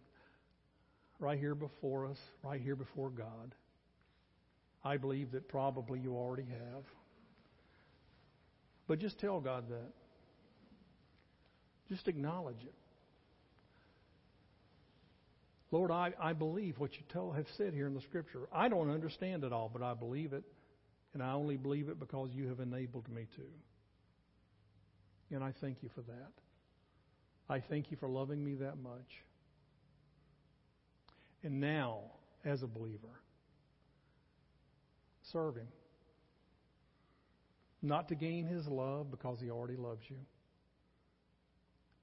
right 1.19 1.39
here 1.39 1.55
before 1.55 2.05
us, 2.05 2.17
right 2.43 2.59
here 2.59 2.75
before 2.75 3.09
God, 3.09 3.55
I 4.83 4.97
believe 4.97 5.31
that 5.31 5.47
probably 5.47 5.99
you 5.99 6.15
already 6.15 6.45
have. 6.45 6.83
But 8.87 8.99
just 8.99 9.19
tell 9.19 9.39
God 9.39 9.69
that. 9.69 9.91
Just 11.89 12.07
acknowledge 12.07 12.61
it. 12.63 12.73
Lord, 15.71 15.91
I, 15.91 16.13
I 16.19 16.33
believe 16.33 16.79
what 16.79 16.91
you 16.95 17.31
have 17.33 17.47
said 17.57 17.73
here 17.73 17.87
in 17.87 17.93
the 17.93 18.01
Scripture. 18.01 18.47
I 18.53 18.69
don't 18.69 18.89
understand 18.89 19.43
it 19.43 19.51
all, 19.51 19.69
but 19.71 19.81
I 19.81 19.93
believe 19.93 20.33
it. 20.33 20.43
And 21.13 21.21
I 21.21 21.33
only 21.33 21.57
believe 21.57 21.89
it 21.89 21.99
because 21.99 22.29
you 22.33 22.47
have 22.47 22.59
enabled 22.59 23.09
me 23.09 23.27
to. 23.35 25.35
And 25.35 25.43
I 25.43 25.53
thank 25.59 25.77
you 25.81 25.89
for 25.93 26.01
that. 26.01 26.31
I 27.49 27.59
thank 27.59 27.91
you 27.91 27.97
for 27.97 28.07
loving 28.07 28.43
me 28.43 28.55
that 28.55 28.77
much. 28.77 29.23
And 31.43 31.59
now, 31.59 31.99
as 32.45 32.63
a 32.63 32.67
believer, 32.67 33.21
serve 35.31 35.55
Him. 35.55 35.67
Not 37.81 38.09
to 38.09 38.15
gain 38.15 38.45
His 38.45 38.67
love 38.67 39.11
because 39.11 39.39
He 39.41 39.49
already 39.49 39.77
loves 39.77 40.01
you, 40.09 40.17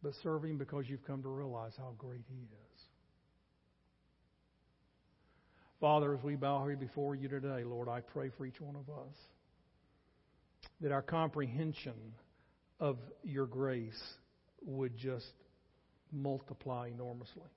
but 0.03 0.12
serve 0.23 0.45
Him 0.45 0.57
because 0.57 0.85
you've 0.89 1.07
come 1.07 1.23
to 1.23 1.29
realize 1.29 1.73
how 1.77 1.95
great 1.99 2.25
He 2.29 2.43
is. 2.43 2.74
Father, 5.85 6.14
as 6.14 6.22
we 6.22 6.35
bow 6.35 6.64
here 6.66 6.78
before 6.78 7.14
you 7.14 7.28
today, 7.28 7.62
Lord, 7.62 7.91
I 7.91 8.01
pray 8.01 8.30
for 8.39 8.47
each 8.47 8.59
one 8.59 8.74
of 8.74 8.89
us 8.89 9.14
that 10.80 10.93
our 10.93 11.03
comprehension 11.03 12.14
of 12.80 12.97
your 13.22 13.45
grace 13.45 14.03
would 14.64 14.97
just 14.97 15.30
multiply 16.11 16.89
enormously. 16.89 17.51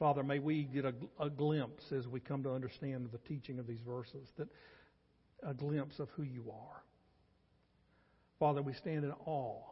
Father, 0.00 0.24
may 0.24 0.40
we 0.40 0.64
get 0.64 0.84
a, 0.84 0.94
a, 1.20 1.30
glimpse 1.30 1.84
as 1.92 2.08
we 2.08 2.18
come 2.18 2.42
to 2.42 2.50
understand 2.50 3.08
the 3.12 3.18
teaching 3.28 3.60
of 3.60 3.68
these 3.68 3.82
verses, 3.86 4.26
that 4.36 4.48
a 5.44 5.54
glimpse 5.54 6.00
of 6.00 6.08
who 6.16 6.24
you 6.24 6.50
are. 6.50 6.82
Father, 8.40 8.62
we 8.62 8.72
stand 8.72 9.04
in 9.04 9.12
awe 9.26 9.62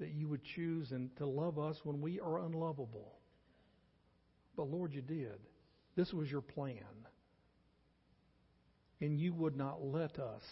that 0.00 0.12
you 0.14 0.28
would 0.28 0.44
choose 0.56 0.92
and 0.92 1.14
to 1.18 1.26
love 1.26 1.58
us 1.58 1.76
when 1.84 2.00
we 2.00 2.20
are 2.20 2.38
unlovable. 2.38 3.18
But 4.56 4.70
Lord, 4.70 4.94
you 4.94 5.02
did. 5.02 5.38
This 5.96 6.12
was 6.12 6.30
your 6.30 6.40
plan. 6.40 6.76
And 9.00 9.18
you 9.18 9.32
would 9.34 9.56
not 9.56 9.84
let 9.84 10.18
us 10.18 10.42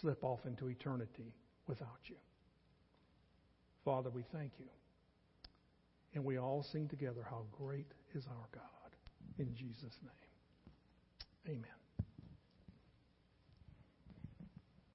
slip 0.00 0.22
off 0.22 0.46
into 0.46 0.68
eternity 0.68 1.34
without 1.66 1.98
you. 2.06 2.16
Father, 3.84 4.10
we 4.10 4.22
thank 4.32 4.52
you. 4.58 4.66
And 6.14 6.24
we 6.24 6.38
all 6.38 6.62
sing 6.62 6.88
together 6.88 7.24
how 7.28 7.42
great 7.52 7.92
is 8.14 8.24
our 8.26 8.48
God. 8.52 8.96
In 9.38 9.54
Jesus' 9.54 9.98
name. 10.02 11.56
Amen. 11.56 11.79